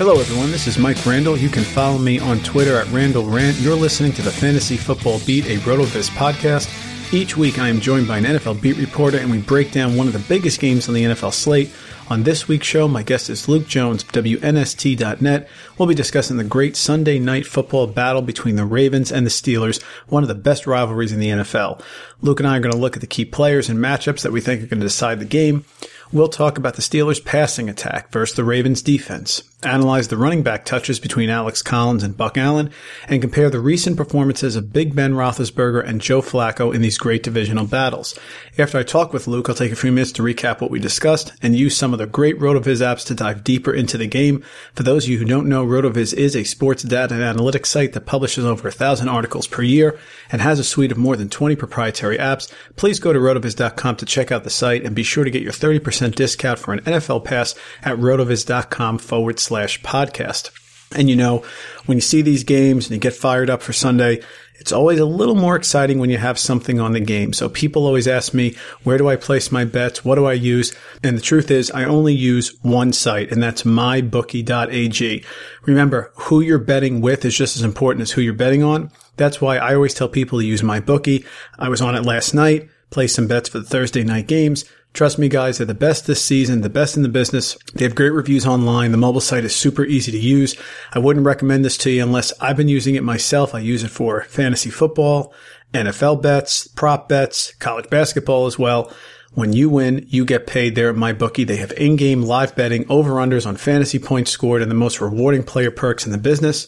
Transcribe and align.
Hello, 0.00 0.18
everyone. 0.18 0.50
This 0.50 0.66
is 0.66 0.78
Mike 0.78 1.04
Randle. 1.04 1.36
You 1.36 1.50
can 1.50 1.62
follow 1.62 1.98
me 1.98 2.18
on 2.18 2.40
Twitter 2.40 2.74
at 2.74 2.88
Randle 2.90 3.26
Rant. 3.26 3.58
You're 3.58 3.74
listening 3.74 4.12
to 4.12 4.22
the 4.22 4.30
Fantasy 4.30 4.78
Football 4.78 5.20
Beat, 5.26 5.44
a 5.44 5.58
RotoViz 5.58 6.08
podcast. 6.12 7.12
Each 7.12 7.36
week, 7.36 7.58
I 7.58 7.68
am 7.68 7.80
joined 7.80 8.08
by 8.08 8.16
an 8.16 8.24
NFL 8.24 8.62
beat 8.62 8.78
reporter, 8.78 9.18
and 9.18 9.30
we 9.30 9.42
break 9.42 9.72
down 9.72 9.96
one 9.96 10.06
of 10.06 10.14
the 10.14 10.18
biggest 10.20 10.58
games 10.58 10.88
on 10.88 10.94
the 10.94 11.04
NFL 11.04 11.34
slate. 11.34 11.70
On 12.08 12.22
this 12.22 12.48
week's 12.48 12.66
show, 12.66 12.88
my 12.88 13.02
guest 13.02 13.28
is 13.28 13.46
Luke 13.46 13.66
Jones, 13.66 14.02
WNST.net. 14.04 15.48
We'll 15.76 15.86
be 15.86 15.94
discussing 15.94 16.38
the 16.38 16.44
great 16.44 16.78
Sunday 16.78 17.18
night 17.18 17.44
football 17.44 17.86
battle 17.86 18.22
between 18.22 18.56
the 18.56 18.64
Ravens 18.64 19.12
and 19.12 19.26
the 19.26 19.30
Steelers, 19.30 19.82
one 20.08 20.22
of 20.22 20.30
the 20.30 20.34
best 20.34 20.66
rivalries 20.66 21.12
in 21.12 21.20
the 21.20 21.28
NFL. 21.28 21.82
Luke 22.22 22.40
and 22.40 22.48
I 22.48 22.56
are 22.56 22.60
going 22.60 22.72
to 22.72 22.78
look 22.78 22.96
at 22.96 23.02
the 23.02 23.06
key 23.06 23.26
players 23.26 23.68
and 23.68 23.78
matchups 23.78 24.22
that 24.22 24.32
we 24.32 24.40
think 24.40 24.62
are 24.62 24.66
going 24.66 24.80
to 24.80 24.86
decide 24.86 25.20
the 25.20 25.26
game. 25.26 25.66
We'll 26.10 26.28
talk 26.28 26.56
about 26.56 26.76
the 26.76 26.82
Steelers' 26.82 27.22
passing 27.22 27.68
attack 27.68 28.10
versus 28.10 28.34
the 28.34 28.44
Ravens' 28.44 28.80
defense, 28.80 29.42
analyze 29.62 30.08
the 30.08 30.16
running 30.16 30.42
back 30.42 30.64
touches 30.64 30.98
between 30.98 31.30
Alex 31.30 31.62
Collins 31.62 32.02
and 32.02 32.16
Buck 32.16 32.38
Allen, 32.38 32.70
and 33.08 33.20
compare 33.20 33.50
the 33.50 33.60
recent 33.60 33.96
performances 33.96 34.56
of 34.56 34.72
Big 34.72 34.94
Ben 34.94 35.14
Roethlisberger 35.14 35.86
and 35.86 36.00
Joe 36.00 36.22
Flacco 36.22 36.74
in 36.74 36.82
these 36.82 36.98
great 36.98 37.22
divisional 37.22 37.66
battles. 37.66 38.18
After 38.58 38.78
I 38.78 38.82
talk 38.82 39.12
with 39.12 39.26
Luke, 39.26 39.48
I'll 39.48 39.54
take 39.54 39.72
a 39.72 39.76
few 39.76 39.92
minutes 39.92 40.12
to 40.12 40.22
recap 40.22 40.60
what 40.60 40.70
we 40.70 40.78
discussed 40.78 41.32
and 41.42 41.54
use 41.54 41.76
some 41.76 41.92
of 41.92 41.98
the 41.98 42.06
great 42.06 42.38
RotoViz 42.38 42.80
apps 42.80 43.06
to 43.06 43.14
dive 43.14 43.44
deeper 43.44 43.72
into 43.72 43.98
the 43.98 44.06
game. 44.06 44.42
For 44.74 44.82
those 44.82 45.04
of 45.04 45.10
you 45.10 45.18
who 45.18 45.24
don't 45.24 45.48
know, 45.48 45.66
RotoViz 45.66 46.14
is 46.14 46.34
a 46.34 46.44
sports 46.44 46.82
data 46.82 47.14
and 47.14 47.22
analytics 47.22 47.66
site 47.66 47.92
that 47.92 48.06
publishes 48.06 48.44
over 48.44 48.68
a 48.68 48.72
thousand 48.72 49.08
articles 49.08 49.46
per 49.46 49.62
year 49.62 49.98
and 50.32 50.40
has 50.40 50.58
a 50.58 50.64
suite 50.64 50.92
of 50.92 50.98
more 50.98 51.16
than 51.16 51.28
20 51.28 51.56
proprietary 51.56 52.18
apps. 52.18 52.52
Please 52.76 52.98
go 52.98 53.12
to 53.12 53.18
rotoviz.com 53.18 53.96
to 53.96 54.06
check 54.06 54.32
out 54.32 54.44
the 54.44 54.50
site 54.50 54.84
and 54.84 54.96
be 54.96 55.02
sure 55.02 55.24
to 55.24 55.30
get 55.30 55.42
your 55.42 55.52
30% 55.52 56.14
discount 56.14 56.58
for 56.58 56.72
an 56.72 56.80
NFL 56.80 57.24
pass 57.24 57.54
at 57.82 57.98
rotoviz.com 57.98 58.98
forward 58.98 59.38
slash 59.38 59.49
podcast. 59.50 60.50
And 60.94 61.08
you 61.08 61.16
know, 61.16 61.44
when 61.86 61.96
you 61.96 62.02
see 62.02 62.22
these 62.22 62.44
games 62.44 62.86
and 62.86 62.94
you 62.94 63.00
get 63.00 63.14
fired 63.14 63.48
up 63.48 63.62
for 63.62 63.72
Sunday, 63.72 64.22
it's 64.60 64.72
always 64.72 64.98
a 64.98 65.06
little 65.06 65.34
more 65.34 65.56
exciting 65.56 65.98
when 65.98 66.10
you 66.10 66.18
have 66.18 66.38
something 66.38 66.78
on 66.80 66.92
the 66.92 67.00
game. 67.00 67.32
So 67.32 67.48
people 67.48 67.86
always 67.86 68.06
ask 68.06 68.34
me, 68.34 68.54
where 68.82 68.98
do 68.98 69.08
I 69.08 69.16
place 69.16 69.50
my 69.50 69.64
bets? 69.64 70.04
What 70.04 70.16
do 70.16 70.26
I 70.26 70.34
use? 70.34 70.76
And 71.02 71.16
the 71.16 71.22
truth 71.22 71.50
is, 71.50 71.70
I 71.70 71.84
only 71.84 72.12
use 72.12 72.54
one 72.62 72.92
site, 72.92 73.32
and 73.32 73.42
that's 73.42 73.62
mybookie.ag. 73.62 75.24
Remember, 75.62 76.12
who 76.14 76.42
you're 76.42 76.58
betting 76.58 77.00
with 77.00 77.24
is 77.24 77.34
just 77.34 77.56
as 77.56 77.62
important 77.62 78.02
as 78.02 78.10
who 78.10 78.20
you're 78.20 78.34
betting 78.34 78.62
on. 78.62 78.90
That's 79.16 79.40
why 79.40 79.56
I 79.56 79.74
always 79.74 79.94
tell 79.94 80.08
people 80.08 80.40
to 80.40 80.44
use 80.44 80.62
my 80.62 80.78
bookie. 80.78 81.24
I 81.58 81.70
was 81.70 81.80
on 81.80 81.94
it 81.94 82.04
last 82.04 82.34
night, 82.34 82.68
placed 82.90 83.14
some 83.14 83.28
bets 83.28 83.48
for 83.48 83.60
the 83.60 83.66
Thursday 83.66 84.04
night 84.04 84.26
games. 84.26 84.66
Trust 84.92 85.18
me, 85.18 85.28
guys, 85.28 85.58
they're 85.58 85.66
the 85.66 85.74
best 85.74 86.06
this 86.06 86.22
season, 86.22 86.62
the 86.62 86.68
best 86.68 86.96
in 86.96 87.02
the 87.04 87.08
business. 87.08 87.56
They 87.74 87.84
have 87.84 87.94
great 87.94 88.10
reviews 88.10 88.44
online. 88.44 88.90
The 88.90 88.98
mobile 88.98 89.20
site 89.20 89.44
is 89.44 89.54
super 89.54 89.84
easy 89.84 90.10
to 90.10 90.18
use. 90.18 90.56
I 90.92 90.98
wouldn't 90.98 91.24
recommend 91.24 91.64
this 91.64 91.78
to 91.78 91.90
you 91.90 92.02
unless 92.02 92.32
I've 92.40 92.56
been 92.56 92.68
using 92.68 92.96
it 92.96 93.04
myself. 93.04 93.54
I 93.54 93.60
use 93.60 93.84
it 93.84 93.90
for 93.90 94.22
fantasy 94.24 94.68
football, 94.68 95.32
NFL 95.72 96.22
bets, 96.22 96.66
prop 96.66 97.08
bets, 97.08 97.54
college 97.54 97.88
basketball 97.88 98.46
as 98.46 98.58
well. 98.58 98.92
When 99.32 99.52
you 99.52 99.70
win, 99.70 100.06
you 100.08 100.24
get 100.24 100.48
paid 100.48 100.74
there 100.74 100.90
at 100.90 100.96
MyBookie. 100.96 101.46
They 101.46 101.56
have 101.56 101.70
in-game 101.72 102.22
live 102.22 102.56
betting, 102.56 102.84
over-unders 102.88 103.46
on 103.46 103.54
fantasy 103.54 104.00
points 104.00 104.32
scored, 104.32 104.60
and 104.60 104.70
the 104.70 104.74
most 104.74 105.00
rewarding 105.00 105.44
player 105.44 105.70
perks 105.70 106.04
in 106.04 106.10
the 106.10 106.18
business. 106.18 106.66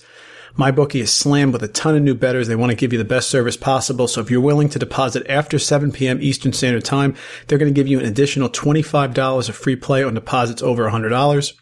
MyBookie 0.59 1.01
is 1.01 1.13
slammed 1.13 1.55
with 1.55 1.63
a 1.63 1.69
ton 1.69 1.97
of 1.97 2.03
new 2.03 2.15
bettors. 2.15 2.47
They 2.47 2.57
want 2.57 2.71
to 2.71 2.77
give 2.77 2.93
you 2.93 2.99
the 2.99 3.05
best 3.05 3.31
service 3.31 3.57
possible. 3.57 4.07
So 4.07 4.21
if 4.21 4.31
you're 4.31 4.41
willing 4.41 4.69
to 4.71 4.79
deposit 4.79 5.27
after 5.27 5.59
7 5.59 5.93
p.m. 5.93 6.21
Eastern 6.21 6.53
Standard 6.53 6.85
Time, 6.85 7.15
they're 7.47 7.59
going 7.59 7.73
to 7.73 7.79
give 7.79 7.89
you 7.89 7.99
an 7.99 8.05
additional 8.05 8.51
$25 8.51 9.49
of 9.49 9.57
free 9.57 9.77
play 9.77 10.05
on 10.05 10.15
deposits 10.15 10.63
over 10.63 10.89
$100. 10.91 11.55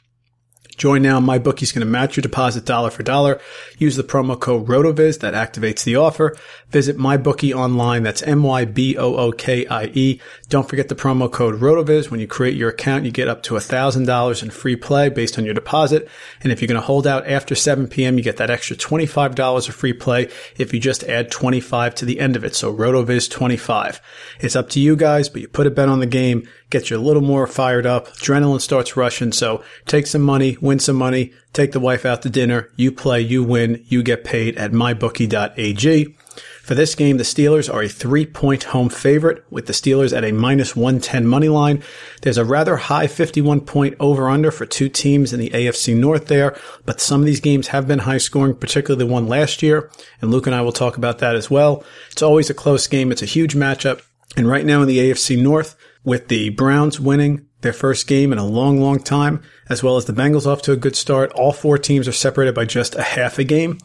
Join 0.80 1.02
now. 1.02 1.20
My 1.20 1.38
bookie's 1.38 1.72
going 1.72 1.86
to 1.86 1.92
match 1.92 2.16
your 2.16 2.22
deposit 2.22 2.64
dollar 2.64 2.88
for 2.88 3.02
dollar. 3.02 3.38
Use 3.76 3.96
the 3.96 4.02
promo 4.02 4.40
code 4.40 4.66
RotoViz 4.66 5.20
that 5.20 5.34
activates 5.34 5.84
the 5.84 5.96
offer. 5.96 6.34
Visit 6.70 6.96
MyBookie 6.96 7.54
online. 7.54 8.02
That's 8.02 8.22
M-Y-B-O-O-K-I-E. 8.22 10.20
Don't 10.48 10.66
forget 10.66 10.88
the 10.88 10.94
promo 10.94 11.30
code 11.30 11.60
RotoViz. 11.60 12.10
When 12.10 12.18
you 12.18 12.26
create 12.26 12.56
your 12.56 12.70
account, 12.70 13.04
you 13.04 13.10
get 13.10 13.28
up 13.28 13.42
to 13.42 13.56
$1,000 13.56 14.42
in 14.42 14.50
free 14.50 14.76
play 14.76 15.10
based 15.10 15.36
on 15.36 15.44
your 15.44 15.52
deposit. 15.52 16.08
And 16.42 16.50
if 16.50 16.62
you're 16.62 16.68
going 16.68 16.80
to 16.80 16.86
hold 16.86 17.06
out 17.06 17.28
after 17.28 17.54
7 17.54 17.86
p.m., 17.86 18.16
you 18.16 18.24
get 18.24 18.38
that 18.38 18.48
extra 18.48 18.74
$25 18.74 19.68
of 19.68 19.74
free 19.74 19.92
play 19.92 20.30
if 20.56 20.72
you 20.72 20.80
just 20.80 21.04
add 21.04 21.30
25 21.30 21.94
to 21.96 22.06
the 22.06 22.18
end 22.20 22.36
of 22.36 22.44
it. 22.44 22.54
So 22.54 22.74
RotoViz 22.74 23.30
25. 23.30 24.00
It's 24.40 24.56
up 24.56 24.70
to 24.70 24.80
you 24.80 24.96
guys, 24.96 25.28
but 25.28 25.42
you 25.42 25.48
put 25.48 25.66
a 25.66 25.70
bet 25.70 25.90
on 25.90 26.00
the 26.00 26.06
game, 26.06 26.48
gets 26.70 26.88
you 26.88 26.96
a 26.96 26.98
little 26.98 27.20
more 27.20 27.46
fired 27.46 27.84
up. 27.84 28.08
Adrenaline 28.14 28.62
starts 28.62 28.96
rushing. 28.96 29.32
So 29.32 29.62
take 29.84 30.06
some 30.06 30.22
money, 30.22 30.56
win 30.60 30.69
some 30.78 30.96
money, 30.96 31.32
take 31.52 31.72
the 31.72 31.80
wife 31.80 32.04
out 32.04 32.22
to 32.22 32.30
dinner. 32.30 32.70
You 32.76 32.92
play, 32.92 33.20
you 33.20 33.42
win, 33.42 33.84
you 33.88 34.02
get 34.02 34.24
paid 34.24 34.56
at 34.56 34.72
mybookie.ag. 34.72 36.16
For 36.62 36.74
this 36.76 36.94
game, 36.94 37.16
the 37.16 37.24
Steelers 37.24 37.72
are 37.72 37.82
a 37.82 37.88
three 37.88 38.24
point 38.24 38.64
home 38.64 38.90
favorite 38.90 39.44
with 39.50 39.66
the 39.66 39.72
Steelers 39.72 40.16
at 40.16 40.24
a 40.24 40.32
minus 40.32 40.76
110 40.76 41.26
money 41.26 41.48
line. 41.48 41.82
There's 42.22 42.38
a 42.38 42.44
rather 42.44 42.76
high 42.76 43.08
51 43.08 43.62
point 43.62 43.96
over 43.98 44.28
under 44.28 44.52
for 44.52 44.66
two 44.66 44.88
teams 44.88 45.32
in 45.32 45.40
the 45.40 45.50
AFC 45.50 45.96
North 45.96 46.26
there, 46.26 46.56
but 46.86 47.00
some 47.00 47.20
of 47.20 47.26
these 47.26 47.40
games 47.40 47.68
have 47.68 47.88
been 47.88 48.00
high 48.00 48.18
scoring, 48.18 48.54
particularly 48.54 49.04
the 49.04 49.12
one 49.12 49.26
last 49.26 49.62
year. 49.64 49.90
And 50.20 50.30
Luke 50.30 50.46
and 50.46 50.54
I 50.54 50.60
will 50.60 50.70
talk 50.70 50.96
about 50.96 51.18
that 51.18 51.34
as 51.34 51.50
well. 51.50 51.82
It's 52.12 52.22
always 52.22 52.50
a 52.50 52.54
close 52.54 52.86
game. 52.86 53.10
It's 53.10 53.22
a 53.22 53.26
huge 53.26 53.54
matchup. 53.54 54.02
And 54.36 54.46
right 54.46 54.64
now 54.64 54.82
in 54.82 54.86
the 54.86 54.98
AFC 54.98 55.42
North, 55.42 55.76
with 56.04 56.28
the 56.28 56.50
Browns 56.50 57.00
winning 57.00 57.46
their 57.60 57.72
first 57.72 58.06
game 58.06 58.32
in 58.32 58.38
a 58.38 58.46
long, 58.46 58.80
long 58.80 58.98
time, 58.98 59.42
as 59.68 59.82
well 59.82 59.96
as 59.96 60.06
the 60.06 60.12
Bengals 60.12 60.46
off 60.46 60.62
to 60.62 60.72
a 60.72 60.76
good 60.76 60.96
start. 60.96 61.32
All 61.32 61.52
four 61.52 61.78
teams 61.78 62.08
are 62.08 62.12
separated 62.12 62.54
by 62.54 62.64
just 62.64 62.94
a 62.94 63.02
half 63.02 63.38
a 63.38 63.44
game. 63.44 63.78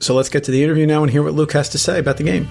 So 0.00 0.14
let's 0.14 0.28
get 0.28 0.44
to 0.44 0.50
the 0.50 0.62
interview 0.62 0.86
now 0.86 1.02
and 1.02 1.10
hear 1.10 1.22
what 1.22 1.34
Luke 1.34 1.52
has 1.52 1.68
to 1.70 1.78
say 1.78 1.98
about 1.98 2.16
the 2.16 2.24
game. 2.24 2.48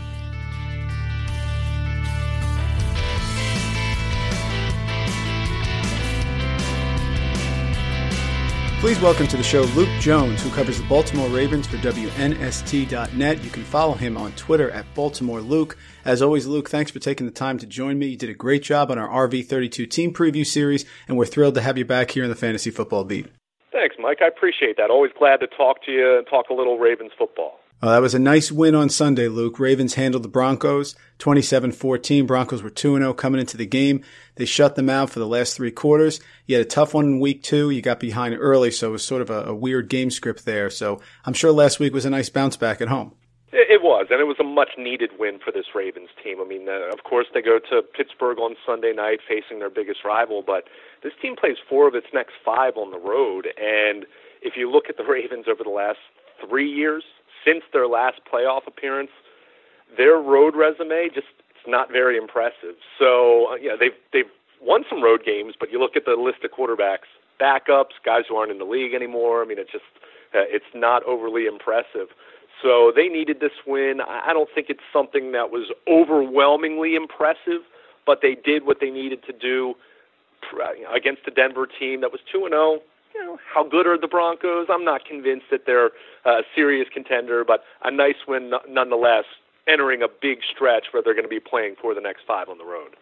Please 8.80 9.00
welcome 9.02 9.26
to 9.26 9.38
the 9.38 9.44
show 9.44 9.64
Luke 9.76 9.90
Jones, 10.00 10.40
who 10.44 10.52
covers 10.52 10.80
the 10.80 10.88
Baltimore 10.88 11.28
Ravens 11.30 11.66
for 11.66 11.78
WNST.net. 11.78 13.44
You 13.44 13.50
can 13.50 13.64
follow 13.64 13.96
him 13.96 14.16
on 14.16 14.32
Twitter 14.34 14.70
at 14.70 14.86
Baltimore 14.94 15.42
Luke. 15.42 15.76
As 16.06 16.22
always, 16.22 16.46
Luke, 16.46 16.70
thanks 16.70 16.92
for 16.92 17.00
taking 17.00 17.26
the 17.26 17.32
time 17.32 17.58
to 17.58 17.66
join 17.66 17.98
me. 17.98 18.06
You 18.06 18.18
did 18.18 18.30
a 18.30 18.36
great 18.36 18.62
job 18.62 18.92
on 18.92 19.00
our 19.00 19.28
RV32 19.28 19.90
team 19.90 20.14
preview 20.14 20.46
series, 20.46 20.86
and 21.08 21.18
we're 21.18 21.26
thrilled 21.26 21.56
to 21.56 21.62
have 21.62 21.80
you 21.80 21.86
back 21.86 22.12
here 22.12 22.24
in 22.24 22.30
the 22.30 22.36
Fantasy 22.36 22.70
Football 22.70 23.04
Beat. 23.04 23.26
Thanks, 23.72 23.96
Mike. 23.98 24.20
I 24.22 24.28
appreciate 24.28 24.78
that. 24.78 24.92
Always 24.92 25.12
glad 25.18 25.38
to 25.38 25.48
talk 25.48 25.84
to 25.86 25.92
you 25.92 26.20
and 26.20 26.28
talk 26.28 26.50
a 26.52 26.54
little 26.54 26.78
Ravens 26.78 27.12
football. 27.18 27.60
Uh, 27.80 27.92
that 27.92 28.02
was 28.02 28.16
a 28.16 28.20
nice 28.20 28.52
win 28.52 28.74
on 28.74 28.90
Sunday, 28.90 29.28
Luke. 29.28 29.60
Ravens 29.60 29.94
handled 29.94 30.24
the 30.24 30.30
Broncos 30.30 30.96
27-14. 31.20 32.26
Broncos 32.26 32.64
were 32.64 32.72
2-0 32.72 33.16
coming 33.16 33.40
into 33.40 33.56
the 33.56 33.68
game. 33.68 34.04
They 34.36 34.46
shut 34.46 34.76
them 34.76 34.90
out 34.90 35.12
for 35.12 35.20
the 35.20 35.28
last 35.28 35.56
three 35.56 35.72
quarters. 35.72 36.20
You 36.48 36.58
had 36.58 36.66
a 36.66 36.70
tough 36.70 36.96
one 36.96 37.06
in 37.06 37.20
week 37.20 37.44
two. 37.44 37.70
You 37.70 37.84
got 37.84 38.00
behind 38.00 38.36
early, 38.40 38.72
so 38.72 38.90
it 38.90 38.92
was 38.92 39.06
sort 39.06 39.22
of 39.22 39.30
a, 39.30 39.44
a 39.46 39.56
weird 39.56 39.90
game 39.90 40.10
script 40.10 40.46
there. 40.46 40.72
So 40.72 41.02
I'm 41.26 41.34
sure 41.34 41.52
last 41.52 41.80
week 41.80 41.94
was 41.94 42.06
a 42.06 42.10
nice 42.10 42.30
bounce 42.30 42.58
back 42.58 42.82
at 42.82 42.88
home. 42.88 43.14
It 43.54 43.82
was, 43.82 44.08
and 44.10 44.20
it 44.20 44.26
was 44.26 44.38
a 44.40 44.44
much 44.44 44.72
needed 44.78 45.12
win 45.18 45.40
for 45.40 45.52
this 45.52 45.68
Ravens 45.74 46.10
team. 46.22 46.42
I 46.42 46.46
mean, 46.46 46.68
uh, 46.68 46.92
of 46.92 47.04
course, 47.04 47.28
they 47.34 47.42
go 47.42 47.60
to 47.70 47.82
Pittsburgh 47.82 48.40
on 48.40 48.56
Sunday 48.66 48.92
night 48.94 49.20
facing 49.28 49.60
their 49.60 49.70
biggest 49.70 50.04
rival, 50.04 50.44
but 50.46 50.66
this 51.02 51.14
team 51.22 51.36
plays 51.36 51.56
four 51.70 51.88
of 51.88 51.96
its 51.96 52.08
next 52.14 52.34
five 52.44 52.76
on 52.76 52.92
the 52.92 53.00
road. 53.00 53.48
And 53.58 54.06
if 54.42 54.58
you 54.58 54.70
look 54.70 54.90
at 54.90 54.98
the 54.98 55.04
Ravens 55.10 55.46
over 55.48 55.64
the 55.64 55.70
last 55.70 56.00
three 56.46 56.70
years, 56.70 57.04
since 57.48 57.64
their 57.72 57.88
last 57.88 58.20
playoff 58.32 58.68
appearance, 58.68 59.12
their 59.96 60.18
road 60.18 60.56
resume 60.56 61.10
just 61.14 61.28
it's 61.50 61.68
not 61.68 61.92
very 61.92 62.18
impressive. 62.18 62.76
So 63.00 63.52
uh, 63.52 63.56
yeah, 63.56 63.76
they've 63.80 63.96
they've 64.12 64.32
won 64.62 64.84
some 64.90 65.02
road 65.02 65.24
games, 65.26 65.54
but 65.58 65.72
you 65.72 65.80
look 65.80 65.96
at 65.96 66.06
the 66.06 66.16
list 66.16 66.44
of 66.44 66.52
quarterbacks, 66.52 67.08
backups, 67.40 67.96
guys 68.04 68.24
who 68.28 68.36
aren't 68.36 68.52
in 68.52 68.58
the 68.58 68.66
league 68.66 68.94
anymore. 68.94 69.42
I 69.42 69.46
mean, 69.46 69.60
it's 69.60 69.72
just 69.72 69.86
uh, 70.36 70.44
it's 70.50 70.66
not 70.76 71.04
overly 71.04 71.46
impressive. 71.46 72.10
So 72.62 72.92
they 72.94 73.08
needed 73.08 73.40
this 73.40 73.52
win. 73.68 74.02
I 74.02 74.34
don't 74.34 74.50
think 74.54 74.68
it's 74.70 74.82
something 74.92 75.32
that 75.32 75.52
was 75.52 75.72
overwhelmingly 75.88 76.96
impressive, 76.96 77.62
but 78.06 78.20
they 78.24 78.34
did 78.34 78.66
what 78.66 78.78
they 78.82 78.90
needed 78.90 79.24
to 79.28 79.34
do 79.34 79.76
against 80.92 81.24
the 81.26 81.32
Denver 81.32 81.68
team 81.68 82.02
that 82.02 82.12
was 82.12 82.22
2 82.32 82.46
and 82.46 82.54
0. 82.54 82.80
You 83.14 83.26
know, 83.26 83.40
how 83.54 83.68
good 83.68 83.88
are 83.88 83.98
the 83.98 84.08
Broncos? 84.08 84.68
I'm 84.70 84.86
not 84.86 85.06
convinced 85.06 85.46
that 85.52 85.66
they're 85.66 85.92
uh, 86.26 86.40
a 86.40 86.44
serious 86.56 86.88
contender, 86.94 87.44
but 87.46 87.64
a 87.84 87.92
nice 87.92 88.16
win 88.28 88.52
nonetheless, 88.70 89.26
entering 89.68 90.02
a 90.02 90.08
big 90.08 90.40
stretch 90.54 90.88
where 90.92 91.02
they're 91.02 91.14
going 91.14 91.26
to 91.26 91.30
be 91.30 91.40
playing 91.40 91.76
for 91.82 91.94
the 91.94 92.02
next 92.02 92.22
five 92.28 92.50
on 92.50 92.58
the 92.58 92.66
road. 92.66 92.96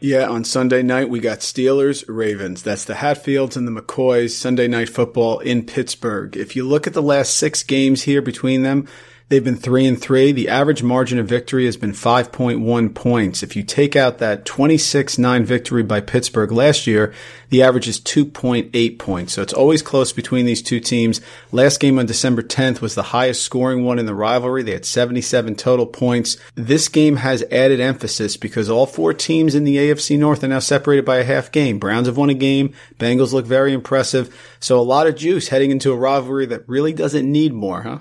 Yeah, 0.00 0.28
on 0.28 0.44
Sunday 0.44 0.82
night 0.82 1.08
we 1.08 1.18
got 1.18 1.40
Steelers 1.40 2.04
Ravens. 2.06 2.62
That's 2.62 2.84
the 2.84 2.94
Hatfields 2.94 3.56
and 3.56 3.66
the 3.66 3.82
McCoys 3.82 4.30
Sunday 4.30 4.68
night 4.68 4.88
football 4.88 5.40
in 5.40 5.66
Pittsburgh. 5.66 6.36
If 6.36 6.54
you 6.54 6.64
look 6.64 6.86
at 6.86 6.92
the 6.92 7.02
last 7.02 7.36
six 7.36 7.64
games 7.64 8.02
here 8.02 8.22
between 8.22 8.62
them, 8.62 8.86
They've 9.30 9.44
been 9.44 9.56
three 9.56 9.84
and 9.84 10.00
three. 10.00 10.32
The 10.32 10.48
average 10.48 10.82
margin 10.82 11.18
of 11.18 11.28
victory 11.28 11.66
has 11.66 11.76
been 11.76 11.92
5.1 11.92 12.94
points. 12.94 13.42
If 13.42 13.56
you 13.56 13.62
take 13.62 13.94
out 13.94 14.16
that 14.18 14.46
26-9 14.46 15.44
victory 15.44 15.82
by 15.82 16.00
Pittsburgh 16.00 16.50
last 16.50 16.86
year, 16.86 17.12
the 17.50 17.62
average 17.62 17.88
is 17.88 18.00
2.8 18.00 18.98
points. 18.98 19.34
So 19.34 19.42
it's 19.42 19.52
always 19.52 19.82
close 19.82 20.14
between 20.14 20.46
these 20.46 20.62
two 20.62 20.80
teams. 20.80 21.20
Last 21.52 21.78
game 21.78 21.98
on 21.98 22.06
December 22.06 22.40
10th 22.42 22.80
was 22.80 22.94
the 22.94 23.02
highest 23.02 23.42
scoring 23.42 23.84
one 23.84 23.98
in 23.98 24.06
the 24.06 24.14
rivalry. 24.14 24.62
They 24.62 24.72
had 24.72 24.86
77 24.86 25.56
total 25.56 25.84
points. 25.84 26.38
This 26.54 26.88
game 26.88 27.16
has 27.16 27.44
added 27.50 27.80
emphasis 27.80 28.38
because 28.38 28.70
all 28.70 28.86
four 28.86 29.12
teams 29.12 29.54
in 29.54 29.64
the 29.64 29.76
AFC 29.76 30.18
North 30.18 30.42
are 30.42 30.48
now 30.48 30.58
separated 30.58 31.04
by 31.04 31.18
a 31.18 31.24
half 31.24 31.52
game. 31.52 31.78
Browns 31.78 32.06
have 32.06 32.16
won 32.16 32.30
a 32.30 32.34
game. 32.34 32.72
Bengals 32.98 33.34
look 33.34 33.44
very 33.44 33.74
impressive. 33.74 34.34
So 34.58 34.80
a 34.80 34.80
lot 34.80 35.06
of 35.06 35.16
juice 35.16 35.48
heading 35.48 35.70
into 35.70 35.92
a 35.92 35.96
rivalry 35.96 36.46
that 36.46 36.66
really 36.66 36.94
doesn't 36.94 37.30
need 37.30 37.52
more, 37.52 37.82
huh? 37.82 37.98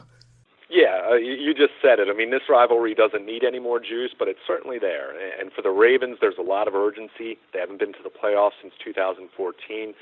Yeah, 0.69 1.07
uh, 1.09 1.15
you 1.15 1.53
just 1.53 1.73
said 1.87 1.99
it. 1.99 2.09
I 2.09 2.13
mean, 2.13 2.31
this 2.31 2.41
rivalry 2.49 2.93
doesn't 2.93 3.25
need 3.25 3.43
any 3.43 3.59
more 3.59 3.79
juice, 3.79 4.11
but 4.17 4.27
it's 4.27 4.39
certainly 4.45 4.77
there. 4.79 5.11
And 5.39 5.51
for 5.53 5.61
the 5.61 5.69
Ravens, 5.69 6.17
there's 6.19 6.37
a 6.37 6.43
lot 6.43 6.67
of 6.67 6.75
urgency. 6.75 7.37
They 7.53 7.59
haven't 7.59 7.79
been 7.79 7.93
to 7.93 8.03
the 8.03 8.09
playoffs 8.09 8.59
since 8.61 8.73
2014. 8.83 9.93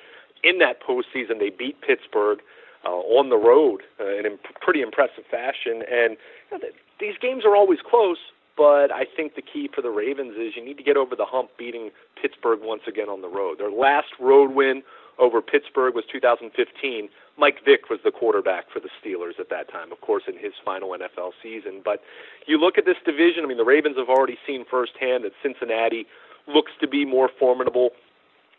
In 0.44 0.58
that 0.60 0.82
postseason, 0.82 1.40
they 1.40 1.50
beat 1.50 1.82
Pittsburgh 1.82 2.40
uh, 2.86 2.90
on 2.90 3.30
the 3.30 3.38
road 3.38 3.82
uh, 4.00 4.18
in 4.18 4.26
a 4.26 4.30
pretty 4.62 4.82
impressive 4.82 5.26
fashion. 5.30 5.84
And 5.90 6.18
you 6.52 6.58
know, 6.58 6.68
these 7.00 7.16
games 7.22 7.46
are 7.46 7.56
always 7.56 7.80
close, 7.88 8.18
but 8.58 8.92
I 8.92 9.06
think 9.06 9.36
the 9.36 9.42
key 9.42 9.70
for 9.74 9.82
the 9.82 9.90
Ravens 9.90 10.36
is 10.38 10.54
you 10.56 10.64
need 10.64 10.78
to 10.78 10.84
get 10.84 10.98
over 10.98 11.16
the 11.16 11.26
hump 11.26 11.52
beating 11.58 11.92
Pittsburgh 12.20 12.60
once 12.62 12.84
again 12.88 13.10
on 13.10 13.22
the 13.22 13.30
road. 13.30 13.60
Their 13.60 13.72
last 13.72 14.10
road 14.20 14.54
win 14.54 14.82
over 15.20 15.42
Pittsburgh 15.42 15.96
was 15.96 16.04
2015 16.12 17.10
Mike 17.38 17.60
Vick 17.66 17.90
was 17.90 18.00
the 18.04 18.12
quarterback 18.12 18.72
for 18.72 18.80
the 18.80 18.90
Steelers 19.02 19.40
at 19.40 19.50
that 19.50 19.70
time, 19.70 19.92
of 19.92 20.00
course, 20.02 20.24
in 20.28 20.38
his 20.38 20.54
final 20.64 20.90
NFL 20.90 21.32
season. 21.44 21.82
But 21.84 22.02
you 22.48 22.58
look 22.58 22.78
at 22.78 22.86
this 22.86 22.96
division, 23.06 23.44
I 23.44 23.48
mean, 23.48 23.58
the 23.58 23.66
Ravens 23.66 23.98
have 23.98 24.10
already 24.10 24.38
seen 24.48 24.66
firsthand 24.70 25.26
that 25.26 25.34
Cincinnati 25.44 26.06
looks 26.48 26.72
to 26.80 26.88
be 26.88 27.06
more 27.06 27.30
formidable 27.38 27.90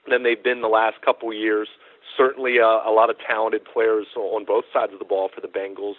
than 0.08 0.23
they've 0.23 0.43
been 0.43 0.61
the 0.61 0.69
last 0.69 1.00
couple 1.03 1.32
years. 1.32 1.69
Certainly 2.17 2.61
uh, 2.61 2.85
a 2.87 2.93
lot 2.93 3.08
of 3.08 3.17
talented 3.26 3.62
players 3.64 4.06
on 4.14 4.44
both 4.44 4.64
sides 4.73 4.93
of 4.93 4.99
the 4.99 5.05
ball 5.05 5.31
for 5.35 5.41
the 5.41 5.49
Bengals. 5.49 5.94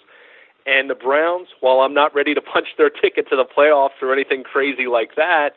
And 0.68 0.90
the 0.90 0.96
Browns, 0.96 1.48
while 1.62 1.80
I'm 1.80 1.94
not 1.94 2.14
ready 2.14 2.34
to 2.36 2.42
punch 2.54 2.68
their 2.78 2.92
ticket 2.92 3.28
to 3.30 3.36
the 3.36 3.46
playoffs 3.46 4.02
or 4.02 4.14
anything 4.14 4.44
crazy 4.44 4.86
like 4.86 5.16
that, 5.16 5.52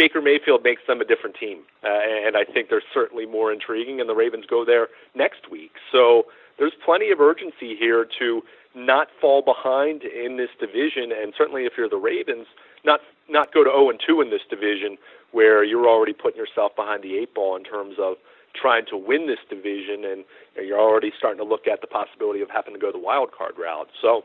Baker 0.00 0.22
Mayfield 0.22 0.64
makes 0.64 0.80
them 0.86 1.02
a 1.02 1.04
different 1.04 1.36
team. 1.36 1.58
Uh, 1.84 1.88
and 2.24 2.34
I 2.34 2.44
think 2.44 2.70
they're 2.70 2.82
certainly 2.94 3.26
more 3.26 3.52
intriguing, 3.52 4.00
and 4.00 4.08
the 4.08 4.14
Ravens 4.14 4.46
go 4.48 4.64
there 4.64 4.88
next 5.14 5.50
week. 5.50 5.72
So 5.92 6.24
there's 6.58 6.72
plenty 6.82 7.10
of 7.10 7.20
urgency 7.20 7.76
here 7.78 8.06
to 8.18 8.40
not 8.74 9.08
fall 9.20 9.42
behind 9.42 10.04
in 10.04 10.38
this 10.38 10.48
division, 10.58 11.12
and 11.12 11.34
certainly 11.36 11.66
if 11.66 11.74
you're 11.76 11.90
the 11.90 11.98
Ravens, 11.98 12.46
not 12.82 13.00
not 13.28 13.52
go 13.52 13.62
to 13.62 13.68
0 13.68 13.90
and 13.90 14.00
2 14.00 14.22
in 14.22 14.30
this 14.30 14.40
division 14.48 14.96
where 15.32 15.62
you're 15.62 15.86
already 15.86 16.14
putting 16.14 16.40
yourself 16.40 16.74
behind 16.74 17.02
the 17.02 17.18
eight 17.18 17.34
ball 17.34 17.54
in 17.54 17.62
terms 17.62 17.96
of 18.00 18.16
trying 18.54 18.86
to 18.86 18.96
win 18.96 19.26
this 19.26 19.38
division, 19.50 20.06
and 20.06 20.24
you're 20.56 20.80
already 20.80 21.12
starting 21.18 21.38
to 21.38 21.44
look 21.44 21.68
at 21.68 21.82
the 21.82 21.86
possibility 21.86 22.40
of 22.40 22.48
having 22.48 22.72
to 22.72 22.80
go 22.80 22.90
the 22.90 22.98
wild 22.98 23.32
card 23.36 23.52
route. 23.58 23.88
So 24.00 24.24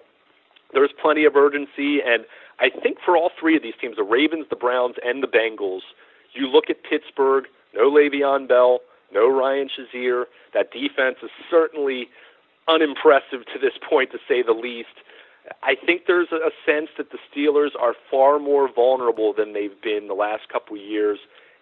there's 0.74 0.92
plenty 1.02 1.26
of 1.26 1.36
urgency, 1.36 2.02
and 2.02 2.26
I 2.60 2.70
think 2.70 2.98
for 3.04 3.18
all 3.18 3.32
three 3.40 3.56
of 3.56 3.64
these 3.64 3.76
teams, 3.80 3.98
the 3.98 4.04
Ravens, 4.04 4.46
the 4.50 4.56
Browns, 4.56 4.96
and 5.04 5.22
the 5.22 5.28
Bengals, 5.28 5.82
you 6.34 6.48
look 6.48 6.70
at 6.70 6.84
Pittsburgh, 6.84 7.46
no 7.74 7.90
Le'Veon 7.90 8.48
Bell, 8.48 8.80
no 9.14 9.30
Ryan 9.30 9.70
Shazier. 9.70 10.26
That 10.54 10.72
defense 10.72 11.18
is 11.24 11.30
certainly 11.50 12.10
unimpressive 12.68 13.46
to 13.54 13.60
this 13.60 13.74
point, 13.88 14.12
to 14.12 14.18
say 14.28 14.42
the 14.42 14.54
least. 14.54 14.96
I 15.62 15.76
think 15.76 16.04
there's 16.08 16.32
a 16.32 16.52
sense 16.66 16.90
that 16.98 17.12
the 17.12 17.20
Steelers 17.30 17.72
are 17.80 17.94
far 18.10 18.40
more 18.40 18.68
vulnerable 18.74 19.34
than 19.34 19.54
they've 19.54 19.80
been 19.82 20.08
the 20.08 20.16
last 20.16 20.50
couple 20.50 20.76
of 20.76 20.82
years, 20.82 21.20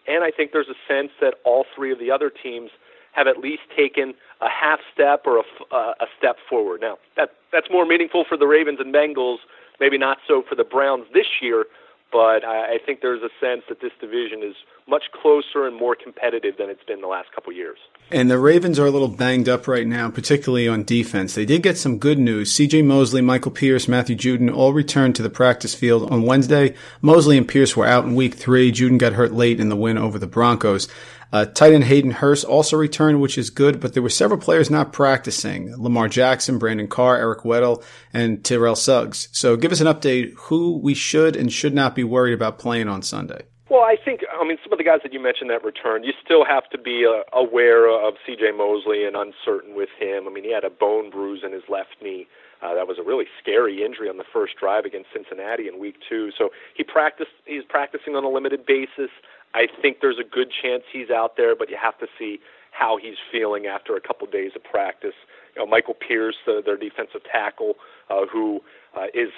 and 0.07 0.23
I 0.23 0.31
think 0.31 0.51
there's 0.51 0.69
a 0.69 0.79
sense 0.88 1.11
that 1.21 1.35
all 1.44 1.65
three 1.75 1.91
of 1.91 2.00
the 2.00 2.11
other 2.11 2.29
teams 2.29 2.71
have 3.13 3.27
at 3.27 3.38
least 3.38 3.63
taken 3.75 4.13
a 4.42 4.50
half 4.50 4.80
step 4.94 5.24
or 5.25 5.38
a, 5.38 5.75
uh, 5.75 5.94
a 6.00 6.06
step 6.18 6.38
forward. 6.50 6.81
Now, 6.81 6.98
that 7.15 7.30
that's 7.51 7.68
more 7.71 7.86
meaningful 7.86 8.25
for 8.27 8.38
the 8.38 8.48
Ravens 8.48 8.80
and 8.80 8.94
Bengals, 8.94 9.38
maybe 9.80 9.98
not 9.98 10.18
so 10.27 10.44
for 10.48 10.56
the 10.56 10.63
Browns 10.63 11.06
this 11.13 11.27
year, 11.42 11.65
but 12.13 12.45
I, 12.45 12.75
I 12.75 12.77
think 12.86 13.01
there's 13.01 13.24
a 13.24 13.30
sense 13.44 13.63
that 13.69 13.81
this 13.81 13.92
division 14.00 14.44
is 14.44 14.56
much 14.88 15.06
closer 15.12 15.65
and 15.65 15.75
more 15.75 15.95
competitive 15.95 16.57
than 16.57 16.69
it's 16.69 16.83
been 16.83 17.01
the 17.01 17.07
last 17.07 17.31
couple 17.33 17.51
years. 17.51 17.80
And 18.12 18.30
the 18.30 18.38
Ravens 18.38 18.77
are 18.77 18.86
a 18.86 18.92
little 18.92 19.07
banged 19.07 19.50
up 19.50 19.68
right 19.68 19.88
now, 19.88 20.12
particularly 20.12 20.68
on 20.68 20.83
defense. 20.83 21.33
They 21.33 21.45
did 21.45 21.63
get 21.63 21.77
some 21.77 21.98
good 21.98 22.19
news. 22.19 22.54
CJ 22.54 22.86
Mosley, 22.86 23.21
Michael 23.21 23.51
Pierce, 23.51 23.88
Matthew 23.88 24.15
Judon 24.15 24.54
all 24.54 24.74
returned 24.74 25.15
to 25.15 25.24
the 25.24 25.30
practice 25.30 25.74
field 25.74 26.12
on 26.12 26.21
Wednesday. 26.21 26.75
Mosley 27.01 27.38
and 27.38 27.48
Pierce 27.48 27.75
were 27.75 27.88
out 27.88 28.06
in 28.06 28.13
week 28.13 28.36
three. 28.36 28.71
Judon 28.71 29.00
got 29.00 29.13
hurt 29.13 29.33
late 29.33 29.60
in 29.60 29.69
the 29.69 29.75
win 29.75 29.98
over 29.98 30.19
the 30.19 30.27
Broncos. 30.27 30.88
Uh, 31.33 31.45
tight 31.45 31.74
end 31.74 31.85
Hayden 31.85 32.12
Hurst 32.12 32.45
also 32.45 32.77
returned, 32.77 33.19
which 33.19 33.39
is 33.39 33.50
good, 33.50 33.80
but 33.80 33.94
there 33.95 34.03
were 34.03 34.09
several 34.09 34.39
players 34.39 34.69
not 34.69 34.94
practicing. 34.94 35.75
Lamar 35.81 36.07
Jackson, 36.07 36.59
Brandon 36.59 36.88
Carr, 36.88 37.18
Eric 37.18 37.39
Weddle, 37.39 37.83
and 38.13 38.45
Terrell 38.45 38.75
Suggs. 38.75 39.30
So 39.31 39.57
give 39.57 39.71
us 39.71 39.81
an 39.81 39.88
update 39.88 40.33
who 40.35 40.77
we 40.77 40.94
should 40.94 41.35
and 41.35 41.51
should 41.51 41.74
not 41.74 41.95
be 41.95 42.03
worried 42.03 42.33
about 42.33 42.59
playing 42.59 42.88
on 42.88 43.01
Sunday. 43.01 43.41
Well, 43.68 43.81
I 43.81 43.95
think, 44.06 44.21
I 44.39 44.47
mean, 44.47 44.59
some 44.63 44.71
of 44.71 44.77
the 44.77 44.83
guys 44.83 45.00
that 45.01 45.12
you 45.12 45.19
mentioned 45.19 45.50
that 45.50 45.65
returned, 45.65 46.06
you 46.06 46.13
still 46.24 46.45
have 46.45 46.69
to 46.69 46.77
be 46.77 47.03
uh, 47.09 47.24
aware 47.36 47.89
of 47.89 48.13
C.J. 48.24 48.51
Mosley 48.56 49.03
and 49.03 49.15
uncertain 49.15 49.75
with 49.75 49.89
him. 49.97 50.27
I 50.27 50.31
mean, 50.31 50.44
he 50.44 50.53
had 50.53 50.63
a 50.63 50.69
bone 50.69 51.09
bruise 51.09 51.41
in 51.44 51.51
his 51.51 51.63
left 51.68 51.95
knee. 52.00 52.27
Uh, 52.62 52.75
that 52.75 52.88
was 52.88 53.00
a 53.00 53.03
really 53.03 53.25
scary 53.41 53.83
injury 53.83 54.07
on 54.07 54.18
the 54.18 54.24
first 54.31 54.53
drive 54.59 54.86
against 54.86 55.09
Cincinnati 55.12 55.68
in 55.68 55.79
week 55.79 55.95
two. 56.07 56.29
So 56.38 56.50
he 56.75 56.83
practiced. 56.83 57.31
He's 57.45 57.63
practicing 57.68 58.15
on 58.15 58.24
a 58.24 58.29
limited 58.29 58.65
basis. 58.65 59.10
I 59.53 59.67
think 59.81 59.98
there's 60.01 60.19
a 60.19 60.24
good 60.27 60.51
chance 60.51 60.83
he's 60.91 61.10
out 61.10 61.38
there, 61.38 61.55
but 61.55 61.69
you 61.69 61.77
have 61.81 61.98
to 62.00 62.07
see 62.17 62.39
how 62.72 62.98
he's 62.98 63.17
feeling 63.31 63.67
after 63.67 63.95
a 63.95 64.01
couple 64.01 64.25
days 64.27 64.51
of 64.55 64.63
practice. 64.63 65.13
You 65.55 65.62
know, 65.62 65.69
Michael 65.69 65.93
Pierce, 65.93 66.36
the, 66.45 66.62
their 66.65 66.77
defensive 66.77 67.22
tackle, 67.29 67.75
uh, 68.10 68.25
who 68.25 68.62
uh, 68.98 69.07
is 69.13 69.29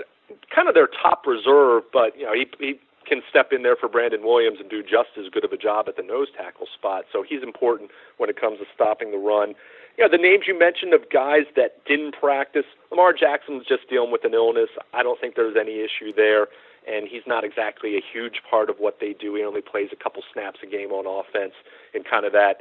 kind 0.53 0.67
of 0.67 0.74
their 0.74 0.88
top 0.88 1.27
reserve, 1.27 1.84
but 1.91 2.17
you 2.17 2.25
know 2.25 2.34
he, 2.34 2.48
he 2.60 2.79
can 3.05 3.22
step 3.29 3.51
in 3.51 3.62
there 3.62 3.75
for 3.75 3.88
Brandon 3.88 4.24
Williams 4.24 4.57
and 4.60 4.69
do 4.69 4.81
just 4.81 5.13
as 5.19 5.29
good 5.29 5.45
of 5.45 5.51
a 5.51 5.57
job 5.57 5.88
at 5.88 5.95
the 5.95 6.01
nose 6.01 6.27
tackle 6.36 6.65
spot. 6.74 7.05
So 7.12 7.24
he's 7.27 7.43
important 7.43 7.91
when 8.17 8.29
it 8.29 8.39
comes 8.39 8.60
to 8.60 8.65
stopping 8.74 9.12
the 9.12 9.17
run. 9.17 9.53
You 9.98 10.03
know, 10.03 10.10
the 10.10 10.22
names 10.22 10.45
you 10.48 10.57
mentioned 10.57 10.93
of 10.93 11.10
guys 11.12 11.45
that 11.55 11.86
didn't 11.86 12.15
practice, 12.19 12.65
Lamar 12.89 13.13
Jackson's 13.13 13.65
just 13.67 13.88
dealing 13.89 14.12
with 14.12 14.25
an 14.25 14.34
illness. 14.34 14.69
I 14.93 15.03
don't 15.03 15.22
think 15.22 15.36
there's 15.36 15.55
any 15.55 15.79
issue 15.79 16.12
there 16.15 16.48
and 16.88 17.08
he's 17.08 17.24
not 17.25 17.44
exactly 17.44 17.96
a 17.96 18.01
huge 18.01 18.42
part 18.50 18.70
of 18.70 18.77
what 18.77 19.00
they 19.00 19.13
do. 19.13 19.36
He 19.36 19.44
only 19.44 19.62
plays 19.62 19.89
a 19.92 19.96
couple 19.96 20.24
snaps 20.32 20.60
a 20.63 20.68
game 20.68 20.92
on 20.92 21.06
offense 21.06 21.54
in 21.94 22.04
kind 22.04 22.25
of 22.25 22.32
that 22.34 22.58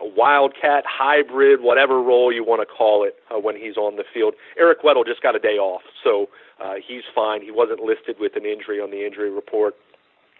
wildcat 0.00 0.84
hybrid, 0.86 1.60
whatever 1.60 2.00
role 2.00 2.32
you 2.32 2.44
want 2.44 2.60
to 2.60 2.66
call 2.66 3.04
it, 3.04 3.16
uh, 3.30 3.38
when 3.38 3.56
he's 3.56 3.76
on 3.76 3.96
the 3.96 4.04
field. 4.12 4.34
Eric 4.58 4.82
Weddle 4.82 5.04
just 5.04 5.22
got 5.22 5.34
a 5.34 5.38
day 5.38 5.58
off, 5.58 5.82
so 6.02 6.28
uh, 6.62 6.74
he's 6.84 7.02
fine. 7.14 7.42
He 7.42 7.50
wasn't 7.50 7.80
listed 7.80 8.16
with 8.20 8.36
an 8.36 8.46
injury 8.46 8.80
on 8.80 8.90
the 8.90 9.04
injury 9.04 9.30
report. 9.30 9.74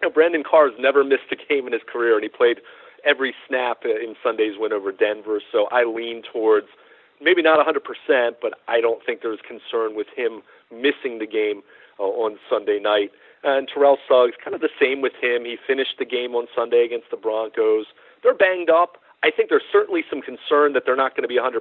You 0.01 0.09
know, 0.09 0.15
Brandon 0.15 0.45
Carr's 0.49 0.73
never 0.79 1.03
missed 1.03 1.33
a 1.33 1.37
game 1.37 1.67
in 1.67 1.73
his 1.73 1.83
career, 1.87 2.15
and 2.15 2.23
he 2.23 2.29
played 2.29 2.61
every 3.05 3.35
snap 3.47 3.85
in 3.85 4.15
Sunday's 4.23 4.55
win 4.59 4.73
over 4.73 4.93
Denver. 4.93 5.41
So 5.53 5.67
I 5.71 5.85
lean 5.85 6.23
towards 6.23 6.69
maybe 7.21 7.43
not 7.43 7.65
100%, 7.65 8.33
but 8.41 8.55
I 8.69 8.81
don't 8.81 9.05
think 9.05 9.23
there's 9.23 9.41
concern 9.47 9.97
with 9.97 10.07
him 10.15 10.43
missing 10.71 11.19
the 11.19 11.27
game 11.27 11.63
uh, 11.99 12.05
on 12.05 12.38
Sunday 12.49 12.78
night. 12.81 13.11
And 13.45 13.69
Terrell 13.73 13.99
Suggs, 14.09 14.35
kind 14.43 14.55
of 14.55 14.61
the 14.61 14.73
same 14.81 15.00
with 15.00 15.14
him. 15.21 15.45
He 15.45 15.57
finished 15.64 15.95
the 15.99 16.05
game 16.05 16.35
on 16.35 16.47
Sunday 16.55 16.85
against 16.85 17.11
the 17.11 17.17
Broncos. 17.17 17.87
They're 18.23 18.35
banged 18.35 18.71
up. 18.71 18.99
I 19.23 19.31
think 19.31 19.49
there's 19.49 19.67
certainly 19.71 20.02
some 20.09 20.23
concern 20.23 20.73
that 20.75 20.85
they're 20.87 20.97
not 20.97 21.17
going 21.17 21.23
to 21.23 21.28
be 21.28 21.38
100%, 21.38 21.59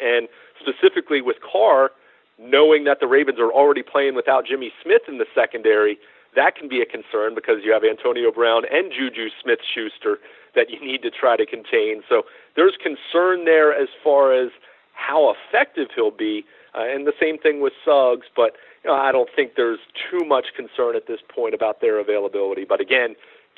and 0.00 0.28
specifically 0.60 1.20
with 1.20 1.36
Carr, 1.40 1.90
knowing 2.38 2.84
that 2.84 2.98
the 3.00 3.06
Ravens 3.06 3.38
are 3.38 3.52
already 3.52 3.82
playing 3.82 4.14
without 4.14 4.46
Jimmy 4.46 4.72
Smith 4.82 5.02
in 5.08 5.18
the 5.18 5.26
secondary, 5.34 5.98
that 6.34 6.56
can 6.56 6.68
be 6.68 6.80
a 6.80 6.86
concern 6.86 7.34
because 7.34 7.62
you 7.64 7.72
have 7.72 7.82
Antonio 7.84 8.30
Brown 8.32 8.62
and 8.70 8.90
Juju 8.90 9.28
Smith 9.42 9.60
Schuster 9.62 10.18
that 10.54 10.70
you 10.70 10.80
need 10.80 11.02
to 11.02 11.10
try 11.10 11.36
to 11.36 11.46
contain. 11.46 12.02
So 12.08 12.22
there's 12.56 12.76
concern 12.80 13.44
there 13.44 13.74
as 13.74 13.88
far 14.02 14.32
as 14.34 14.50
how 14.92 15.34
effective 15.34 15.88
he'll 15.94 16.10
be. 16.10 16.44
Uh, 16.74 16.82
and 16.86 17.06
the 17.06 17.14
same 17.20 17.38
thing 17.38 17.60
with 17.60 17.72
Suggs, 17.84 18.26
but 18.34 18.56
I 18.90 19.12
don't 19.12 19.28
think 19.34 19.52
there's 19.56 19.80
too 20.10 20.24
much 20.24 20.46
concern 20.56 20.96
at 20.96 21.06
this 21.06 21.20
point 21.34 21.54
about 21.54 21.80
their 21.80 21.98
availability. 21.98 22.64
But 22.64 22.80
again, 22.80 23.16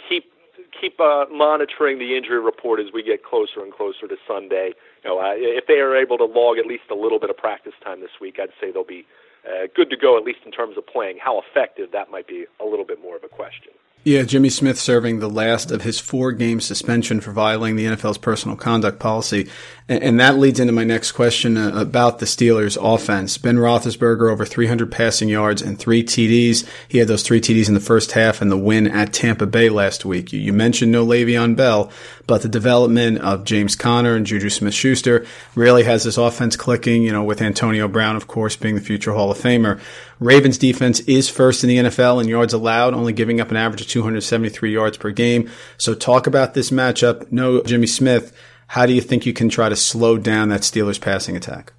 keep 0.09 0.33
keep 0.81 0.99
uh, 1.01 1.27
monitoring 1.31 1.99
the 1.99 2.17
injury 2.17 2.41
report 2.41 2.81
as 2.81 2.87
we 2.93 3.03
get 3.03 3.25
closer 3.25 3.63
and 3.63 3.73
closer 3.73 4.07
to 4.09 4.17
Sunday. 4.27 4.73
You 5.05 5.11
know, 5.11 5.21
uh, 5.21 5.35
if 5.37 5.67
they 5.67 5.81
are 5.81 5.97
able 5.97 6.19
to 6.19 6.25
log 6.25 6.59
at 6.59 6.67
least 6.67 6.85
a 6.91 6.95
little 6.95 7.19
bit 7.19 7.31
of 7.31 7.37
practice 7.37 7.75
time 7.85 8.01
this 8.01 8.21
week, 8.21 8.39
I'd 8.41 8.51
say 8.61 8.71
they'll 8.71 8.85
be 8.85 9.07
uh, 9.47 9.67
good 9.75 9.91
to 9.91 9.97
go 9.97 10.17
at 10.17 10.25
least 10.25 10.41
in 10.45 10.53
terms 10.53 10.77
of 10.77 10.87
playing. 10.87 11.19
How 11.21 11.41
effective 11.41 11.93
that 11.93 12.11
might 12.11 12.27
be 12.27 12.47
a 12.61 12.65
little 12.65 12.85
bit 12.85 13.01
more 13.01 13.17
of 13.17 13.25
a 13.25 13.29
question. 13.29 13.73
Yeah, 14.07 14.23
Jimmy 14.23 14.51
Smith 14.51 14.79
serving 14.79 15.19
the 15.19 15.29
last 15.29 15.73
of 15.73 15.83
his 15.83 15.99
four 15.99 16.31
game 16.31 16.61
suspension 16.61 17.21
for 17.21 17.33
violating 17.33 17.75
the 17.75 17.87
NFL's 17.87 18.19
personal 18.19 18.57
conduct 18.57 19.01
policy. 19.01 19.49
And, 19.89 20.19
that 20.19 20.37
leads 20.37 20.59
into 20.59 20.73
my 20.73 20.83
next 20.83 21.13
question 21.13 21.57
uh, 21.57 21.71
about 21.77 22.19
the 22.19 22.27
Steelers 22.27 22.77
offense. 22.83 23.39
Ben 23.39 23.55
Roethlisberger 23.55 24.33
over 24.33 24.45
300 24.45 24.91
passing 24.91 25.29
yards 25.29 25.63
and 25.63 25.79
three 25.79 26.03
TDs. 26.03 26.67
He 26.89 26.99
had 26.99 27.07
those 27.07 27.23
three 27.23 27.41
TDs 27.41 27.69
in 27.69 27.75
the 27.75 27.81
first 27.81 28.13
half 28.13 28.43
and 28.43 28.51
the 28.51 28.57
win 28.57 28.89
at 28.89 29.13
Tampa 29.13 29.47
Bay 29.47 29.69
last 29.69 30.05
week. 30.05 30.33
You, 30.33 30.41
you 30.41 30.53
mentioned 30.53 30.91
no 30.91 31.07
Le'Veon 31.07 31.55
Bell, 31.55 31.93
but 32.27 32.43
the 32.43 32.49
development 32.49 33.19
of 33.19 33.45
James 33.45 33.77
Conner 33.77 34.17
and 34.17 34.27
Juju 34.27 34.51
Smith-Schuster 34.51 35.25
really 35.55 35.85
has 35.85 36.03
this 36.03 36.19
offense 36.19 36.57
clicking, 36.57 37.05
you 37.05 37.13
know, 37.13 37.23
with 37.23 37.41
Antonio 37.41 37.87
Brown, 37.87 38.17
of 38.17 38.27
course, 38.27 38.57
being 38.57 38.75
the 38.75 38.81
future 38.81 39.13
Hall 39.13 39.31
of 39.31 39.39
Famer. 39.39 39.81
Ravens 40.19 40.59
defense 40.59 40.99
is 41.01 41.29
first 41.29 41.63
in 41.63 41.69
the 41.69 41.79
NFL 41.79 42.21
in 42.21 42.27
yards 42.27 42.53
allowed, 42.53 42.93
only 42.93 43.13
giving 43.13 43.41
up 43.41 43.53
an 43.53 43.57
average 43.57 43.83
of 43.83 43.87
273 43.87 44.73
yards 44.73 44.97
per 44.97 45.13
game. 45.13 45.49
So 45.79 45.95
talk 45.95 46.27
about 46.27 46.55
this 46.55 46.71
matchup. 46.71 47.31
No 47.31 47.63
Jimmy 47.63 47.87
Smith. 47.87 48.37
How 48.69 48.87
do 48.87 48.93
you 48.93 49.01
think 49.01 49.27
you 49.27 49.33
can 49.33 49.49
try 49.49 49.69
to 49.69 49.77
slow 49.77 50.19
down 50.19 50.49
that 50.49 50.63
Steelers 50.63 51.01
passing 51.01 51.37
attack? 51.37 51.73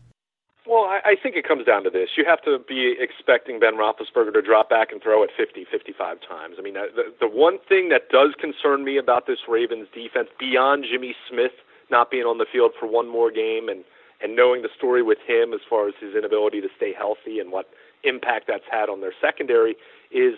Well, 0.66 0.84
I, 0.84 1.00
I 1.06 1.16
think 1.22 1.36
it 1.36 1.48
comes 1.48 1.66
down 1.66 1.84
to 1.84 1.90
this. 1.90 2.10
You 2.18 2.26
have 2.26 2.42
to 2.44 2.60
be 2.68 2.96
expecting 3.00 3.60
Ben 3.60 3.76
Roethlisberger 3.76 4.34
to 4.34 4.42
drop 4.42 4.70
back 4.70 4.92
and 4.92 5.02
throw 5.02 5.24
it 5.24 5.30
50, 5.36 5.66
55 5.72 6.18
times. 6.28 6.56
I 6.60 6.62
mean, 6.62 6.74
the, 6.74 7.14
the 7.20 7.28
one 7.28 7.58
thing 7.70 7.90
that 7.90 8.10
does 8.10 8.34
concern 8.40 8.84
me 8.84 8.98
about 8.98 9.28
this 9.28 9.40
Ravens 9.48 9.88
defense, 9.94 10.30
beyond 10.40 10.86
Jimmy 10.90 11.16
Smith 11.30 11.54
not 11.90 12.12
being 12.12 12.24
on 12.24 12.38
the 12.38 12.46
field 12.52 12.72
for 12.78 12.88
one 12.88 13.08
more 13.08 13.32
game 13.32 13.70
and, 13.70 13.84
and 14.22 14.36
knowing 14.36 14.62
the 14.62 14.70
story 14.76 15.02
with 15.02 15.20
him 15.26 15.54
as 15.54 15.62
far 15.70 15.88
as 15.88 15.94
his 16.00 16.16
inability 16.16 16.62
to 16.62 16.68
stay 16.76 16.94
healthy 16.94 17.40
and 17.40 17.52
what 17.52 17.70
impact 18.04 18.46
that's 18.48 18.68
had 18.70 18.90
on 18.90 19.02
their 19.02 19.14
secondary, 19.22 19.76
is 20.12 20.36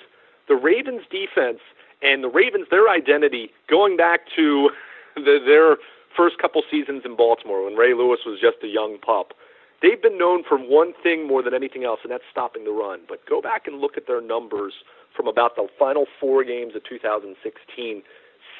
the 0.47 0.55
Ravens 0.55 1.01
defense 1.09 1.59
and 2.01 2.23
the 2.23 2.29
Ravens, 2.29 2.67
their 2.71 2.89
identity 2.89 3.49
going 3.69 3.97
back 3.97 4.21
to 4.35 4.69
the, 5.15 5.39
their 5.45 5.77
first 6.15 6.37
couple 6.37 6.61
seasons 6.69 7.03
in 7.05 7.15
Baltimore 7.15 7.63
when 7.65 7.75
Ray 7.75 7.93
Lewis 7.93 8.19
was 8.25 8.39
just 8.39 8.57
a 8.63 8.67
young 8.67 8.97
pup. 8.99 9.33
They've 9.81 10.01
been 10.01 10.17
known 10.17 10.43
for 10.43 10.57
one 10.57 10.93
thing 11.01 11.27
more 11.27 11.41
than 11.41 11.53
anything 11.53 11.85
else, 11.85 12.01
and 12.03 12.11
that's 12.11 12.27
stopping 12.29 12.65
the 12.65 12.71
run. 12.71 13.01
But 13.07 13.25
go 13.25 13.41
back 13.41 13.65
and 13.65 13.79
look 13.79 13.95
at 13.95 14.07
their 14.07 14.21
numbers 14.21 14.73
from 15.15 15.27
about 15.27 15.55
the 15.55 15.67
final 15.77 16.05
four 16.19 16.43
games 16.43 16.75
of 16.75 16.83
2016, 16.83 18.03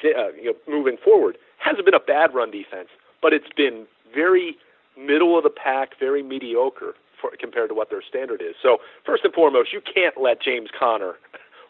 uh, 0.04 0.32
you 0.32 0.44
know, 0.44 0.54
moving 0.66 0.96
forward. 1.02 1.36
Hasn't 1.58 1.84
been 1.84 1.94
a 1.94 2.00
bad 2.00 2.34
run 2.34 2.50
defense, 2.50 2.88
but 3.20 3.32
it's 3.32 3.52
been 3.54 3.86
very 4.14 4.56
middle 4.96 5.36
of 5.36 5.44
the 5.44 5.50
pack, 5.50 5.90
very 5.98 6.22
mediocre 6.22 6.94
for, 7.20 7.30
compared 7.38 7.68
to 7.68 7.74
what 7.74 7.90
their 7.90 8.02
standard 8.02 8.40
is. 8.40 8.54
So 8.62 8.78
first 9.04 9.24
and 9.24 9.32
foremost, 9.32 9.72
you 9.72 9.80
can't 9.80 10.20
let 10.20 10.42
James 10.42 10.70
Conner 10.76 11.16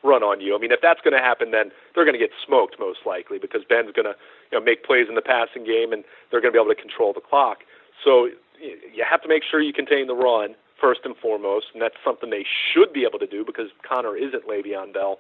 run 0.03 0.23
on 0.23 0.41
you. 0.41 0.57
I 0.57 0.59
mean, 0.59 0.73
if 0.73 0.81
that's 0.81 1.01
going 1.01 1.13
to 1.13 1.23
happen, 1.23 1.51
then 1.51 1.71
they're 1.95 2.05
going 2.05 2.19
to 2.19 2.23
get 2.23 2.31
smoked 2.45 2.81
most 2.81 3.01
likely 3.05 3.39
because 3.39 3.63
Ben's 3.69 3.93
going 3.93 4.09
to 4.09 4.17
you 4.51 4.59
know, 4.59 4.65
make 4.65 4.85
plays 4.85 5.07
in 5.09 5.15
the 5.15 5.23
passing 5.23 5.65
game 5.65 5.93
and 5.93 6.05
they're 6.31 6.41
going 6.41 6.53
to 6.53 6.57
be 6.57 6.63
able 6.63 6.75
to 6.75 6.81
control 6.81 7.13
the 7.13 7.21
clock. 7.21 7.59
So 8.03 8.31
you 8.61 9.05
have 9.09 9.23
to 9.23 9.29
make 9.29 9.43
sure 9.45 9.61
you 9.61 9.73
contain 9.73 10.07
the 10.07 10.15
run 10.15 10.55
first 10.81 11.01
and 11.05 11.15
foremost, 11.17 11.67
and 11.73 11.83
that's 11.83 12.01
something 12.03 12.31
they 12.31 12.47
should 12.49 12.93
be 12.93 13.05
able 13.05 13.19
to 13.19 13.27
do 13.27 13.45
because 13.45 13.69
Conner 13.87 14.17
isn't 14.17 14.49
Le'Veon 14.49 14.95
Bell. 14.95 15.19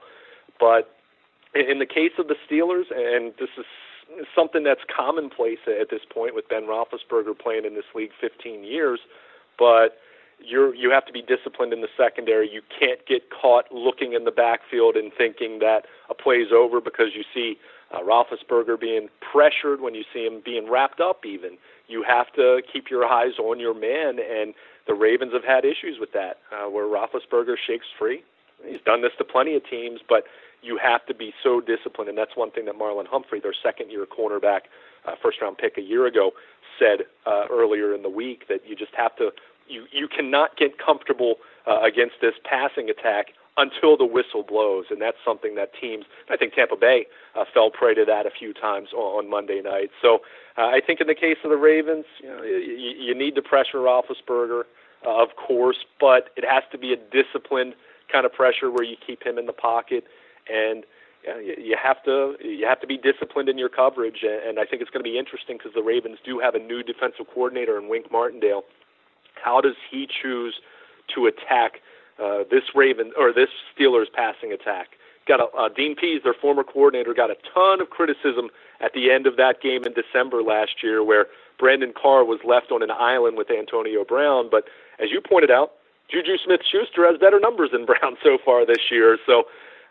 But 0.58 0.96
in 1.54 1.78
the 1.78 1.86
case 1.86 2.12
of 2.18 2.28
the 2.28 2.36
Steelers, 2.48 2.88
and 2.90 3.34
this 3.38 3.50
is 3.58 3.66
something 4.34 4.64
that's 4.64 4.80
commonplace 4.88 5.60
at 5.68 5.90
this 5.90 6.02
point 6.08 6.34
with 6.34 6.48
Ben 6.48 6.64
Roethlisberger 6.64 7.38
playing 7.38 7.64
in 7.64 7.74
this 7.74 7.84
league 7.94 8.12
15 8.20 8.64
years, 8.64 9.00
but 9.58 9.98
you're 10.44 10.74
you 10.74 10.90
have 10.90 11.06
to 11.06 11.12
be 11.12 11.22
disciplined 11.22 11.72
in 11.72 11.80
the 11.80 11.88
secondary. 11.96 12.50
You 12.50 12.62
can't 12.78 13.04
get 13.06 13.30
caught 13.30 13.72
looking 13.72 14.12
in 14.12 14.24
the 14.24 14.30
backfield 14.30 14.96
and 14.96 15.12
thinking 15.16 15.58
that 15.60 15.86
a 16.08 16.14
play's 16.14 16.52
over 16.54 16.80
because 16.80 17.08
you 17.14 17.24
see 17.34 17.58
uh, 17.92 18.00
Roethlisberger 18.00 18.78
being 18.80 19.08
pressured 19.32 19.80
when 19.80 19.94
you 19.94 20.04
see 20.12 20.24
him 20.24 20.42
being 20.44 20.70
wrapped 20.70 21.00
up. 21.00 21.24
Even 21.24 21.58
you 21.88 22.04
have 22.06 22.32
to 22.34 22.62
keep 22.72 22.90
your 22.90 23.04
eyes 23.04 23.38
on 23.38 23.58
your 23.58 23.74
man, 23.74 24.18
and 24.18 24.54
the 24.86 24.94
Ravens 24.94 25.32
have 25.32 25.44
had 25.44 25.64
issues 25.64 25.98
with 25.98 26.12
that, 26.12 26.38
uh, 26.52 26.68
where 26.70 26.84
Roethlisberger 26.84 27.56
shakes 27.66 27.86
free. 27.98 28.22
He's 28.64 28.80
done 28.84 29.02
this 29.02 29.12
to 29.18 29.24
plenty 29.24 29.54
of 29.56 29.68
teams, 29.68 30.00
but 30.08 30.24
you 30.62 30.78
have 30.82 31.04
to 31.06 31.14
be 31.14 31.32
so 31.42 31.60
disciplined, 31.60 32.08
and 32.08 32.18
that's 32.18 32.36
one 32.36 32.50
thing 32.50 32.66
that 32.66 32.78
Marlon 32.78 33.06
Humphrey, 33.06 33.40
their 33.40 33.54
second-year 33.54 34.06
cornerback, 34.06 34.62
uh, 35.06 35.14
first-round 35.22 35.56
pick 35.56 35.78
a 35.78 35.80
year 35.80 36.06
ago, 36.06 36.32
said 36.78 37.06
uh, 37.26 37.44
earlier 37.50 37.94
in 37.94 38.02
the 38.02 38.10
week 38.10 38.46
that 38.48 38.60
you 38.66 38.76
just 38.76 38.94
have 38.94 39.16
to 39.16 39.30
you 39.68 39.86
you 39.92 40.08
cannot 40.08 40.56
get 40.56 40.78
comfortable 40.78 41.36
uh, 41.66 41.80
against 41.82 42.16
this 42.20 42.34
passing 42.44 42.90
attack 42.90 43.28
until 43.56 43.96
the 43.96 44.06
whistle 44.06 44.42
blows, 44.42 44.86
and 44.90 45.00
that's 45.00 45.18
something 45.24 45.54
that 45.56 45.72
teams. 45.78 46.04
I 46.30 46.36
think 46.36 46.54
Tampa 46.54 46.76
Bay 46.76 47.06
uh, 47.34 47.44
fell 47.52 47.70
prey 47.70 47.94
to 47.94 48.04
that 48.06 48.26
a 48.26 48.30
few 48.30 48.54
times 48.54 48.88
on, 48.94 49.24
on 49.24 49.30
Monday 49.30 49.60
night. 49.60 49.90
So 50.00 50.20
uh, 50.56 50.62
I 50.62 50.80
think 50.84 51.00
in 51.00 51.06
the 51.06 51.14
case 51.14 51.36
of 51.44 51.50
the 51.50 51.56
Ravens, 51.56 52.06
you, 52.22 52.28
know, 52.28 52.42
you, 52.42 52.94
you 52.98 53.14
need 53.14 53.34
to 53.34 53.42
pressure 53.42 53.78
Roethlisberger, 53.78 54.62
uh, 55.04 55.22
of 55.22 55.30
course, 55.36 55.84
but 55.98 56.30
it 56.36 56.44
has 56.48 56.62
to 56.72 56.78
be 56.78 56.92
a 56.92 56.96
disciplined 56.96 57.74
kind 58.10 58.24
of 58.24 58.32
pressure 58.32 58.70
where 58.70 58.84
you 58.84 58.96
keep 59.04 59.22
him 59.22 59.36
in 59.36 59.46
the 59.46 59.52
pocket 59.52 60.04
and 60.48 60.84
you 61.24 61.76
have 61.80 62.02
to 62.04 62.34
you 62.40 62.66
have 62.66 62.80
to 62.80 62.86
be 62.86 62.96
disciplined 62.96 63.48
in 63.48 63.58
your 63.58 63.68
coverage, 63.68 64.24
and 64.24 64.58
I 64.58 64.64
think 64.64 64.80
it's 64.80 64.90
going 64.90 65.04
to 65.04 65.10
be 65.10 65.18
interesting 65.18 65.58
because 65.58 65.72
the 65.74 65.82
Ravens 65.82 66.18
do 66.24 66.38
have 66.38 66.54
a 66.54 66.58
new 66.58 66.82
defensive 66.82 67.26
coordinator 67.34 67.76
in 67.76 67.88
Wink 67.88 68.10
Martindale, 68.10 68.64
how 69.42 69.60
does 69.60 69.76
he 69.90 70.06
choose 70.06 70.60
to 71.14 71.26
attack 71.26 71.80
uh, 72.22 72.44
this 72.50 72.62
Raven 72.74 73.12
or 73.18 73.32
this 73.32 73.48
Steelers 73.74 74.06
passing 74.12 74.52
attack? 74.52 74.88
Got 75.26 75.40
a, 75.40 75.46
uh, 75.56 75.68
Dean 75.68 75.94
Pees, 75.94 76.22
their 76.24 76.34
former 76.34 76.64
coordinator, 76.64 77.14
got 77.14 77.30
a 77.30 77.36
ton 77.54 77.80
of 77.80 77.90
criticism 77.90 78.48
at 78.80 78.92
the 78.94 79.10
end 79.10 79.26
of 79.26 79.36
that 79.36 79.60
game 79.62 79.84
in 79.84 79.92
December 79.92 80.42
last 80.42 80.82
year, 80.82 81.04
where 81.04 81.26
Brandon 81.58 81.92
Carr 81.92 82.24
was 82.24 82.40
left 82.44 82.72
on 82.72 82.82
an 82.82 82.90
island 82.90 83.36
with 83.36 83.50
Antonio 83.50 84.04
Brown. 84.04 84.48
But 84.50 84.64
as 84.98 85.10
you 85.10 85.20
pointed 85.20 85.50
out, 85.50 85.72
Juju 86.10 86.38
Smith-Schuster 86.44 87.06
has 87.06 87.18
better 87.18 87.38
numbers 87.38 87.70
than 87.72 87.84
Brown 87.90 88.16
so 88.22 88.38
far 88.44 88.66
this 88.66 88.90
year. 88.90 89.18
So 89.26 89.44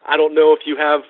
I 0.07 0.17
don't 0.17 0.33
know 0.33 0.53
if 0.53 0.59
you 0.65 0.75
have 0.77 1.01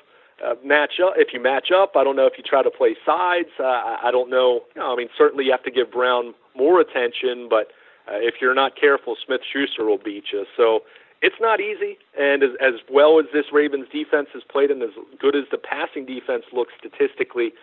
uh, 0.45 0.55
match 0.63 0.99
up. 1.03 1.13
If 1.17 1.33
you 1.33 1.41
match 1.41 1.69
up, 1.75 1.93
I 1.95 2.03
don't 2.03 2.15
know 2.15 2.25
if 2.25 2.33
you 2.37 2.43
try 2.43 2.63
to 2.63 2.71
play 2.71 2.95
sides. 3.05 3.49
Uh, 3.59 3.63
I 4.03 4.09
don't 4.11 4.29
know. 4.29 4.61
You 4.75 4.81
know. 4.81 4.93
I 4.93 4.95
mean, 4.95 5.09
certainly 5.17 5.45
you 5.45 5.51
have 5.51 5.63
to 5.63 5.71
give 5.71 5.91
Brown 5.91 6.33
more 6.55 6.79
attention, 6.79 7.47
but 7.49 7.71
uh, 8.09 8.17
if 8.17 8.35
you're 8.41 8.55
not 8.55 8.75
careful, 8.75 9.15
Smith 9.23 9.41
Schuster 9.51 9.85
will 9.85 9.97
beat 9.97 10.25
you. 10.33 10.45
So 10.57 10.81
it's 11.21 11.35
not 11.39 11.59
easy. 11.59 11.97
And 12.17 12.43
as, 12.43 12.51
as 12.61 12.75
well 12.89 13.19
as 13.19 13.25
this 13.33 13.45
Ravens 13.51 13.87
defense 13.91 14.29
has 14.33 14.43
played, 14.49 14.71
and 14.71 14.81
as 14.81 14.91
good 15.19 15.35
as 15.35 15.43
the 15.51 15.57
passing 15.57 16.05
defense 16.05 16.45
looks 16.51 16.73
statistically, 16.77 17.53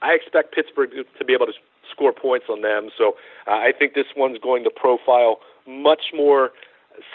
I 0.00 0.12
expect 0.12 0.54
Pittsburgh 0.54 0.90
to 0.90 1.24
be 1.24 1.32
able 1.32 1.46
to 1.46 1.52
score 1.90 2.12
points 2.12 2.46
on 2.48 2.62
them. 2.62 2.90
So 2.96 3.16
uh, 3.46 3.52
I 3.52 3.72
think 3.76 3.94
this 3.94 4.06
one's 4.16 4.38
going 4.38 4.64
to 4.64 4.70
profile 4.70 5.38
much 5.66 6.12
more 6.14 6.50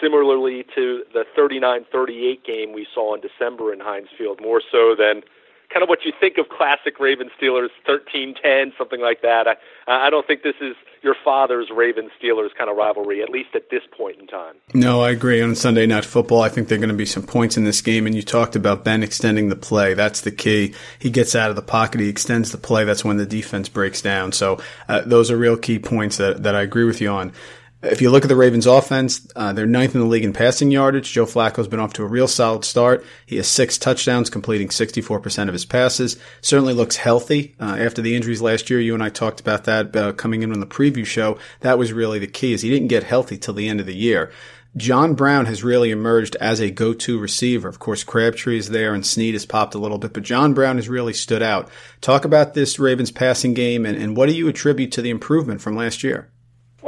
similarly 0.00 0.64
to 0.74 1.04
the 1.12 1.24
39-38 1.36 2.44
game 2.44 2.72
we 2.72 2.86
saw 2.92 3.14
in 3.14 3.20
December 3.20 3.72
in 3.72 3.80
Heinz 3.80 4.08
Field, 4.16 4.40
more 4.40 4.62
so 4.72 4.94
than 4.98 5.22
kind 5.72 5.82
of 5.82 5.88
what 5.88 6.04
you 6.04 6.12
think 6.18 6.38
of 6.38 6.48
classic 6.48 6.98
Raven 6.98 7.30
Steelers 7.40 7.68
13-10, 7.86 8.76
something 8.76 9.00
like 9.00 9.22
that. 9.22 9.46
I 9.46 9.56
I 9.86 10.10
don't 10.10 10.26
think 10.26 10.42
this 10.42 10.56
is 10.60 10.76
your 11.02 11.14
father's 11.24 11.70
Raven 11.74 12.10
Steelers 12.20 12.54
kind 12.56 12.68
of 12.68 12.76
rivalry, 12.76 13.22
at 13.22 13.30
least 13.30 13.50
at 13.54 13.70
this 13.70 13.82
point 13.96 14.18
in 14.18 14.26
time. 14.26 14.56
No, 14.74 15.00
I 15.00 15.10
agree. 15.10 15.40
On 15.40 15.54
Sunday 15.54 15.86
Night 15.86 16.04
Football, 16.04 16.42
I 16.42 16.48
think 16.48 16.68
there 16.68 16.76
are 16.76 16.80
going 16.80 16.90
to 16.90 16.94
be 16.94 17.06
some 17.06 17.22
points 17.22 17.56
in 17.56 17.64
this 17.64 17.80
game. 17.80 18.06
And 18.06 18.14
you 18.14 18.22
talked 18.22 18.56
about 18.56 18.84
Ben 18.84 19.02
extending 19.02 19.48
the 19.48 19.56
play. 19.56 19.94
That's 19.94 20.20
the 20.22 20.30
key. 20.30 20.74
He 20.98 21.10
gets 21.10 21.34
out 21.34 21.50
of 21.50 21.56
the 21.56 21.62
pocket, 21.62 22.00
he 22.00 22.08
extends 22.08 22.52
the 22.52 22.58
play. 22.58 22.84
That's 22.84 23.04
when 23.04 23.16
the 23.16 23.26
defense 23.26 23.68
breaks 23.68 24.02
down. 24.02 24.32
So 24.32 24.60
uh, 24.88 25.02
those 25.02 25.30
are 25.30 25.36
real 25.36 25.56
key 25.56 25.78
points 25.78 26.16
that, 26.18 26.42
that 26.42 26.54
I 26.54 26.62
agree 26.62 26.84
with 26.84 27.00
you 27.00 27.10
on. 27.10 27.32
If 27.80 28.02
you 28.02 28.10
look 28.10 28.24
at 28.24 28.28
the 28.28 28.34
Ravens 28.34 28.66
offense, 28.66 29.24
uh, 29.36 29.52
they're 29.52 29.64
ninth 29.64 29.94
in 29.94 30.00
the 30.00 30.06
league 30.08 30.24
in 30.24 30.32
passing 30.32 30.72
yardage. 30.72 31.12
Joe 31.12 31.26
Flacco's 31.26 31.68
been 31.68 31.78
off 31.78 31.92
to 31.92 32.02
a 32.02 32.08
real 32.08 32.26
solid 32.26 32.64
start. 32.64 33.04
He 33.24 33.36
has 33.36 33.46
six 33.46 33.78
touchdowns, 33.78 34.30
completing 34.30 34.66
64% 34.66 35.46
of 35.46 35.52
his 35.52 35.64
passes. 35.64 36.16
Certainly 36.40 36.74
looks 36.74 36.96
healthy. 36.96 37.54
Uh, 37.60 37.76
after 37.78 38.02
the 38.02 38.16
injuries 38.16 38.42
last 38.42 38.68
year, 38.68 38.80
you 38.80 38.94
and 38.94 39.02
I 39.02 39.10
talked 39.10 39.38
about 39.38 39.62
that 39.64 39.94
uh, 39.94 40.12
coming 40.14 40.42
in 40.42 40.50
on 40.50 40.58
the 40.58 40.66
preview 40.66 41.06
show. 41.06 41.38
That 41.60 41.78
was 41.78 41.92
really 41.92 42.18
the 42.18 42.26
key 42.26 42.52
is 42.52 42.62
he 42.62 42.70
didn't 42.70 42.88
get 42.88 43.04
healthy 43.04 43.38
till 43.38 43.54
the 43.54 43.68
end 43.68 43.78
of 43.78 43.86
the 43.86 43.94
year. 43.94 44.32
John 44.76 45.14
Brown 45.14 45.46
has 45.46 45.62
really 45.62 45.92
emerged 45.92 46.36
as 46.36 46.60
a 46.60 46.72
go-to 46.72 47.18
receiver. 47.20 47.68
Of 47.68 47.78
course, 47.78 48.02
Crabtree 48.02 48.58
is 48.58 48.70
there 48.70 48.92
and 48.92 49.06
Snead 49.06 49.34
has 49.34 49.46
popped 49.46 49.76
a 49.76 49.78
little 49.78 49.98
bit, 49.98 50.12
but 50.12 50.24
John 50.24 50.52
Brown 50.52 50.76
has 50.76 50.88
really 50.88 51.14
stood 51.14 51.42
out. 51.42 51.70
Talk 52.00 52.24
about 52.24 52.54
this 52.54 52.80
Ravens 52.80 53.12
passing 53.12 53.54
game 53.54 53.86
and, 53.86 53.96
and 53.96 54.16
what 54.16 54.28
do 54.28 54.34
you 54.34 54.48
attribute 54.48 54.90
to 54.92 55.02
the 55.02 55.10
improvement 55.10 55.60
from 55.60 55.76
last 55.76 56.02
year? 56.02 56.28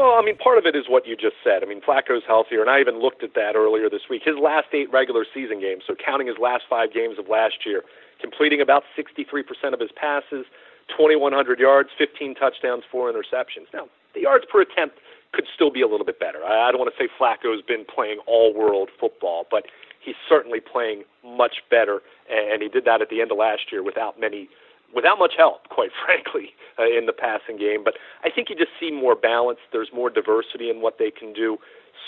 Well, 0.00 0.16
I 0.16 0.24
mean, 0.24 0.40
part 0.40 0.56
of 0.56 0.64
it 0.64 0.74
is 0.74 0.88
what 0.88 1.06
you 1.06 1.12
just 1.14 1.36
said. 1.44 1.60
I 1.62 1.66
mean, 1.66 1.82
Flacco's 1.84 2.24
healthier, 2.26 2.62
and 2.62 2.70
I 2.70 2.80
even 2.80 3.04
looked 3.04 3.22
at 3.22 3.34
that 3.34 3.52
earlier 3.54 3.90
this 3.90 4.08
week. 4.08 4.22
His 4.24 4.40
last 4.40 4.72
eight 4.72 4.90
regular 4.90 5.26
season 5.28 5.60
games, 5.60 5.84
so 5.86 5.92
counting 5.92 6.26
his 6.26 6.40
last 6.40 6.64
five 6.70 6.88
games 6.94 7.18
of 7.18 7.28
last 7.28 7.66
year, 7.66 7.84
completing 8.18 8.62
about 8.62 8.84
63% 8.96 9.44
of 9.74 9.78
his 9.78 9.92
passes, 9.92 10.48
2,100 10.96 11.60
yards, 11.60 11.90
15 11.98 12.34
touchdowns, 12.34 12.82
four 12.90 13.12
interceptions. 13.12 13.68
Now, 13.74 13.92
the 14.14 14.22
yards 14.24 14.46
per 14.50 14.62
attempt 14.62 14.96
could 15.34 15.44
still 15.54 15.70
be 15.70 15.82
a 15.82 15.86
little 15.86 16.06
bit 16.06 16.18
better. 16.18 16.42
I 16.48 16.72
don't 16.72 16.80
want 16.80 16.90
to 16.96 16.96
say 16.96 17.06
Flacco's 17.20 17.60
been 17.60 17.84
playing 17.84 18.20
all 18.26 18.54
world 18.56 18.88
football, 18.98 19.44
but 19.50 19.66
he's 20.00 20.16
certainly 20.26 20.60
playing 20.60 21.04
much 21.22 21.60
better, 21.70 22.00
and 22.32 22.62
he 22.62 22.70
did 22.70 22.86
that 22.86 23.02
at 23.02 23.10
the 23.10 23.20
end 23.20 23.32
of 23.32 23.36
last 23.36 23.68
year 23.70 23.82
without 23.82 24.18
many, 24.18 24.48
without 24.94 25.18
much 25.18 25.34
help, 25.36 25.68
quite 25.68 25.90
frankly, 26.04 26.54
uh, 26.78 26.86
in 26.86 27.06
the 27.06 27.12
passing 27.12 27.58
game. 27.58 27.84
But 27.84 27.94
I 28.24 28.30
think 28.30 28.50
you 28.50 28.56
just 28.56 28.72
see 28.78 28.90
more 28.90 29.14
balance. 29.14 29.58
There's 29.72 29.90
more 29.94 30.10
diversity 30.10 30.70
in 30.70 30.80
what 30.80 30.98
they 30.98 31.10
can 31.10 31.32
do. 31.32 31.58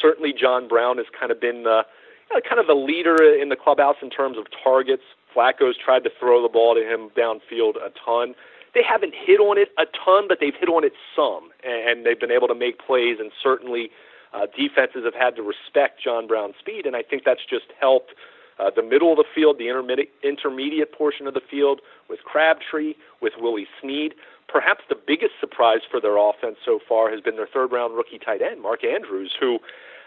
Certainly, 0.00 0.34
John 0.38 0.68
Brown 0.68 0.96
has 0.98 1.06
kind 1.18 1.30
of 1.30 1.40
been 1.40 1.64
the, 1.64 1.82
you 2.30 2.36
know, 2.36 2.40
kind 2.48 2.60
of 2.60 2.66
the 2.66 2.74
leader 2.74 3.16
in 3.22 3.48
the 3.48 3.56
clubhouse 3.56 3.96
in 4.02 4.10
terms 4.10 4.38
of 4.38 4.46
targets. 4.62 5.02
Flacco's 5.34 5.76
tried 5.82 6.04
to 6.04 6.10
throw 6.18 6.42
the 6.42 6.48
ball 6.48 6.74
to 6.74 6.82
him 6.82 7.10
downfield 7.16 7.76
a 7.76 7.90
ton 8.04 8.34
they 8.74 8.82
haven't 8.82 9.14
hit 9.14 9.40
on 9.40 9.58
it 9.58 9.68
a 9.78 9.84
ton, 9.84 10.28
but 10.28 10.38
they've 10.40 10.56
hit 10.58 10.68
on 10.68 10.84
it 10.84 10.92
some, 11.14 11.50
and 11.64 12.06
they've 12.06 12.18
been 12.18 12.30
able 12.30 12.48
to 12.48 12.54
make 12.54 12.78
plays. 12.78 13.18
And 13.20 13.30
certainly, 13.42 13.90
uh, 14.32 14.46
defenses 14.56 15.04
have 15.04 15.14
had 15.14 15.36
to 15.36 15.42
respect 15.42 16.02
John 16.02 16.26
Brown's 16.26 16.54
speed, 16.58 16.86
and 16.86 16.96
I 16.96 17.02
think 17.02 17.24
that's 17.24 17.44
just 17.44 17.66
helped 17.78 18.14
uh, 18.58 18.70
the 18.74 18.82
middle 18.82 19.10
of 19.10 19.16
the 19.16 19.24
field, 19.34 19.58
the 19.58 19.68
intermediate 19.68 20.10
intermediate 20.22 20.92
portion 20.92 21.26
of 21.26 21.34
the 21.34 21.40
field 21.40 21.80
with 22.08 22.20
Crabtree, 22.24 22.94
with 23.20 23.34
Willie 23.38 23.66
Snead. 23.80 24.14
Perhaps 24.48 24.84
the 24.88 24.96
biggest 24.96 25.32
surprise 25.40 25.80
for 25.90 26.00
their 26.00 26.16
offense 26.16 26.56
so 26.64 26.78
far 26.86 27.10
has 27.10 27.20
been 27.20 27.36
their 27.36 27.46
third 27.46 27.72
round 27.72 27.96
rookie 27.96 28.18
tight 28.18 28.42
end, 28.42 28.60
Mark 28.60 28.84
Andrews, 28.84 29.32
who, 29.38 29.58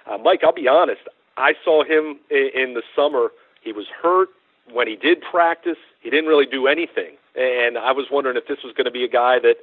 uh, 0.05 0.17
Mike, 0.17 0.41
I'll 0.43 0.53
be 0.53 0.67
honest, 0.67 1.01
I 1.37 1.53
saw 1.63 1.83
him 1.83 2.19
in, 2.29 2.49
in 2.53 2.73
the 2.75 2.83
summer. 2.95 3.29
He 3.61 3.71
was 3.71 3.87
hurt 3.87 4.29
when 4.71 4.87
he 4.87 4.95
did 4.95 5.21
practice. 5.21 5.77
He 6.01 6.09
didn't 6.09 6.29
really 6.29 6.45
do 6.45 6.67
anything 6.67 7.17
and 7.35 7.77
I 7.77 7.91
was 7.91 8.07
wondering 8.09 8.37
if 8.37 8.47
this 8.47 8.59
was 8.63 8.73
going 8.73 8.85
to 8.85 8.91
be 8.91 9.03
a 9.03 9.09
guy 9.09 9.39
that 9.39 9.57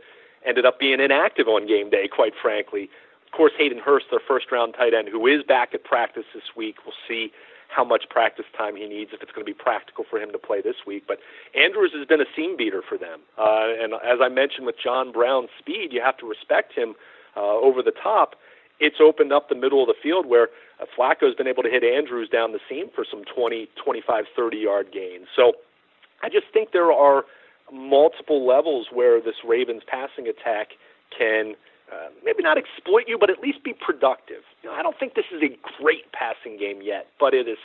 ended 0.45 0.67
up 0.67 0.79
being 0.79 1.01
inactive 1.01 1.49
on 1.49 1.67
game 1.67 1.91
day, 1.91 2.09
quite 2.09 2.35
frankly. 2.41 2.91
Of 3.27 3.33
course, 3.33 3.53
Hayden 3.57 3.79
Hurst, 3.79 4.07
their 4.11 4.21
first 4.21 4.53
round 4.53 4.75
tight 4.75 4.93
end, 4.93 5.09
who 5.09 5.27
is 5.27 5.43
back 5.43 5.73
at 5.73 5.85
practice 5.85 6.25
this 6.35 6.55
week. 6.55 6.77
We'll 6.85 6.95
see 7.09 7.33
how 7.73 7.85
much 7.85 8.05
practice 8.11 8.45
time 8.57 8.76
he 8.76 8.87
needs, 8.87 9.12
if 9.12 9.23
it's 9.23 9.33
going 9.33 9.45
to 9.45 9.50
be 9.50 9.57
practical 9.57 10.05
for 10.09 10.19
him 10.19 10.31
to 10.33 10.38
play 10.38 10.61
this 10.61 10.76
week. 10.87 11.05
But 11.07 11.19
Andrews 11.55 11.93
has 11.95 12.07
been 12.07 12.21
a 12.21 12.29
seam 12.37 12.57
beater 12.57 12.83
for 12.87 12.99
them. 12.99 13.21
Uh, 13.38 13.73
and 13.81 13.95
as 13.95 14.21
I 14.21 14.29
mentioned 14.29 14.67
with 14.67 14.76
John 14.83 15.12
Brown's 15.12 15.49
speed, 15.59 15.88
you 15.93 16.00
have 16.00 16.17
to 16.19 16.29
respect 16.29 16.75
him 16.75 16.95
uh, 17.37 17.41
over 17.41 17.83
the 17.83 17.93
top. 17.93 18.37
It's 18.79 18.97
opened 19.00 19.33
up 19.33 19.49
the 19.49 19.55
middle 19.55 19.81
of 19.81 19.88
the 19.88 19.95
field 20.02 20.26
where 20.26 20.49
uh, 20.81 20.87
Flacco's 20.97 21.35
been 21.35 21.47
able 21.47 21.62
to 21.62 21.71
hit 21.71 21.83
Andrews 21.83 22.29
down 22.29 22.52
the 22.52 22.61
seam 22.69 22.88
for 22.95 23.05
some 23.09 23.25
20, 23.25 23.69
25, 23.83 24.25
30 24.37 24.57
yard 24.59 24.88
gains. 24.93 25.29
So 25.35 25.55
I 26.23 26.29
just 26.29 26.47
think 26.52 26.73
there 26.73 26.93
are 26.93 27.25
multiple 27.73 28.47
levels 28.47 28.88
where 28.93 29.21
this 29.21 29.37
Ravens 29.47 29.83
passing 29.87 30.29
attack 30.29 30.73
can 31.17 31.55
uh, 31.92 32.08
maybe 32.25 32.42
not 32.42 32.56
exploit 32.56 33.04
you, 33.06 33.18
but 33.18 33.28
at 33.28 33.40
least 33.40 33.62
be 33.62 33.75
productive. 33.75 34.42
You 34.62 34.70
know, 34.70 34.75
I 34.76 34.82
don't 34.82 34.99
think 34.99 35.14
this 35.14 35.26
is 35.34 35.42
a 35.42 35.56
great 35.78 36.11
passing 36.12 36.56
game 36.58 36.80
yet, 36.82 37.06
but 37.20 37.34
it 37.34 37.49
is 37.49 37.58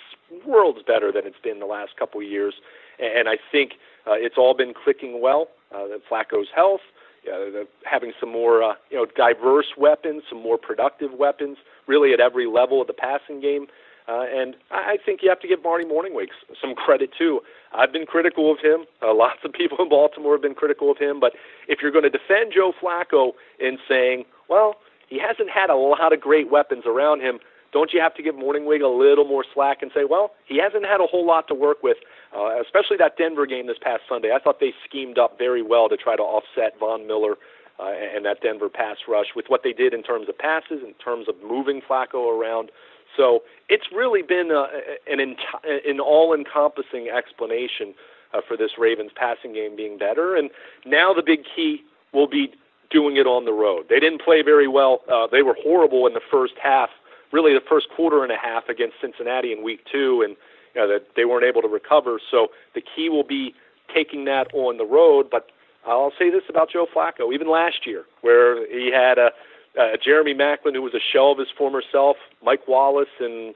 worlds 0.46 0.80
better 0.86 1.12
than 1.12 1.26
it's 1.26 1.40
been 1.42 1.60
the 1.60 1.66
last 1.66 1.96
couple 1.98 2.20
of 2.20 2.28
years. 2.28 2.56
And 3.00 3.30
I 3.30 3.38
think 3.52 3.74
uh, 4.06 4.14
it's 4.14 4.38
all 4.38 4.54
been 4.54 4.74
clicking 4.74 5.22
well. 5.22 5.48
Uh, 5.74 6.00
Flacco's 6.10 6.48
health, 6.54 6.82
uh, 7.28 7.52
the, 7.52 7.68
having 7.84 8.14
some 8.20 8.32
more 8.32 8.64
uh, 8.64 8.74
you 8.90 8.98
know 8.98 9.06
diverse 9.16 9.68
weapons, 9.78 10.24
some 10.30 10.42
more 10.42 10.58
productive 10.58 11.12
weapons, 11.14 11.58
really 11.88 12.14
at 12.14 12.20
every 12.20 12.48
level 12.48 12.82
of 12.82 12.88
the 12.88 12.94
passing 12.94 13.40
game. 13.40 13.68
Uh, 14.08 14.24
and 14.24 14.56
I 14.72 14.98
think 15.06 15.20
you 15.22 15.30
have 15.30 15.42
to 15.42 15.48
give 15.48 15.62
Marty 15.62 15.84
Mornhinweg 15.84 16.28
some 16.62 16.76
credit 16.76 17.10
too. 17.18 17.42
I've 17.74 17.92
been 17.92 18.06
critical 18.06 18.52
of 18.52 18.60
him. 18.60 18.86
Uh, 19.02 19.14
lots 19.16 19.40
of 19.44 19.52
people 19.52 19.78
in 19.80 19.90
Baltimore 19.90 20.34
have 20.34 20.42
been 20.42 20.56
critical 20.56 20.92
of 20.92 20.98
him. 20.98 21.20
But 21.20 21.34
if 21.68 21.80
you're 21.82 21.92
going 21.92 22.06
to 22.06 22.10
defend 22.10 22.54
Joe 22.56 22.72
Flacco 22.82 23.32
in 23.60 23.78
saying, 23.88 24.26
well, 24.50 24.76
he 25.10 25.20
hasn't 25.20 25.50
had 25.50 25.70
a 25.70 25.76
lot 25.76 26.14
of 26.14 26.22
great 26.22 26.50
weapons 26.50 26.84
around 26.86 27.22
him, 27.22 27.40
don't 27.74 27.92
you 27.94 28.00
have 28.00 28.16
to 28.16 28.24
give 28.24 28.36
Mornhinweg 28.36 28.82
a 28.82 28.88
little 28.88 29.26
more 29.26 29.44
slack 29.54 29.82
and 29.82 29.92
say, 29.94 30.06
well, 30.10 30.32
he 30.46 30.58
hasn't 30.58 30.86
had 30.86 31.02
a 31.02 31.08
whole 31.08 31.26
lot 31.26 31.48
to 31.50 31.54
work 31.54 31.84
with, 31.84 31.98
uh, 32.36 32.62
especially 32.62 32.98
that 32.98 33.18
Denver 33.18 33.46
game 33.46 33.68
this 33.68 33.78
past 33.82 34.04
Sunday. 34.08 34.32
I 34.34 34.40
thought 34.40 34.60
they 34.60 34.74
schemed 34.88 35.18
up 35.18 35.38
very 35.38 35.62
well 35.62 35.90
to 35.90 35.98
try 35.98 36.16
to 36.16 36.24
offset 36.24 36.80
Von 36.80 37.08
Miller 37.08 37.36
uh, 37.80 37.92
and 37.92 38.26
that 38.26 38.42
Denver 38.42 38.70
pass 38.70 38.98
rush 39.08 39.28
with 39.36 39.46
what 39.50 39.62
they 39.64 39.74
did 39.74 39.94
in 39.94 40.02
terms 40.02 40.30
of 40.30 40.38
passes, 40.38 40.82
in 40.82 40.94
terms 41.04 41.28
of 41.28 41.36
moving 41.44 41.82
Flacco 41.82 42.32
around. 42.32 42.72
So 43.18 43.42
it's 43.68 43.88
really 43.94 44.22
been 44.22 44.52
a, 44.52 44.68
an, 45.12 45.18
enti- 45.18 45.90
an 45.90 46.00
all-encompassing 46.00 47.10
explanation 47.10 47.96
uh, 48.34 48.42
for 48.48 48.56
this 48.56 48.72
Ravens 48.78 49.12
passing 49.16 49.54
game 49.54 49.76
being 49.76 49.98
better. 49.98 50.36
And 50.36 50.50
now 50.86 51.14
the 51.14 51.24
big 51.24 51.40
key 51.56 51.82
will 52.14 52.28
be 52.28 52.54
doing 52.90 53.18
it 53.18 53.28
on 53.28 53.46
the 53.46 53.52
road. 53.52 53.88
They 53.90 54.00
didn't 54.00 54.22
play 54.22 54.42
very 54.44 54.68
well. 54.68 55.02
Uh, 55.12 55.28
they 55.30 55.42
were 55.42 55.58
horrible 55.62 56.08
in 56.08 56.14
the 56.14 56.22
first 56.32 56.54
half, 56.62 56.90
really 57.34 57.54
the 57.54 57.66
first 57.68 57.88
quarter 57.94 58.24
and 58.24 58.32
a 58.32 58.38
half 58.38 58.70
against 58.70 58.96
Cincinnati 59.02 59.52
in 59.52 59.64
week 59.64 59.82
two, 59.92 60.22
and 60.24 60.38
you 60.74 60.82
know, 60.82 60.88
that 60.88 61.08
they 61.16 61.26
weren't 61.26 61.44
able 61.44 61.62
to 61.62 61.68
recover. 61.68 62.20
So 62.32 62.48
the 62.76 62.82
key 62.82 63.10
will 63.10 63.26
be 63.26 63.54
taking 63.94 64.26
that 64.26 64.48
on 64.54 64.78
the 64.78 64.86
road. 64.86 65.30
But 65.30 65.50
I'll 65.86 66.14
say 66.18 66.30
this 66.30 66.44
about 66.50 66.70
Joe 66.72 66.86
Flacco, 66.94 67.34
even 67.34 67.50
last 67.50 67.86
year, 67.86 68.04
where 68.22 68.66
he 68.72 68.92
had 68.92 69.18
a 69.18 69.32
uh, 69.80 69.98
Jeremy 70.04 70.34
Maclin, 70.34 70.74
who 70.74 70.82
was 70.82 70.94
a 70.94 71.00
shell 71.00 71.32
of 71.32 71.38
his 71.38 71.48
former 71.58 71.82
self, 71.92 72.18
Mike 72.44 72.68
Wallace, 72.68 73.14
and 73.20 73.54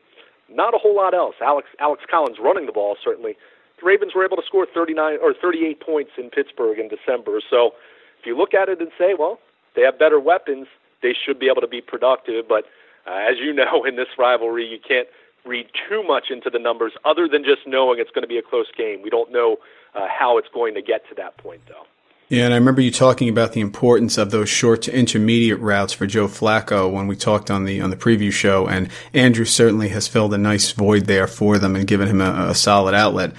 not 0.50 0.74
a 0.74 0.78
whole 0.78 0.96
lot 0.96 1.14
else. 1.14 1.36
Alex 1.42 1.68
Alex 1.80 2.04
Collins 2.10 2.38
running 2.42 2.66
the 2.66 2.72
ball 2.72 2.98
certainly. 3.04 3.36
The 3.80 3.86
Ravens 3.86 4.14
were 4.16 4.24
able 4.24 4.38
to 4.38 4.44
score 4.46 4.68
39 4.72 5.18
or 5.22 5.34
38 5.34 5.80
points 5.80 6.12
in 6.18 6.30
Pittsburgh 6.30 6.78
in 6.78 6.88
December. 6.88 7.42
So 7.50 7.74
if 8.20 8.26
you 8.26 8.38
look 8.38 8.54
at 8.54 8.70
it 8.70 8.80
and 8.80 8.92
say, 8.98 9.16
well, 9.18 9.40
they 9.76 9.82
have 9.82 9.98
better 9.98 10.20
weapons, 10.20 10.68
they 11.02 11.14
should 11.14 11.40
be 11.40 11.48
able 11.48 11.62
to 11.62 11.68
be 11.68 11.82
productive. 11.82 12.48
But 12.48 12.66
uh, 13.08 13.16
as 13.16 13.38
you 13.40 13.54
know, 13.54 13.84
in 13.88 13.96
this 13.96 14.10
rivalry, 14.18 14.66
you 14.66 14.78
can't 14.80 15.08
read 15.46 15.68
too 15.90 16.04
much 16.04 16.26
into 16.30 16.52
the 16.52 16.60
numbers 16.60 16.94
other 17.04 17.28
than 17.28 17.44
just 17.44 17.62
knowing 17.66 18.00
it's 18.00 18.12
going 18.12 18.22
to 18.22 18.28
be 18.28 18.38
a 18.38 18.44
close 18.44 18.68
game. 18.78 19.02
We 19.02 19.10
don't 19.10 19.32
know 19.32 19.58
uh, 19.96 20.08
how 20.08 20.38
it's 20.38 20.50
going 20.54 20.76
to 20.76 20.82
get 20.82 21.02
to 21.10 21.16
that 21.16 21.38
point, 21.38 21.62
though. 21.68 21.86
Yeah, 22.32 22.46
and 22.46 22.54
I 22.54 22.58
remember 22.58 22.80
you 22.80 22.92
talking 22.92 23.28
about 23.28 23.52
the 23.52 23.60
importance 23.60 24.18
of 24.18 24.32
those 24.32 24.48
short 24.48 24.84
to 24.84 24.96
intermediate 24.96 25.60
routes 25.60 25.92
for 25.92 26.08
Joe 26.08 26.30
Flacco 26.30 26.90
when 26.90 27.08
we 27.08 27.18
talked 27.18 27.52
on 27.52 27.66
the 27.66 27.82
on 27.82 27.90
the 27.90 27.98
preview 27.98 28.32
show, 28.32 28.70
and 28.70 28.88
Andrew 29.14 29.44
certainly 29.44 29.90
has 29.90 30.08
filled 30.08 30.34
a 30.34 30.38
nice 30.38 30.72
void 30.72 31.08
there 31.08 31.28
for 31.28 31.60
them 31.60 31.76
and 31.76 31.86
given 31.86 32.08
him 32.08 32.22
a, 32.22 32.52
a 32.52 32.56
solid 32.56 32.96
outlet. 32.96 33.34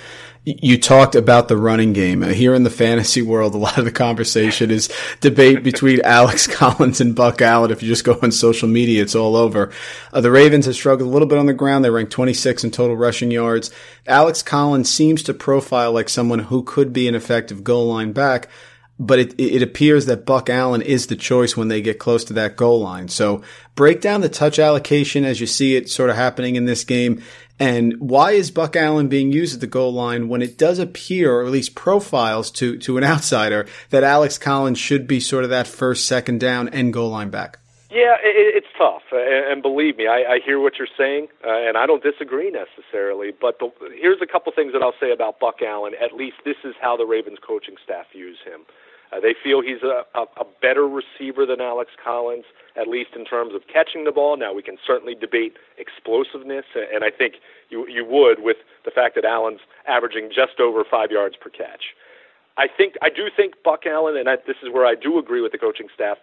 You 0.45 0.77
talked 0.79 1.15
about 1.15 1.49
the 1.49 1.57
running 1.57 1.95
game. 1.95 2.21
Here 2.21 2.53
in 2.53 2.65
the 2.65 2.69
fantasy 2.69 3.23
world, 3.23 3.55
a 3.55 3.59
lot 3.59 3.79
of 3.79 3.87
the 3.87 3.93
conversation 3.93 4.71
is 4.71 4.93
debate 5.21 5.63
between 5.63 6.01
Alex 6.05 6.47
Collins 6.47 7.01
and 7.01 7.17
Buck 7.17 7.41
Allen. 7.41 7.71
If 7.71 7.83
you 7.83 7.89
just 7.89 8.05
go 8.05 8.19
on 8.23 8.31
social 8.31 8.69
media, 8.69 9.01
it's 9.01 9.15
all 9.15 9.37
over. 9.37 9.71
Uh, 10.13 10.21
the 10.21 10.31
Ravens 10.31 10.67
have 10.67 10.75
struggled 10.75 11.09
a 11.09 11.13
little 11.13 11.29
bit 11.29 11.39
on 11.39 11.47
the 11.47 11.55
ground. 11.55 11.83
They 11.83 11.91
rank 11.91 12.11
26 12.11 12.65
in 12.65 12.71
total 12.73 12.97
rushing 12.97 13.31
yards. 13.31 13.71
Alex 14.07 14.43
Collins 14.43 14.91
seems 14.91 15.23
to 15.23 15.33
profile 15.33 15.93
like 15.93 16.11
someone 16.11 16.41
who 16.41 16.63
could 16.63 16.93
be 16.93 17.09
an 17.09 17.15
effective 17.15 17.65
goal 17.65 17.87
line 17.87 18.13
back 18.13 18.51
but 19.03 19.19
it, 19.19 19.35
it 19.38 19.62
appears 19.62 20.07
that 20.07 20.25
Buck 20.25 20.49
Allen 20.49 20.81
is 20.81 21.09
the 21.09 21.17
choice 21.17 21.57
when 21.57 21.67
they 21.67 21.83
get 21.83 21.99
close 21.99 22.23
to 22.25 22.33
that 22.35 22.57
goal 22.57 22.81
line. 22.81 23.09
So 23.09 23.43
break 23.75 24.01
down 24.01 24.21
the 24.21 24.29
touch 24.29 24.61
allocation 24.61 25.25
as 25.25 25.41
you 25.41 25.47
see 25.49 25.75
it 25.75 25.91
sort 25.91 26.09
of 26.09 26.15
happening 26.15 26.55
in 26.55 26.67
this 26.67 26.85
game. 26.85 27.21
And 27.59 27.99
why 27.99 28.33
is 28.33 28.53
Buck 28.53 28.77
Allen 28.77 29.09
being 29.09 29.33
used 29.33 29.55
at 29.55 29.61
the 29.61 29.67
goal 29.67 29.93
line 29.93 30.29
when 30.29 30.41
it 30.41 30.57
does 30.57 30.79
appear, 30.79 31.33
or 31.35 31.45
at 31.45 31.51
least 31.51 31.75
profiles 31.75 32.51
to, 32.53 32.79
to 32.79 32.97
an 32.97 33.03
outsider, 33.05 33.67
that 33.91 34.05
Alex 34.05 34.38
Collins 34.38 34.79
should 34.79 35.09
be 35.09 35.19
sort 35.19 35.43
of 35.43 35.51
that 35.51 35.67
first, 35.67 36.07
second 36.07 36.38
down 36.38 36.69
and 36.69 36.93
goal 36.93 37.11
line 37.11 37.31
back? 37.31 37.59
Yeah, 37.91 38.17
it, 38.25 38.57
it's 38.57 38.73
tough, 38.79 39.03
and 39.12 39.61
believe 39.62 39.99
me, 39.99 40.07
I, 40.07 40.25
I 40.35 40.38
hear 40.43 40.59
what 40.59 40.79
you're 40.79 40.88
saying, 40.97 41.29
uh, 41.45 41.69
and 41.69 41.77
I 41.77 41.85
don't 41.87 42.03
disagree 42.03 42.51
necessarily. 42.51 43.33
But 43.38 43.59
the, 43.59 43.69
here's 44.01 44.23
a 44.23 44.27
couple 44.27 44.51
things 44.53 44.73
that 44.73 44.81
I'll 44.81 44.97
say 44.99 45.12
about 45.12 45.38
Buck 45.38 45.61
Allen. 45.61 45.93
At 46.03 46.15
least 46.15 46.37
this 46.45 46.57
is 46.65 46.75
how 46.81 46.97
the 46.97 47.05
Ravens 47.05 47.38
coaching 47.47 47.75
staff 47.85 48.07
views 48.12 48.38
him. 48.47 48.62
Uh, 49.12 49.20
they 49.20 49.35
feel 49.35 49.61
he's 49.61 49.83
a, 49.83 50.05
a, 50.18 50.22
a 50.40 50.44
better 50.62 50.88
receiver 50.88 51.44
than 51.44 51.61
Alex 51.61 51.90
Collins, 52.03 52.44
at 52.77 52.88
least 52.88 53.11
in 53.14 53.25
terms 53.25 53.55
of 53.55 53.62
catching 53.72 54.05
the 54.05 54.12
ball. 54.12 54.37
Now 54.37 54.55
we 54.55 54.62
can 54.62 54.79
certainly 54.87 55.14
debate 55.14 55.57
explosiveness, 55.77 56.64
and 56.75 57.05
I 57.05 57.11
think 57.11 57.35
you 57.68 57.87
you 57.88 58.05
would 58.05 58.42
with 58.42 58.57
the 58.85 58.90
fact 58.90 59.14
that 59.16 59.25
Allen's 59.25 59.61
averaging 59.87 60.31
just 60.35 60.61
over 60.61 60.83
five 60.88 61.11
yards 61.11 61.37
per 61.37 61.51
catch. 61.51 61.92
I 62.57 62.68
think 62.68 62.94
I 63.03 63.09
do 63.09 63.29
think 63.35 63.55
Buck 63.62 63.85
Allen, 63.87 64.16
and 64.16 64.29
I, 64.29 64.37
this 64.46 64.57
is 64.62 64.72
where 64.72 64.87
I 64.87 64.94
do 64.94 65.18
agree 65.18 65.40
with 65.40 65.53
the 65.53 65.59
coaching 65.59 65.88
staff. 65.94 66.18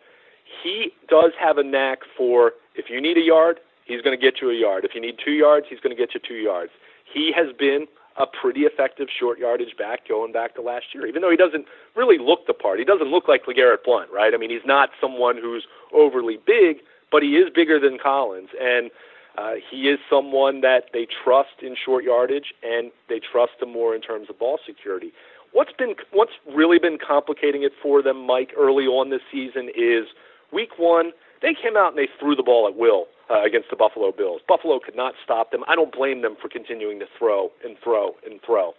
He 0.64 0.92
does 1.08 1.32
have 1.40 1.58
a 1.58 1.64
knack 1.64 2.00
for 2.18 2.54
if 2.76 2.90
you 2.90 3.00
need 3.00 3.18
a 3.18 3.22
yard, 3.22 3.60
he's 3.86 4.02
going 4.02 4.18
to 4.18 4.22
get 4.22 4.42
you 4.42 4.50
a 4.50 4.56
yard. 4.56 4.84
If 4.84 4.96
you 4.96 5.02
need 5.02 5.18
two 5.24 5.32
yards, 5.32 5.68
he's 5.70 5.80
going 5.80 5.96
to 5.96 6.00
get 6.00 6.14
you 6.14 6.20
two 6.20 6.42
yards. 6.42 6.72
He 7.12 7.32
has 7.36 7.56
been 7.56 7.88
a 8.20 8.28
pretty 8.28 8.62
effective 8.62 9.08
short 9.18 9.40
yardage 9.40 9.76
back 9.78 10.08
going 10.08 10.32
back 10.32 10.54
to 10.56 10.62
last 10.62 10.88
year. 10.94 11.08
Even 11.08 11.22
though 11.22 11.32
he 11.32 11.38
doesn't 11.38 11.66
really 11.96 12.18
look 12.18 12.46
the 12.48 12.54
part, 12.54 12.78
he 12.78 12.86
doesn't 12.86 13.08
look 13.08 13.28
like 13.28 13.46
LeGarrette 13.46 13.84
Blunt, 13.86 14.12
right? 14.12 14.34
I 14.34 14.38
mean, 14.38 14.50
he's 14.50 14.66
not 14.66 14.90
someone 15.00 15.38
who's 15.38 15.66
overly 15.94 16.38
big, 16.46 16.78
but 17.12 17.24
he 17.24 17.38
is 17.38 17.50
bigger 17.50 17.80
than 17.80 17.98
Collins, 17.98 18.50
and 18.60 18.92
uh, 19.38 19.54
he 19.72 19.90
is 19.90 20.00
someone 20.10 20.60
that 20.62 20.90
they 20.92 21.08
trust 21.24 21.62
in 21.62 21.76
short 21.76 22.04
yardage, 22.04 22.54
and 22.62 22.92
they 23.08 23.20
trust 23.20 23.54
him 23.62 23.72
more 23.72 23.96
in 23.96 24.02
terms 24.02 24.30
of 24.30 24.38
ball 24.38 24.60
security. 24.66 25.14
What's 25.54 25.72
been 25.72 25.96
what's 26.12 26.34
really 26.54 26.78
been 26.78 26.98
complicating 27.00 27.64
it 27.64 27.72
for 27.82 28.04
them, 28.04 28.28
Mike, 28.28 28.52
early 28.58 28.86
on 28.86 29.10
this 29.10 29.22
season 29.32 29.70
is 29.76 30.06
week 30.52 30.78
one 30.78 31.12
they 31.42 31.54
came 31.54 31.78
out 31.78 31.90
and 31.90 31.98
they 31.98 32.10
threw 32.20 32.36
the 32.36 32.44
ball 32.44 32.68
at 32.68 32.76
will 32.76 33.06
uh, 33.30 33.44
against 33.44 33.70
the 33.70 33.76
Buffalo 33.76 34.12
Bills. 34.12 34.42
Buffalo 34.48 34.80
could 34.80 34.96
not 34.96 35.14
stop 35.24 35.52
them. 35.52 35.64
I 35.68 35.76
don't 35.76 35.94
blame 35.94 36.22
them 36.22 36.36
for 36.42 36.50
continuing 36.50 37.00
to 37.00 37.06
throw 37.18 37.52
and 37.64 37.78
throw 37.84 38.16
and 38.26 38.42
throw. 38.46 38.74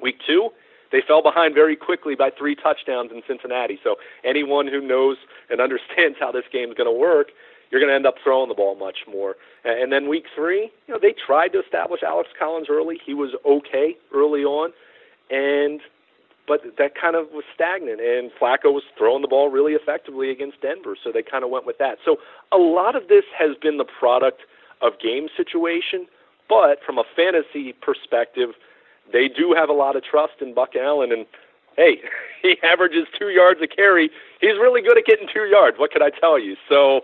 Week 0.00 0.16
two, 0.26 0.50
they 0.90 1.02
fell 1.06 1.22
behind 1.22 1.54
very 1.54 1.76
quickly 1.76 2.14
by 2.14 2.30
three 2.30 2.54
touchdowns 2.54 3.10
in 3.12 3.22
Cincinnati. 3.26 3.78
So 3.82 3.96
anyone 4.24 4.68
who 4.68 4.80
knows 4.80 5.16
and 5.50 5.60
understands 5.66 6.18
how 6.20 6.32
this 6.32 6.44
game 6.52 6.70
is 6.70 6.76
going 6.76 6.92
to 6.92 6.98
work, 6.98 7.28
you're 7.70 7.80
going 7.80 7.90
to 7.90 7.94
end 7.94 8.06
up 8.06 8.16
throwing 8.22 8.48
the 8.48 8.54
ball 8.54 8.76
much 8.76 8.98
more. 9.10 9.36
And 9.64 9.90
then 9.90 10.08
week 10.08 10.26
three, 10.34 10.70
you 10.86 10.94
know, 10.94 11.00
they 11.00 11.14
tried 11.26 11.48
to 11.54 11.60
establish 11.60 12.02
Alex 12.02 12.28
Collins 12.38 12.66
early. 12.68 13.00
He 13.04 13.14
was 13.14 13.30
okay 13.46 13.96
early 14.14 14.44
on, 14.44 14.72
and 15.30 15.80
but 16.52 16.76
that 16.76 16.92
kind 16.94 17.16
of 17.16 17.28
was 17.32 17.44
stagnant. 17.54 17.98
And 17.98 18.30
Flacco 18.38 18.74
was 18.74 18.82
throwing 18.98 19.22
the 19.22 19.28
ball 19.28 19.48
really 19.48 19.72
effectively 19.72 20.30
against 20.30 20.60
Denver, 20.60 20.96
so 21.02 21.10
they 21.10 21.22
kind 21.22 21.44
of 21.44 21.50
went 21.50 21.64
with 21.64 21.78
that. 21.78 21.96
So 22.04 22.18
a 22.52 22.58
lot 22.58 22.94
of 22.94 23.08
this 23.08 23.24
has 23.38 23.56
been 23.56 23.78
the 23.78 23.86
product 23.86 24.42
of 24.82 25.00
game 25.00 25.28
situation, 25.34 26.06
but 26.50 26.84
from 26.84 26.98
a 26.98 27.04
fantasy 27.16 27.72
perspective, 27.72 28.50
they 29.10 29.28
do 29.28 29.54
have 29.56 29.70
a 29.70 29.72
lot 29.72 29.96
of 29.96 30.04
trust 30.04 30.34
in 30.42 30.52
Buck 30.52 30.76
Allen. 30.76 31.10
And 31.10 31.24
hey, 31.76 32.02
he 32.42 32.58
averages 32.62 33.06
two 33.18 33.30
yards 33.30 33.60
a 33.62 33.66
carry. 33.66 34.10
He's 34.42 34.58
really 34.60 34.82
good 34.82 34.98
at 34.98 35.06
getting 35.06 35.28
two 35.32 35.44
yards. 35.44 35.78
What 35.78 35.90
can 35.90 36.02
I 36.02 36.10
tell 36.10 36.38
you? 36.38 36.56
So 36.68 37.00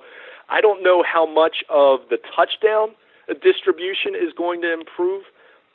I 0.51 0.61
don't 0.61 0.83
know 0.83 1.03
how 1.03 1.25
much 1.25 1.65
of 1.71 2.01
the 2.11 2.19
touchdown 2.37 2.91
distribution 3.41 4.15
is 4.15 4.35
going 4.37 4.61
to 4.61 4.73
improve, 4.75 5.25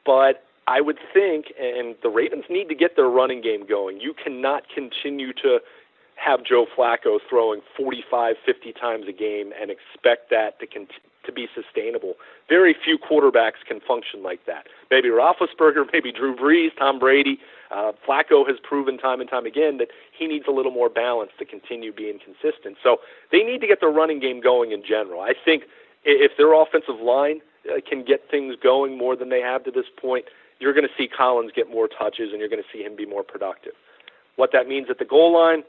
but 0.06 0.46
I 0.68 0.82
would 0.82 0.98
think, 1.14 1.54
and 1.60 1.96
the 2.02 2.10
Ravens 2.10 2.46
need 2.50 2.70
to 2.70 2.76
get 2.76 2.96
their 2.96 3.10
running 3.10 3.42
game 3.42 3.66
going. 3.68 4.00
You 4.00 4.14
cannot 4.14 4.64
continue 4.74 5.34
to 5.34 5.60
have 6.16 6.44
Joe 6.44 6.66
Flacco 6.78 7.20
throwing 7.30 7.62
45, 7.76 8.36
50 8.46 8.74
times 8.74 9.06
a 9.08 9.12
game 9.12 9.52
and 9.60 9.70
expect 9.70 10.30
that 10.30 10.60
to 10.60 10.68
continue 10.68 11.02
to 11.26 11.32
be 11.32 11.48
sustainable. 11.56 12.16
Very 12.50 12.76
few 12.84 12.98
quarterbacks 12.98 13.64
can 13.68 13.80
function 13.80 14.24
like 14.24 14.46
that. 14.46 14.68
Maybe 14.92 15.10
Roethlisberger, 15.10 15.86
maybe 15.92 16.12
Drew 16.12 16.36
Brees, 16.36 16.78
Tom 16.78 17.00
Brady. 17.00 17.40
Uh, 17.72 17.94
Flacco 18.08 18.48
has 18.48 18.58
proven 18.62 18.98
time 18.98 19.20
and 19.22 19.30
time 19.30 19.46
again 19.46 19.78
that 19.78 19.88
he 20.18 20.28
needs 20.28 20.46
a 20.48 20.52
little 20.52 20.72
more 20.72 20.90
balance 20.90 21.32
to 21.40 21.46
continue 21.46 21.92
being 21.92 22.20
consistent. 22.20 22.78
So 22.84 22.98
they 23.32 23.42
need 23.42 23.62
to 23.62 23.68
get 23.68 23.80
their 23.80 23.90
running 23.90 24.20
game 24.20 24.42
going 24.42 24.72
in 24.72 24.84
general. 24.86 25.22
I 25.22 25.34
think 25.34 25.64
if 26.04 26.34
their 26.38 26.54
offensive 26.54 27.00
line 27.02 27.42
uh, 27.70 27.80
can 27.88 28.04
get 28.04 28.30
things 28.30 28.56
going 28.62 28.98
more 28.98 29.16
than 29.16 29.30
they 29.30 29.42
have 29.42 29.64
to 29.64 29.72
this 29.72 29.86
point, 30.00 30.26
you're 30.60 30.74
going 30.74 30.88
to 30.88 30.94
see 30.98 31.08
Collins 31.08 31.52
get 31.56 31.70
more 31.70 31.88
touches 31.88 32.32
and 32.32 32.40
you're 32.40 32.50
going 32.50 32.62
to 32.62 32.70
see 32.72 32.84
him 32.84 32.96
be 32.96 33.06
more 33.06 33.24
productive. 33.24 33.74
What 34.36 34.52
that 34.54 34.68
means 34.68 34.88
at 34.90 35.00
the 35.00 35.06
goal 35.06 35.34
line, 35.34 35.64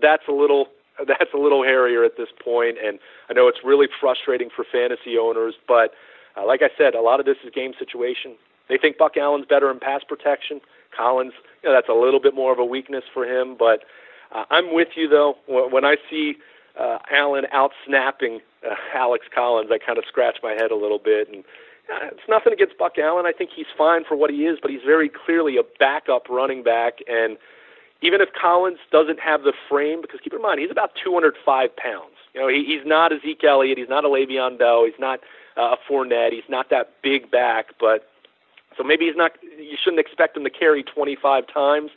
that's 0.00 0.26
a 0.28 0.32
little 0.32 0.68
that's 1.06 1.32
a 1.34 1.38
little 1.38 1.62
hairier 1.62 2.04
at 2.04 2.16
this 2.16 2.28
point, 2.42 2.78
and 2.82 2.98
I 3.28 3.34
know 3.34 3.48
it's 3.48 3.58
really 3.64 3.86
frustrating 4.00 4.48
for 4.54 4.64
fantasy 4.64 5.18
owners. 5.18 5.54
But 5.68 5.92
uh, 6.36 6.46
like 6.46 6.62
I 6.62 6.70
said, 6.76 6.94
a 6.94 7.00
lot 7.00 7.20
of 7.20 7.26
this 7.26 7.36
is 7.44 7.50
game 7.54 7.72
situation. 7.78 8.34
They 8.68 8.78
think 8.78 8.98
Buck 8.98 9.16
Allen's 9.16 9.46
better 9.46 9.70
in 9.70 9.78
pass 9.78 10.02
protection. 10.06 10.60
Collins, 10.96 11.34
you 11.62 11.68
know, 11.68 11.74
that's 11.74 11.88
a 11.88 11.94
little 11.94 12.20
bit 12.20 12.34
more 12.34 12.52
of 12.52 12.58
a 12.58 12.64
weakness 12.64 13.04
for 13.12 13.24
him. 13.24 13.56
But 13.58 13.84
uh, 14.32 14.44
I'm 14.50 14.74
with 14.74 14.88
you 14.96 15.08
though. 15.08 15.36
When 15.46 15.84
I 15.84 15.96
see 16.10 16.36
uh, 16.78 16.98
Allen 17.10 17.44
out 17.52 17.72
snapping 17.86 18.40
uh, 18.68 18.74
Alex 18.94 19.26
Collins, 19.34 19.70
I 19.72 19.78
kind 19.78 19.98
of 19.98 20.04
scratch 20.08 20.38
my 20.42 20.52
head 20.52 20.70
a 20.70 20.76
little 20.76 20.98
bit, 20.98 21.28
and 21.32 21.44
it's 21.88 22.28
nothing 22.28 22.52
against 22.52 22.78
Buck 22.78 22.98
Allen. 22.98 23.26
I 23.26 23.32
think 23.32 23.50
he's 23.54 23.66
fine 23.76 24.04
for 24.04 24.16
what 24.16 24.30
he 24.30 24.46
is, 24.46 24.58
but 24.60 24.70
he's 24.70 24.82
very 24.84 25.08
clearly 25.08 25.56
a 25.56 25.62
backup 25.78 26.28
running 26.28 26.62
back. 26.62 26.98
And 27.08 27.36
even 28.02 28.20
if 28.20 28.28
Collins 28.32 28.78
doesn't 28.90 29.20
have 29.20 29.42
the 29.42 29.52
frame, 29.68 30.00
because 30.02 30.20
keep 30.20 30.32
in 30.32 30.42
mind 30.42 30.60
he's 30.60 30.70
about 30.70 30.92
205 31.02 31.76
pounds. 31.76 32.16
You 32.34 32.40
know, 32.40 32.48
he, 32.48 32.64
he's 32.64 32.84
not 32.84 33.12
a 33.12 33.20
Zeke 33.20 33.44
Elliott, 33.44 33.78
he's 33.78 33.88
not 33.88 34.04
a 34.04 34.08
Le'Veon 34.08 34.58
Bell, 34.58 34.84
he's 34.84 34.98
not 34.98 35.20
uh, 35.56 35.74
a 35.74 35.76
Fournette, 35.90 36.32
he's 36.32 36.48
not 36.48 36.70
that 36.70 36.90
big 37.02 37.30
back. 37.30 37.68
But 37.80 38.08
so 38.76 38.84
maybe 38.84 39.06
he's 39.06 39.16
not. 39.16 39.32
You 39.42 39.76
shouldn't 39.82 40.00
expect 40.00 40.36
him 40.36 40.44
to 40.44 40.50
carry 40.50 40.82
25 40.82 41.44
times, 41.52 41.90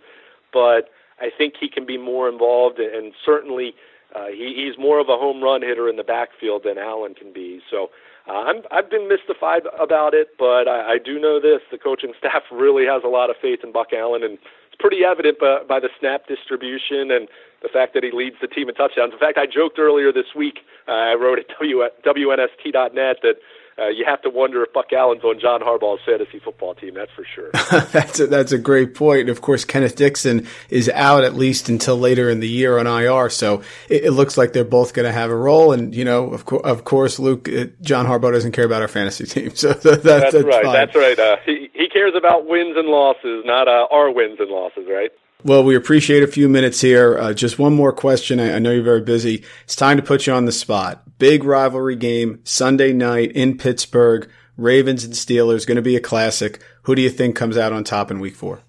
but 0.53 0.89
I 1.19 1.29
think 1.35 1.55
he 1.59 1.67
can 1.67 1.85
be 1.85 1.97
more 1.97 2.29
involved, 2.29 2.79
and 2.79 3.13
certainly 3.25 3.75
uh, 4.15 4.27
he, 4.27 4.53
he's 4.55 4.77
more 4.79 4.99
of 4.99 5.09
a 5.09 5.17
home 5.17 5.43
run 5.43 5.61
hitter 5.61 5.89
in 5.89 5.97
the 5.97 6.03
backfield 6.03 6.63
than 6.63 6.77
Allen 6.77 7.15
can 7.15 7.33
be. 7.33 7.61
So 7.69 7.89
I'm, 8.29 8.61
I've 8.71 8.89
been 8.89 9.07
mystified 9.07 9.63
about 9.79 10.13
it, 10.13 10.29
but 10.37 10.67
I, 10.67 10.93
I 10.93 10.97
do 11.03 11.19
know 11.19 11.39
this: 11.39 11.61
the 11.71 11.77
coaching 11.77 12.13
staff 12.19 12.43
really 12.51 12.85
has 12.85 13.01
a 13.03 13.07
lot 13.09 13.29
of 13.29 13.35
faith 13.41 13.59
in 13.63 13.71
Buck 13.71 13.93
Allen, 13.93 14.23
and 14.23 14.33
it's 14.33 14.79
pretty 14.79 15.03
evident 15.03 15.39
by, 15.39 15.63
by 15.67 15.79
the 15.79 15.89
snap 15.99 16.27
distribution 16.27 17.11
and 17.11 17.27
the 17.61 17.69
fact 17.69 17.93
that 17.93 18.03
he 18.03 18.11
leads 18.11 18.37
the 18.41 18.47
team 18.47 18.69
in 18.69 18.75
touchdowns. 18.75 19.13
In 19.13 19.19
fact, 19.19 19.37
I 19.37 19.45
joked 19.45 19.79
earlier 19.79 20.13
this 20.13 20.33
week. 20.35 20.59
Uh, 20.87 21.11
I 21.11 21.13
wrote 21.15 21.39
at 21.39 21.47
w, 21.49 21.83
WNST.net 22.05 23.17
that 23.21 23.35
uh, 23.79 23.87
you 23.87 24.05
have 24.05 24.21
to 24.23 24.29
wonder 24.29 24.63
if 24.63 24.73
Buck 24.73 24.91
Allen's 24.91 25.23
on 25.23 25.39
John 25.39 25.61
Harbaugh's 25.61 26.01
fantasy 26.05 26.39
football 26.39 26.75
team. 26.75 26.93
That's 26.95 27.11
for 27.11 27.25
sure. 27.25 27.49
that's 27.91 28.19
a, 28.19 28.27
that's 28.27 28.51
a 28.51 28.57
great 28.57 28.95
point. 28.95 29.21
And 29.21 29.29
of 29.29 29.41
course, 29.41 29.65
Kenneth 29.65 29.95
Dixon 29.95 30.47
is 30.69 30.89
out 30.89 31.23
at 31.23 31.35
least 31.35 31.69
until 31.69 31.97
later 31.97 32.29
in 32.29 32.39
the 32.39 32.47
year 32.47 32.77
on 32.77 32.87
IR. 32.87 33.29
So 33.29 33.61
it, 33.87 34.05
it 34.05 34.11
looks 34.11 34.37
like 34.37 34.53
they're 34.53 34.63
both 34.63 34.93
going 34.93 35.05
to 35.05 35.11
have 35.11 35.29
a 35.29 35.35
role. 35.35 35.71
And 35.71 35.95
you 35.95 36.05
know, 36.05 36.31
of, 36.31 36.45
co- 36.45 36.57
of 36.57 36.83
course, 36.83 37.19
Luke, 37.19 37.47
uh, 37.49 37.65
John 37.81 38.05
Harbaugh 38.05 38.31
doesn't 38.31 38.51
care 38.51 38.65
about 38.65 38.81
our 38.81 38.87
fantasy 38.87 39.25
team. 39.25 39.51
So 39.59 39.73
that, 39.73 40.03
that's, 40.03 40.33
that's, 40.33 40.45
right. 40.45 40.63
Fine. 40.63 40.73
That's 40.73 40.95
right. 40.95 41.19
Uh, 41.19 41.37
he 41.45 41.69
he 41.73 41.89
cares 41.89 42.13
about 42.15 42.47
wins 42.47 42.77
and 42.77 42.87
losses, 42.87 43.43
not 43.45 43.67
uh, 43.67 43.87
our 43.91 44.09
wins 44.09 44.39
and 44.39 44.49
losses. 44.49 44.85
Right. 44.89 45.11
Well, 45.45 45.63
we 45.63 45.73
appreciate 45.73 46.21
a 46.21 46.27
few 46.27 46.49
minutes 46.49 46.81
here. 46.81 47.17
Uh, 47.17 47.33
just 47.33 47.57
one 47.57 47.73
more 47.73 47.93
question. 47.93 48.41
I, 48.41 48.55
I, 48.55 48.59
know 48.59 48.71
you're 48.71 48.83
very 48.83 48.99
busy. 48.99 49.45
It's 49.63 49.75
time 49.75 49.95
to 49.95 50.03
put 50.03 50.27
you 50.27 50.33
on 50.33 50.43
the 50.43 50.51
spot. 50.51 51.17
Big 51.17 51.45
rivalry 51.45 51.95
game 51.95 52.41
Sunday 52.43 52.91
night 52.91 53.31
in 53.31 53.57
Pittsburgh. 53.57 54.29
Ravens 54.57 55.05
and 55.05 55.13
Steelers 55.13 55.65
going 55.65 55.77
to 55.77 55.81
be 55.81 55.95
a 55.95 56.01
classic. 56.01 56.61
Who 56.83 56.93
do 56.93 57.01
you 57.01 57.09
think 57.09 57.37
comes 57.37 57.57
out 57.57 57.71
on 57.71 57.85
top 57.85 58.11
in 58.11 58.19
Week 58.19 58.35
Four? 58.35 58.63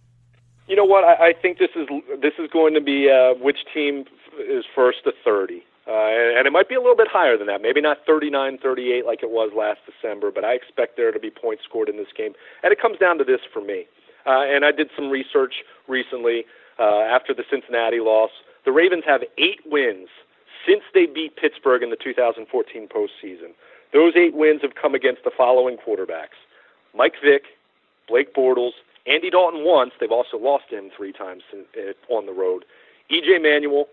You 0.68 0.76
know 0.76 0.84
what? 0.84 1.02
I, 1.02 1.30
I 1.30 1.32
think 1.32 1.58
this 1.58 1.70
is 1.74 1.88
this 2.22 2.34
is 2.38 2.48
going 2.52 2.74
to 2.74 2.80
be 2.80 3.10
uh, 3.10 3.34
which 3.42 3.58
team 3.74 4.04
is 4.38 4.64
first 4.72 4.98
to 5.02 5.12
thirty. 5.24 5.64
Uh, 5.88 6.38
and, 6.38 6.46
it 6.46 6.52
might 6.52 6.68
be 6.68 6.76
a 6.76 6.80
little 6.80 6.94
bit 6.94 7.08
higher 7.10 7.36
than 7.36 7.48
that. 7.48 7.60
Maybe 7.62 7.80
not 7.80 7.96
39 8.06 8.58
38 8.62 9.04
like 9.04 9.24
it 9.24 9.30
was 9.30 9.50
last 9.56 9.80
December, 9.90 10.30
but 10.30 10.44
I 10.44 10.52
expect 10.52 10.96
there 10.96 11.10
to 11.10 11.18
be 11.18 11.30
points 11.30 11.64
scored 11.64 11.88
in 11.88 11.96
this 11.96 12.12
game. 12.16 12.34
And 12.62 12.70
it 12.70 12.80
comes 12.80 12.96
down 12.98 13.18
to 13.18 13.24
this 13.24 13.40
for 13.52 13.60
me. 13.60 13.86
Uh, 14.24 14.44
and 14.46 14.64
I 14.64 14.70
did 14.70 14.90
some 14.94 15.10
research 15.10 15.64
recently 15.88 16.44
uh, 16.80 17.02
after 17.02 17.34
the 17.34 17.44
Cincinnati 17.48 18.00
loss. 18.00 18.30
The 18.64 18.72
Ravens 18.72 19.04
have 19.06 19.22
eight 19.38 19.60
wins 19.66 20.08
since 20.66 20.82
they 20.92 21.06
beat 21.06 21.36
Pittsburgh 21.36 21.82
in 21.82 21.90
the 21.90 21.96
2014 21.96 22.88
postseason. 22.88 23.52
Those 23.92 24.14
eight 24.16 24.34
wins 24.34 24.62
have 24.62 24.74
come 24.80 24.94
against 24.94 25.24
the 25.24 25.30
following 25.36 25.76
quarterbacks 25.76 26.40
Mike 26.94 27.14
Vick, 27.22 27.44
Blake 28.08 28.34
Bortles, 28.34 28.72
Andy 29.06 29.30
Dalton 29.30 29.64
once. 29.64 29.92
They've 30.00 30.10
also 30.10 30.36
lost 30.36 30.64
him 30.70 30.90
three 30.96 31.12
times 31.12 31.42
on 32.10 32.26
the 32.26 32.32
road. 32.32 32.64
EJ 33.10 33.42
Manuel, 33.42 33.86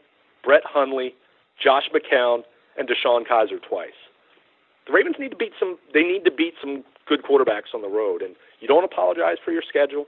Brett 0.44 0.64
Hundley, 0.66 1.14
Josh 1.62 1.90
McCown, 1.94 2.44
and 2.78 2.88
DeShone 2.88 3.26
Kizer 3.28 3.62
twice. 3.62 3.98
The 4.86 4.94
Ravens 4.94 5.16
need 5.20 5.32
to 5.32 5.36
beat 5.36 5.54
some. 5.60 5.78
They 5.94 6.04
need 6.04 6.24
to 6.26 6.32
beat 6.32 6.54
some 6.62 6.84
good 7.08 7.24
quarterbacks 7.24 7.74
on 7.74 7.82
the 7.82 7.90
road, 7.90 8.22
and 8.22 8.36
you 8.60 8.68
don't 8.68 8.84
apologize 8.84 9.38
for 9.44 9.52
your 9.52 9.64
schedule 9.68 10.06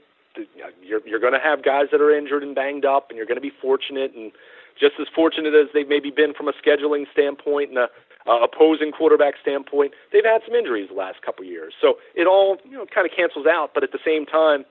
you're 0.81 1.05
you're 1.05 1.19
going 1.19 1.33
to 1.33 1.39
have 1.39 1.63
guys 1.63 1.87
that 1.91 2.01
are 2.01 2.15
injured 2.15 2.43
and 2.43 2.55
banged 2.55 2.85
up, 2.85 3.09
and 3.09 3.17
you're 3.17 3.25
going 3.25 3.37
to 3.37 3.41
be 3.41 3.51
fortunate 3.61 4.13
and 4.15 4.31
just 4.79 4.95
as 4.99 5.07
fortunate 5.13 5.53
as 5.53 5.67
they've 5.73 5.89
maybe 5.89 6.11
been 6.11 6.33
from 6.33 6.47
a 6.47 6.53
scheduling 6.53 7.05
standpoint 7.11 7.69
and 7.69 7.77
a 7.77 7.89
opposing 8.27 8.91
quarterback 8.91 9.35
standpoint. 9.41 9.93
They've 10.13 10.23
had 10.23 10.41
some 10.45 10.55
injuries 10.55 10.89
the 10.89 10.95
last 10.95 11.21
couple 11.21 11.45
years, 11.45 11.73
so 11.81 11.95
it 12.15 12.27
all 12.27 12.57
you 12.63 12.77
know 12.77 12.85
kind 12.93 13.09
of 13.09 13.15
cancels 13.15 13.45
out. 13.45 13.71
But 13.73 13.83
at 13.83 13.91
the 13.91 13.99
same 14.05 14.25
time, 14.25 14.65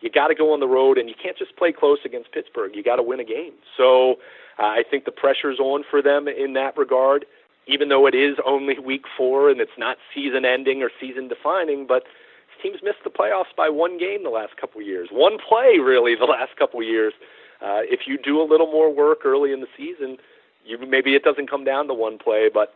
you 0.00 0.10
got 0.10 0.28
to 0.28 0.34
go 0.34 0.52
on 0.52 0.60
the 0.60 0.68
road, 0.68 0.98
and 0.98 1.08
you 1.08 1.14
can't 1.20 1.36
just 1.36 1.56
play 1.56 1.72
close 1.72 1.98
against 2.04 2.32
Pittsburgh. 2.32 2.74
You 2.74 2.82
got 2.82 2.96
to 2.96 3.02
win 3.02 3.20
a 3.20 3.24
game. 3.24 3.52
So 3.76 4.16
uh, 4.58 4.64
I 4.64 4.82
think 4.88 5.04
the 5.04 5.12
pressure's 5.12 5.58
on 5.58 5.84
for 5.88 6.02
them 6.02 6.28
in 6.28 6.54
that 6.54 6.76
regard. 6.76 7.26
Even 7.68 7.88
though 7.88 8.06
it 8.06 8.14
is 8.14 8.38
only 8.44 8.76
week 8.80 9.04
four 9.16 9.48
and 9.48 9.60
it's 9.60 9.78
not 9.78 9.96
season 10.12 10.44
ending 10.44 10.82
or 10.82 10.90
season 11.00 11.28
defining, 11.28 11.86
but 11.86 12.02
teams 12.62 12.78
missed 12.82 13.04
the 13.04 13.10
playoffs 13.10 13.54
by 13.56 13.68
one 13.68 13.98
game 13.98 14.22
the 14.22 14.30
last 14.30 14.56
couple 14.56 14.80
of 14.80 14.86
years, 14.86 15.08
one 15.10 15.38
play 15.38 15.78
really 15.78 16.14
the 16.14 16.24
last 16.38 16.56
couple 16.56 16.80
of 16.80 16.86
years. 16.86 17.12
Uh, 17.60 17.82
if 17.82 18.06
you 18.06 18.18
do 18.18 18.40
a 18.40 18.46
little 18.46 18.66
more 18.66 18.92
work 18.92 19.24
early 19.24 19.52
in 19.52 19.60
the 19.60 19.68
season, 19.76 20.18
you 20.64 20.78
maybe 20.78 21.14
it 21.14 21.22
doesn't 21.22 21.48
come 21.48 21.64
down 21.64 21.86
to 21.88 21.94
one 21.94 22.18
play, 22.18 22.48
but 22.52 22.74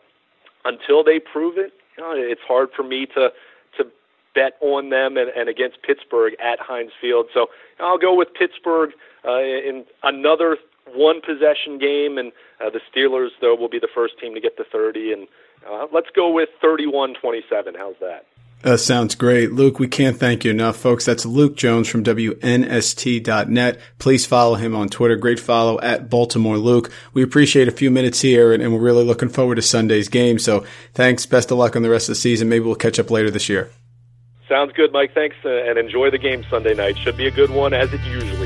until 0.64 1.02
they 1.02 1.18
prove 1.18 1.56
it, 1.56 1.72
you 1.96 2.02
know, 2.02 2.12
it's 2.14 2.40
hard 2.46 2.68
for 2.74 2.82
me 2.82 3.06
to 3.06 3.32
to 3.76 3.86
bet 4.34 4.54
on 4.60 4.90
them 4.90 5.16
and, 5.16 5.30
and 5.30 5.48
against 5.48 5.82
Pittsburgh 5.82 6.34
at 6.42 6.60
Heinz 6.60 6.92
Field. 7.00 7.26
So 7.32 7.48
I'll 7.80 7.98
go 7.98 8.14
with 8.14 8.28
Pittsburgh 8.34 8.90
uh, 9.24 9.38
in 9.40 9.84
another 10.02 10.56
one 10.94 11.20
possession 11.20 11.78
game, 11.78 12.18
and 12.18 12.32
uh, 12.64 12.70
the 12.70 12.80
Steelers 12.90 13.30
though 13.40 13.54
will 13.54 13.68
be 13.68 13.78
the 13.78 13.88
first 13.92 14.18
team 14.20 14.34
to 14.34 14.40
get 14.40 14.56
to 14.56 14.64
30. 14.64 15.12
And 15.12 15.28
uh, 15.68 15.86
let's 15.92 16.08
go 16.14 16.30
with 16.30 16.50
31-27. 16.62 17.76
How's 17.76 17.94
that? 18.00 18.26
Uh, 18.64 18.76
sounds 18.76 19.14
great. 19.14 19.52
Luke, 19.52 19.78
we 19.78 19.86
can't 19.86 20.16
thank 20.16 20.44
you 20.44 20.50
enough, 20.50 20.76
folks. 20.76 21.04
That's 21.04 21.24
Luke 21.24 21.56
Jones 21.56 21.88
from 21.88 22.02
WNST.net. 22.02 23.80
Please 23.98 24.26
follow 24.26 24.56
him 24.56 24.74
on 24.74 24.88
Twitter. 24.88 25.14
Great 25.14 25.38
follow 25.38 25.80
at 25.80 26.10
Baltimore 26.10 26.58
Luke. 26.58 26.90
We 27.12 27.22
appreciate 27.22 27.68
a 27.68 27.72
few 27.72 27.90
minutes 27.90 28.22
here 28.22 28.52
and, 28.52 28.62
and, 28.62 28.72
we're 28.72 28.80
really 28.80 29.04
looking 29.04 29.28
forward 29.28 29.54
to 29.56 29.62
Sunday's 29.62 30.08
game. 30.08 30.38
So 30.38 30.64
thanks. 30.94 31.26
Best 31.26 31.52
of 31.52 31.58
luck 31.58 31.76
on 31.76 31.82
the 31.82 31.90
rest 31.90 32.08
of 32.08 32.14
the 32.14 32.20
season. 32.20 32.48
Maybe 32.48 32.64
we'll 32.64 32.74
catch 32.74 32.98
up 32.98 33.10
later 33.10 33.30
this 33.30 33.48
year. 33.48 33.70
Sounds 34.48 34.72
good, 34.72 34.92
Mike. 34.92 35.12
Thanks, 35.12 35.36
uh, 35.44 35.48
and 35.48 35.76
enjoy 35.76 36.10
the 36.10 36.18
game 36.18 36.44
Sunday 36.48 36.74
night. 36.74 36.96
Should 36.98 37.16
be 37.16 37.26
a 37.26 37.32
good 37.32 37.50
one, 37.50 37.74
as 37.74 37.92
it 37.92 38.00
usually 38.02 38.45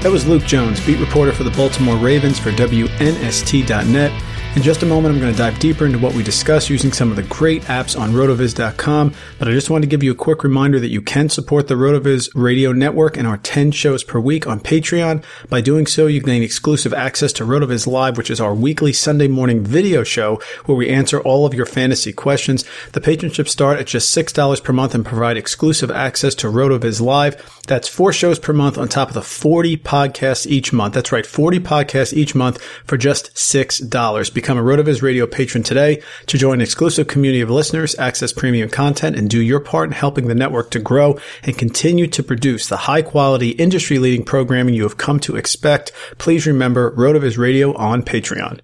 That 0.00 0.10
was 0.10 0.26
Luke 0.26 0.44
Jones, 0.44 0.84
beat 0.86 0.98
reporter 0.98 1.30
for 1.30 1.44
the 1.44 1.50
Baltimore 1.50 1.96
Ravens 1.96 2.38
for 2.38 2.50
WNST.net. 2.52 4.29
In 4.56 4.62
just 4.62 4.82
a 4.82 4.86
moment, 4.86 5.14
I'm 5.14 5.20
going 5.20 5.32
to 5.32 5.38
dive 5.38 5.60
deeper 5.60 5.86
into 5.86 6.00
what 6.00 6.12
we 6.12 6.24
discuss 6.24 6.68
using 6.68 6.92
some 6.92 7.08
of 7.10 7.16
the 7.16 7.22
great 7.22 7.62
apps 7.62 7.98
on 7.98 8.10
rotoviz.com, 8.10 9.14
but 9.38 9.46
I 9.46 9.52
just 9.52 9.70
want 9.70 9.84
to 9.84 9.88
give 9.88 10.02
you 10.02 10.10
a 10.10 10.16
quick 10.16 10.42
reminder 10.42 10.80
that 10.80 10.88
you 10.88 11.00
can 11.00 11.28
support 11.28 11.68
the 11.68 11.76
Rotoviz 11.76 12.28
radio 12.34 12.72
network 12.72 13.16
and 13.16 13.28
our 13.28 13.38
10 13.38 13.70
shows 13.70 14.02
per 14.02 14.18
week 14.18 14.48
on 14.48 14.58
Patreon. 14.58 15.22
By 15.48 15.60
doing 15.60 15.86
so, 15.86 16.08
you 16.08 16.20
gain 16.20 16.42
exclusive 16.42 16.92
access 16.92 17.32
to 17.34 17.44
Rotoviz 17.44 17.86
Live, 17.86 18.18
which 18.18 18.28
is 18.28 18.40
our 18.40 18.52
weekly 18.52 18.92
Sunday 18.92 19.28
morning 19.28 19.62
video 19.62 20.02
show 20.02 20.42
where 20.64 20.76
we 20.76 20.88
answer 20.88 21.20
all 21.20 21.46
of 21.46 21.54
your 21.54 21.64
fantasy 21.64 22.12
questions. 22.12 22.64
The 22.90 23.00
patronships 23.00 23.52
start 23.52 23.78
at 23.78 23.86
just 23.86 24.14
$6 24.14 24.64
per 24.64 24.72
month 24.72 24.96
and 24.96 25.06
provide 25.06 25.36
exclusive 25.36 25.92
access 25.92 26.34
to 26.34 26.48
Rotoviz 26.48 27.00
Live. 27.00 27.60
That's 27.68 27.86
four 27.86 28.12
shows 28.12 28.40
per 28.40 28.52
month 28.52 28.78
on 28.78 28.88
top 28.88 29.08
of 29.08 29.14
the 29.14 29.22
40 29.22 29.76
podcasts 29.76 30.44
each 30.44 30.72
month. 30.72 30.94
That's 30.94 31.12
right, 31.12 31.24
40 31.24 31.60
podcasts 31.60 32.12
each 32.12 32.34
month 32.34 32.60
for 32.84 32.96
just 32.96 33.32
$6. 33.36 34.34
Become 34.40 34.56
a 34.56 34.62
RotoViz 34.62 35.02
radio 35.02 35.26
patron 35.26 35.62
today 35.62 36.02
to 36.24 36.38
join 36.38 36.54
an 36.54 36.60
exclusive 36.62 37.06
community 37.06 37.42
of 37.42 37.50
listeners, 37.50 37.94
access 37.98 38.32
premium 38.32 38.70
content, 38.70 39.14
and 39.14 39.28
do 39.28 39.38
your 39.38 39.60
part 39.60 39.90
in 39.90 39.92
helping 39.92 40.28
the 40.28 40.34
network 40.34 40.70
to 40.70 40.78
grow 40.78 41.20
and 41.42 41.58
continue 41.58 42.06
to 42.06 42.22
produce 42.22 42.66
the 42.66 42.78
high 42.78 43.02
quality, 43.02 43.50
industry 43.50 43.98
leading 43.98 44.24
programming 44.24 44.72
you 44.72 44.84
have 44.84 44.96
come 44.96 45.20
to 45.20 45.36
expect. 45.36 45.92
Please 46.16 46.46
remember 46.46 46.90
RotoViz 46.92 47.36
Radio 47.36 47.74
on 47.74 48.02
Patreon. 48.02 48.60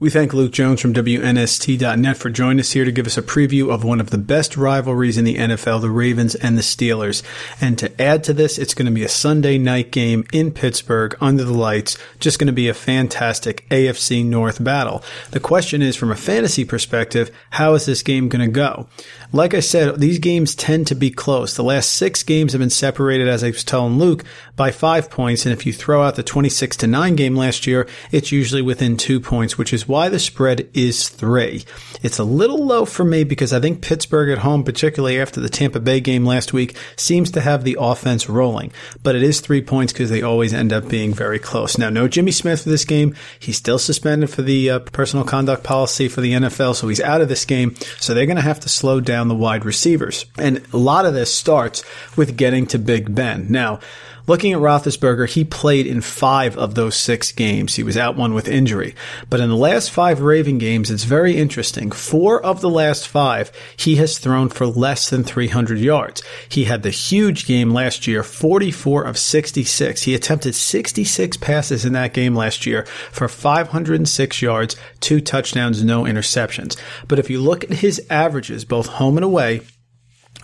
We 0.00 0.08
thank 0.08 0.32
Luke 0.32 0.52
Jones 0.52 0.80
from 0.80 0.94
WNST.net 0.94 2.16
for 2.16 2.30
joining 2.30 2.60
us 2.60 2.72
here 2.72 2.86
to 2.86 2.90
give 2.90 3.06
us 3.06 3.18
a 3.18 3.22
preview 3.22 3.70
of 3.70 3.84
one 3.84 4.00
of 4.00 4.08
the 4.08 4.16
best 4.16 4.56
rivalries 4.56 5.18
in 5.18 5.26
the 5.26 5.36
NFL, 5.36 5.82
the 5.82 5.90
Ravens 5.90 6.34
and 6.34 6.56
the 6.56 6.62
Steelers. 6.62 7.22
And 7.60 7.76
to 7.76 8.00
add 8.00 8.24
to 8.24 8.32
this, 8.32 8.56
it's 8.56 8.72
going 8.72 8.86
to 8.86 8.92
be 8.92 9.04
a 9.04 9.10
Sunday 9.10 9.58
night 9.58 9.90
game 9.90 10.24
in 10.32 10.52
Pittsburgh 10.52 11.14
under 11.20 11.44
the 11.44 11.52
lights. 11.52 11.98
Just 12.18 12.38
going 12.38 12.46
to 12.46 12.52
be 12.54 12.66
a 12.66 12.72
fantastic 12.72 13.68
AFC 13.68 14.24
North 14.24 14.64
battle. 14.64 15.04
The 15.32 15.38
question 15.38 15.82
is, 15.82 15.96
from 15.96 16.10
a 16.10 16.16
fantasy 16.16 16.64
perspective, 16.64 17.30
how 17.50 17.74
is 17.74 17.84
this 17.84 18.02
game 18.02 18.30
going 18.30 18.46
to 18.46 18.50
go? 18.50 18.88
Like 19.32 19.52
I 19.52 19.60
said, 19.60 20.00
these 20.00 20.18
games 20.18 20.54
tend 20.54 20.86
to 20.86 20.94
be 20.94 21.10
close. 21.10 21.54
The 21.54 21.62
last 21.62 21.92
six 21.92 22.22
games 22.22 22.52
have 22.52 22.60
been 22.60 22.70
separated, 22.70 23.28
as 23.28 23.44
I 23.44 23.48
was 23.48 23.64
telling 23.64 23.98
Luke, 23.98 24.24
by 24.56 24.70
five 24.70 25.10
points. 25.10 25.44
And 25.44 25.52
if 25.52 25.66
you 25.66 25.74
throw 25.74 26.02
out 26.02 26.16
the 26.16 26.22
26 26.22 26.78
to 26.78 26.86
9 26.86 27.16
game 27.16 27.36
last 27.36 27.66
year, 27.66 27.86
it's 28.10 28.32
usually 28.32 28.62
within 28.62 28.96
two 28.96 29.20
points, 29.20 29.58
which 29.58 29.74
is 29.74 29.89
why 29.90 30.08
the 30.08 30.18
spread 30.18 30.68
is 30.72 31.08
three. 31.08 31.64
It's 32.02 32.18
a 32.18 32.24
little 32.24 32.64
low 32.64 32.86
for 32.86 33.04
me 33.04 33.24
because 33.24 33.52
I 33.52 33.60
think 33.60 33.82
Pittsburgh 33.82 34.30
at 34.30 34.38
home, 34.38 34.64
particularly 34.64 35.20
after 35.20 35.40
the 35.40 35.50
Tampa 35.50 35.80
Bay 35.80 36.00
game 36.00 36.24
last 36.24 36.54
week, 36.54 36.76
seems 36.96 37.30
to 37.32 37.42
have 37.42 37.62
the 37.62 37.76
offense 37.78 38.28
rolling. 38.28 38.72
But 39.02 39.16
it 39.16 39.22
is 39.22 39.40
three 39.40 39.60
points 39.60 39.92
because 39.92 40.08
they 40.08 40.22
always 40.22 40.54
end 40.54 40.72
up 40.72 40.88
being 40.88 41.12
very 41.12 41.38
close. 41.38 41.76
Now, 41.76 41.90
no 41.90 42.08
Jimmy 42.08 42.32
Smith 42.32 42.62
for 42.62 42.70
this 42.70 42.86
game. 42.86 43.14
He's 43.38 43.58
still 43.58 43.78
suspended 43.78 44.30
for 44.30 44.40
the 44.40 44.70
uh, 44.70 44.78
personal 44.78 45.26
conduct 45.26 45.62
policy 45.62 46.08
for 46.08 46.22
the 46.22 46.32
NFL, 46.32 46.74
so 46.74 46.88
he's 46.88 47.00
out 47.00 47.20
of 47.20 47.28
this 47.28 47.44
game. 47.44 47.74
So 47.98 48.14
they're 48.14 48.24
going 48.24 48.36
to 48.36 48.42
have 48.42 48.60
to 48.60 48.68
slow 48.70 49.00
down 49.00 49.10
down 49.10 49.26
the 49.26 49.34
wide 49.34 49.64
receivers. 49.64 50.24
And 50.38 50.62
a 50.72 50.76
lot 50.76 51.04
of 51.04 51.14
this 51.14 51.34
starts 51.34 51.82
with 52.16 52.36
getting 52.36 52.66
to 52.68 52.78
Big 52.78 53.12
Ben. 53.12 53.46
Now, 53.50 53.80
Looking 54.26 54.52
at 54.52 54.60
Roethlisberger, 54.60 55.28
he 55.28 55.44
played 55.44 55.86
in 55.86 56.00
five 56.00 56.56
of 56.56 56.74
those 56.74 56.96
six 56.96 57.32
games. 57.32 57.76
He 57.76 57.82
was 57.82 57.96
out 57.96 58.16
one 58.16 58.34
with 58.34 58.48
injury. 58.48 58.94
But 59.28 59.40
in 59.40 59.48
the 59.48 59.56
last 59.56 59.90
five 59.90 60.20
Raven 60.20 60.58
games, 60.58 60.90
it's 60.90 61.04
very 61.04 61.36
interesting. 61.36 61.90
Four 61.90 62.44
of 62.44 62.60
the 62.60 62.70
last 62.70 63.08
five, 63.08 63.50
he 63.76 63.96
has 63.96 64.18
thrown 64.18 64.48
for 64.48 64.66
less 64.66 65.10
than 65.10 65.24
300 65.24 65.78
yards. 65.78 66.22
He 66.48 66.64
had 66.64 66.82
the 66.82 66.90
huge 66.90 67.46
game 67.46 67.70
last 67.70 68.06
year, 68.06 68.22
44 68.22 69.04
of 69.04 69.18
66. 69.18 70.02
He 70.02 70.14
attempted 70.14 70.54
66 70.54 71.36
passes 71.38 71.84
in 71.84 71.92
that 71.94 72.14
game 72.14 72.34
last 72.34 72.66
year 72.66 72.84
for 73.10 73.28
506 73.28 74.42
yards, 74.42 74.76
two 75.00 75.20
touchdowns, 75.20 75.82
no 75.82 76.04
interceptions. 76.04 76.76
But 77.08 77.18
if 77.18 77.30
you 77.30 77.40
look 77.40 77.64
at 77.64 77.78
his 77.78 78.04
averages, 78.10 78.64
both 78.64 78.86
home 78.86 79.16
and 79.16 79.24
away, 79.24 79.62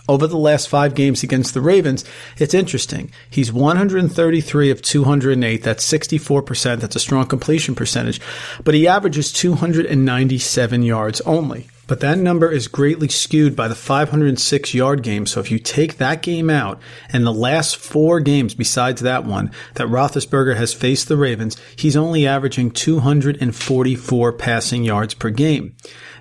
over 0.07 0.27
the 0.27 0.37
last 0.37 0.69
five 0.69 0.95
games 0.95 1.23
against 1.23 1.53
the 1.53 1.61
Ravens, 1.61 2.05
it's 2.37 2.53
interesting. 2.53 3.11
He's 3.29 3.51
133 3.51 4.71
of 4.71 4.81
208. 4.81 5.63
That's 5.63 5.91
64%. 5.91 6.79
That's 6.79 6.95
a 6.95 6.99
strong 6.99 7.25
completion 7.25 7.75
percentage. 7.75 8.21
But 8.63 8.75
he 8.75 8.87
averages 8.87 9.31
297 9.31 10.83
yards 10.83 11.21
only. 11.21 11.67
But 11.87 12.01
that 12.01 12.17
number 12.17 12.51
is 12.51 12.67
greatly 12.67 13.07
skewed 13.07 13.55
by 13.55 13.67
the 13.69 13.75
506 13.75 14.73
yard 14.73 15.03
game. 15.03 15.25
So 15.25 15.39
if 15.39 15.49
you 15.49 15.57
take 15.57 15.97
that 15.97 16.21
game 16.21 16.49
out 16.49 16.81
and 17.11 17.25
the 17.25 17.33
last 17.33 17.77
four 17.77 18.19
games 18.19 18.53
besides 18.53 19.01
that 19.01 19.25
one 19.25 19.51
that 19.75 19.87
Roethlisberger 19.87 20.57
has 20.57 20.73
faced 20.73 21.07
the 21.07 21.17
Ravens, 21.17 21.55
he's 21.77 21.95
only 21.95 22.27
averaging 22.27 22.71
244 22.71 24.33
passing 24.33 24.83
yards 24.83 25.13
per 25.13 25.29
game. 25.29 25.75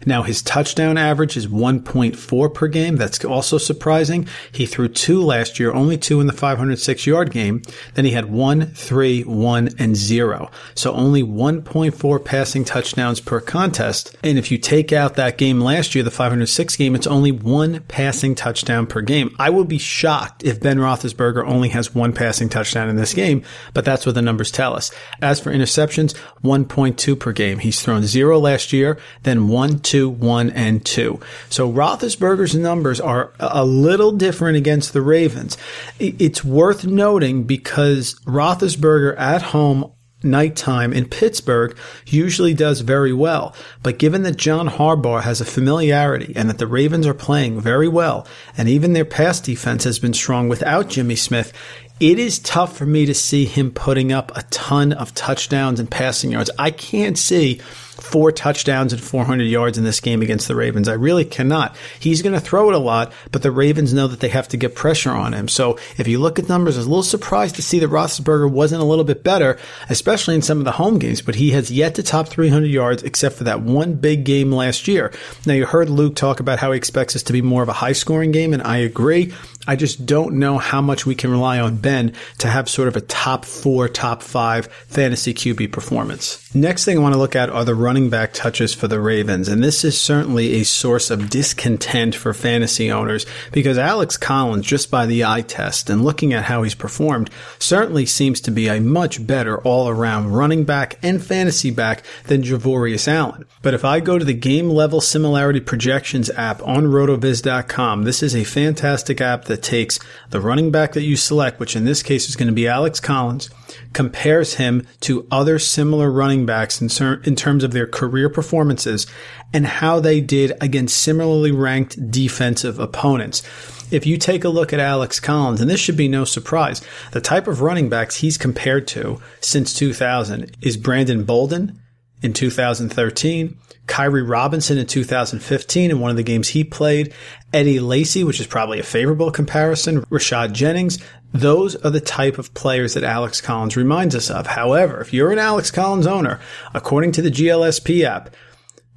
Now 0.05 0.23
his 0.23 0.43
touchdown 0.43 0.97
average 0.97 1.37
is 1.37 1.49
1.4 1.49 2.55
per 2.55 2.69
game. 2.69 2.97
That's 2.97 3.25
also 3.25 3.59
surprising. 3.59 4.29
He 4.53 4.67
threw 4.67 4.89
two 4.89 5.21
last 5.23 5.59
year, 5.59 5.73
only 5.73 5.99
two 5.99 6.21
in 6.21 6.29
the 6.29 6.33
506 6.33 7.07
yard 7.07 7.33
game. 7.33 7.63
Then 7.95 8.05
he 8.05 8.13
had 8.13 8.27
one, 8.27 8.67
three, 8.67 9.23
one, 9.23 9.71
and 9.79 9.97
zero. 9.97 10.51
So 10.75 10.93
only 10.93 11.23
1.4 11.23 12.25
passing 12.25 12.65
touchdowns 12.65 13.21
per 13.21 13.41
contest. 13.41 14.17
And 14.23 14.39
if 14.39 14.51
you 14.51 14.59
take 14.59 14.93
out 14.93 15.15
that 15.15 15.39
game 15.39 15.56
last 15.61 15.95
year, 15.95 16.05
the 16.05 16.11
506 16.11 16.77
game, 16.77 16.95
it's 16.95 17.07
only 17.07 17.33
one 17.33 17.81
passing 17.89 18.35
touchdown 18.35 18.87
per 18.87 19.01
game. 19.01 19.35
I 19.39 19.51
would 19.51 19.69
be 19.69 19.79
shocked 19.79 20.45
if 20.45 20.61
Ben 20.61 20.79
Roethlisberger 20.79 21.47
only 21.47 21.69
has 21.71 21.95
one 21.95 22.13
passing 22.13 22.49
touchdown 22.49 22.89
in 22.89 22.97
this 22.97 23.15
game, 23.15 23.43
but 23.75 23.85
that's 23.85 24.07
what 24.07 24.15
the 24.15 24.23
numbers 24.23 24.51
tell 24.51 24.75
us. 24.75 24.91
As 25.21 25.41
for 25.41 25.53
interceptions, 25.53 26.15
1.2 26.45 27.19
per 27.19 27.33
game. 27.33 27.59
He's 27.59 27.81
thrown 27.83 28.05
zero 28.05 28.39
last 28.39 28.73
year, 28.73 28.99
then 29.23 29.49
one, 29.49 29.79
two, 29.79 30.09
one, 30.09 30.51
and 30.51 30.85
two. 30.85 31.21
So 31.51 31.71
Roethlisberger's 31.71 32.55
numbers 32.55 33.01
are 33.01 33.33
a 33.39 33.65
little 33.65 34.13
different 34.13 34.57
against 34.57 34.93
the 34.93 35.03
Ravens. 35.03 35.57
It's 35.99 36.45
worth 36.45 36.85
noting 36.85 37.45
because 37.45 38.15
Roethlisberger 38.27 39.19
at 39.19 39.43
home 39.43 39.93
nighttime 40.23 40.93
in 40.93 41.07
Pittsburgh 41.07 41.77
usually 42.07 42.55
does 42.55 42.81
very 42.81 43.13
well. 43.13 43.55
But 43.83 43.99
given 43.99 44.23
that 44.23 44.37
John 44.37 44.69
Harbaugh 44.69 45.23
has 45.23 45.41
a 45.41 45.45
familiarity 45.45 46.33
and 46.35 46.49
that 46.49 46.59
the 46.59 46.67
Ravens 46.67 47.07
are 47.07 47.15
playing 47.15 47.61
very 47.61 47.89
well, 47.89 48.27
and 48.57 48.69
even 48.69 48.93
their 48.93 49.05
pass 49.05 49.41
defense 49.41 49.85
has 49.85 49.99
been 49.99 50.15
strong 50.15 50.49
without 50.49 50.89
Jimmy 50.89 51.17
Smith, 51.17 51.53
it 51.99 52.19
is 52.19 52.39
tough 52.39 52.77
for 52.77 52.85
me 52.85 53.07
to 53.07 53.15
see 53.15 53.47
him 53.47 53.71
putting 53.71 54.13
up 54.13 54.37
a 54.37 54.43
ton 54.45 54.93
of 54.93 55.15
touchdowns 55.15 55.81
and 55.81 55.91
passing 55.91 56.33
yards. 56.33 56.51
I 56.59 56.71
can't 56.71 57.17
see 57.17 57.61
four 57.97 58.31
touchdowns 58.31 58.93
and 58.93 59.03
400 59.03 59.45
yards 59.45 59.79
in 59.79 59.85
this 59.85 60.01
game 60.01 60.23
against 60.23 60.49
the 60.49 60.55
Ravens. 60.55 60.89
I 60.89 60.95
really 60.95 61.25
cannot. 61.25 61.77
He's 61.99 62.23
going 62.23 62.35
to 62.35 62.41
throw 62.41 62.69
it 62.69 62.75
a 62.75 62.79
lot, 62.79 63.13
but 63.33 63.43
the 63.43 63.51
Ravens 63.51 63.95
know 63.95 64.07
that 64.07 64.21
they 64.21 64.29
have 64.29 64.49
to 64.49 64.57
get 64.57 64.75
pressure 64.75 65.11
on 65.11 65.33
him. 65.33 65.49
So 65.49 65.79
if 65.97 66.07
you 66.07 66.19
look 66.19 66.39
at 66.39 66.49
numbers, 66.49 66.77
I 66.77 66.81
was 66.81 66.87
a 66.87 66.91
little 66.91 67.03
surprised 67.03 67.57
to 67.57 67.63
see 67.63 67.79
that 67.81 67.91
Roethlisberger 67.91 68.51
wasn't 68.51 68.83
a 68.83 68.87
little 68.87 69.05
bit 69.05 69.23
better, 69.23 69.59
especially 69.89 70.35
in 70.35 70.43
some 70.43 70.59
of 70.59 70.65
the 70.65 70.73
home 70.73 70.99
games, 70.99 71.23
but 71.23 71.37
he 71.37 71.51
has 71.53 71.71
yet 71.71 71.95
to 71.95 72.03
top 72.03 72.29
300 72.29 72.67
yards 72.67 73.03
except 73.03 73.37
for 73.37 73.45
that 73.45 73.63
one 73.63 73.95
big 73.95 74.25
game 74.25 74.53
last 74.53 74.89
year. 74.89 75.13
Now 75.47 75.55
you 75.55 75.67
heard 75.67 75.91
Luke 75.91 76.17
talk 76.17 76.41
about 76.41 76.59
how 76.59 76.73
he 76.73 76.77
expects 76.77 77.15
this 77.15 77.23
to 77.25 77.33
be 77.33 77.43
more 77.43 77.63
of 77.63 77.69
a 77.69 77.75
high 77.75 77.93
scoring 77.93 78.33
game, 78.33 78.53
and 78.53 78.63
I 78.63 78.79
agree. 78.79 79.33
I 79.67 79.77
just 79.77 80.07
don't 80.07 80.35
know 80.35 80.59
how 80.59 80.81
much 80.81 81.07
we 81.07 81.15
can 81.15 81.31
rely 81.31 81.59
on 81.59 81.77
Ben 81.77 82.13
to 82.39 82.49
have 82.49 82.69
sort 82.69 82.89
of 82.89 82.97
a 82.97 83.01
top 83.01 83.45
four, 83.45 83.89
top 83.89 84.23
five 84.23 84.67
fantasy 84.67 85.35
QB 85.35 85.73
performance. 85.73 86.43
Next 86.55 86.85
thing 86.85 86.97
I 86.97 87.03
want 87.03 87.15
to 87.15 87.19
look 87.19 87.37
at 87.37 87.51
are 87.51 87.65
the 87.65 87.75
running 87.75 88.09
back 88.09 88.33
touches 88.33 88.73
for 88.73 88.89
the 88.89 89.01
Ravens. 89.01 89.49
And 89.49 89.63
this 89.63 89.85
is 89.85 90.01
certainly 90.01 90.55
a 90.55 90.65
source 90.65 91.11
of 91.11 91.29
discontent 91.29 92.15
for 92.15 92.33
fantasy 92.33 92.91
owners 92.91 93.27
because 93.53 93.77
Alex 93.77 94.17
Collins, 94.17 94.65
just 94.65 94.91
by 94.91 95.05
the 95.05 95.25
eye 95.25 95.43
test 95.43 95.91
and 95.91 96.05
looking 96.05 96.33
at 96.33 96.45
how 96.45 96.63
he's 96.63 96.75
performed, 96.75 97.31
certainly 97.59 98.07
seems 98.07 98.41
to 98.43 98.51
be 98.51 98.69
a 98.69 98.81
much 98.81 99.27
better 99.27 99.59
all 99.63 99.89
around 99.89 100.33
running 100.33 100.65
back 100.65 100.99
and 101.03 101.23
fantasy 101.23 101.71
back 101.71 102.03
than 102.25 102.43
Javorius 102.43 103.09
Allen. 103.09 103.45
But 103.61 103.75
if 103.75 103.85
I 103.85 104.01
go 104.01 104.19
to 104.19 104.25
the 104.25 104.33
game 104.33 104.71
level 104.71 105.01
similarity 105.01 105.61
projections 105.61 106.31
app 106.31 106.63
on 106.63 106.85
rotoviz.com, 106.85 108.05
this 108.05 108.23
is 108.23 108.35
a 108.35 108.45
fantastic 108.45 109.21
app 109.21 109.45
that 109.47 109.56
takes 109.63 109.99
the 110.31 110.41
running 110.41 110.71
back 110.71 110.93
that 110.93 111.03
you 111.03 111.17
select, 111.17 111.61
which 111.61 111.77
in 111.77 111.85
this 111.85 112.03
case 112.03 112.29
is 112.29 112.37
going 112.37 112.49
to 112.49 112.55
be 112.55 112.69
Alex 112.69 113.01
Collins, 113.01 113.51
compares 113.93 114.55
him 114.55 114.87
to 115.01 115.27
other 115.31 115.59
similar 115.59 116.11
running 116.11 116.47
backs 116.47 116.81
in, 116.81 116.89
in 117.25 117.37
terms 117.37 117.65
of 117.65 117.73
their 117.73 117.87
career 117.87 118.29
performances 118.29 119.07
and 119.53 119.67
how 119.67 120.01
they 120.01 120.21
did 120.21 120.53
against 120.61 120.99
similarly 120.99 121.53
ranked 121.53 122.11
defensive 122.11 122.79
opponents. 122.79 123.43
If 123.91 124.05
you 124.05 124.19
take 124.19 124.45
a 124.45 124.49
look 124.49 124.73
at 124.73 124.81
Alex 124.81 125.21
Collins, 125.21 125.61
and 125.61 125.71
this 125.71 125.81
should 125.81 125.97
be 125.97 126.09
no 126.09 126.25
surprise, 126.25 126.83
the 127.13 127.21
type 127.21 127.47
of 127.47 127.61
running 127.61 127.89
backs 127.89 128.17
he's 128.17 128.37
compared 128.37 128.89
to 128.89 129.21
since 129.41 129.73
2000 129.73 130.57
is 130.61 130.77
Brandon 130.77 131.25
Bolden 131.25 131.81
in 132.23 132.33
2013, 132.33 133.59
Khiry 133.87 134.29
Robinson 134.29 134.79
in 134.79 134.87
2015 134.87 135.91
in 135.91 136.01
one 136.01 136.11
of 136.11 136.17
the 136.17 136.23
games 136.23 136.49
he 136.49 136.65
played, 136.65 137.15
Eddie 137.53 137.81
Lacy, 137.81 138.25
which 138.25 138.41
is 138.41 138.47
probably 138.47 138.81
a 138.81 138.85
favorable 138.85 139.31
comparison, 139.31 140.03
Rashad 140.03 140.53
Jennings. 140.53 140.99
Those 141.33 141.77
are 141.77 141.91
the 141.91 142.01
type 142.01 142.39
of 142.39 142.55
players 142.55 142.95
that 142.95 143.05
Alex 143.05 143.41
Collins 143.41 143.77
reminds 143.77 144.15
us 144.15 144.31
of. 144.31 144.47
However, 144.47 145.01
if 145.01 145.13
you're 145.13 145.33
an 145.33 145.39
Alex 145.39 145.71
Collins 145.71 146.07
owner, 146.07 146.41
according 146.75 147.13
to 147.13 147.23
the 147.23 147.31
GLSP 147.31 148.03
app, 148.03 148.35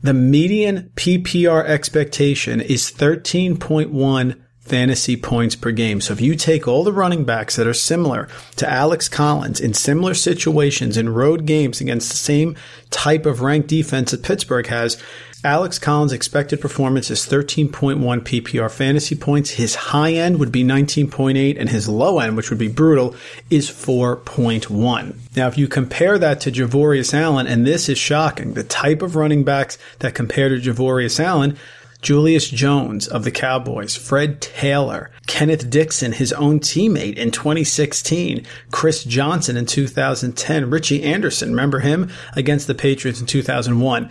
the 0.01 0.13
median 0.13 0.91
PPR 0.95 1.65
expectation 1.65 2.61
is 2.61 2.91
13.1 2.91 4.41
fantasy 4.69 5.17
points 5.17 5.55
per 5.55 5.71
game. 5.71 5.99
So 5.99 6.13
if 6.13 6.21
you 6.21 6.35
take 6.35 6.67
all 6.67 6.83
the 6.83 6.93
running 6.93 7.25
backs 7.25 7.55
that 7.55 7.67
are 7.67 7.73
similar 7.73 8.29
to 8.57 8.69
Alex 8.69 9.09
Collins 9.09 9.59
in 9.59 9.73
similar 9.73 10.13
situations 10.13 10.95
in 10.95 11.09
road 11.09 11.45
games 11.45 11.81
against 11.81 12.11
the 12.11 12.17
same 12.17 12.55
type 12.91 13.25
of 13.25 13.41
ranked 13.41 13.67
defense 13.67 14.11
that 14.11 14.23
Pittsburgh 14.23 14.67
has, 14.67 15.01
Alex 15.41 15.79
Collins' 15.79 16.11
expected 16.11 16.59
performance 16.59 17.09
is 17.09 17.25
13.1 17.25 17.69
PPR 18.01 18.69
fantasy 18.69 19.15
points. 19.15 19.51
His 19.51 19.73
high 19.75 20.11
end 20.11 20.37
would 20.37 20.51
be 20.51 20.65
19.8 20.65 21.57
and 21.57 21.69
his 21.69 21.87
low 21.87 22.19
end, 22.19 22.35
which 22.35 22.49
would 22.49 22.59
be 22.59 22.67
brutal, 22.67 23.15
is 23.49 23.69
4.1. 23.69 25.15
Now, 25.37 25.47
if 25.47 25.57
you 25.57 25.69
compare 25.69 26.17
that 26.17 26.41
to 26.41 26.51
Javorius 26.51 27.13
Allen, 27.13 27.47
and 27.47 27.65
this 27.65 27.87
is 27.87 27.97
shocking, 27.97 28.53
the 28.53 28.65
type 28.65 29.01
of 29.01 29.15
running 29.15 29.45
backs 29.45 29.77
that 29.99 30.13
compare 30.13 30.49
to 30.49 30.59
Javorius 30.59 31.21
Allen, 31.21 31.57
Julius 32.01 32.49
Jones 32.49 33.07
of 33.07 33.23
the 33.23 33.31
Cowboys, 33.31 33.95
Fred 33.95 34.41
Taylor, 34.41 35.11
Kenneth 35.27 35.69
Dixon, 35.69 36.13
his 36.13 36.31
own 36.33 36.59
teammate 36.59 37.17
in 37.17 37.31
2016, 37.31 38.45
Chris 38.71 39.03
Johnson 39.03 39.57
in 39.57 39.65
2010, 39.65 40.69
Richie 40.69 41.03
Anderson, 41.03 41.49
remember 41.49 41.79
him 41.79 42.09
against 42.35 42.67
the 42.67 42.75
Patriots 42.75 43.19
in 43.19 43.25
2001. 43.25 44.09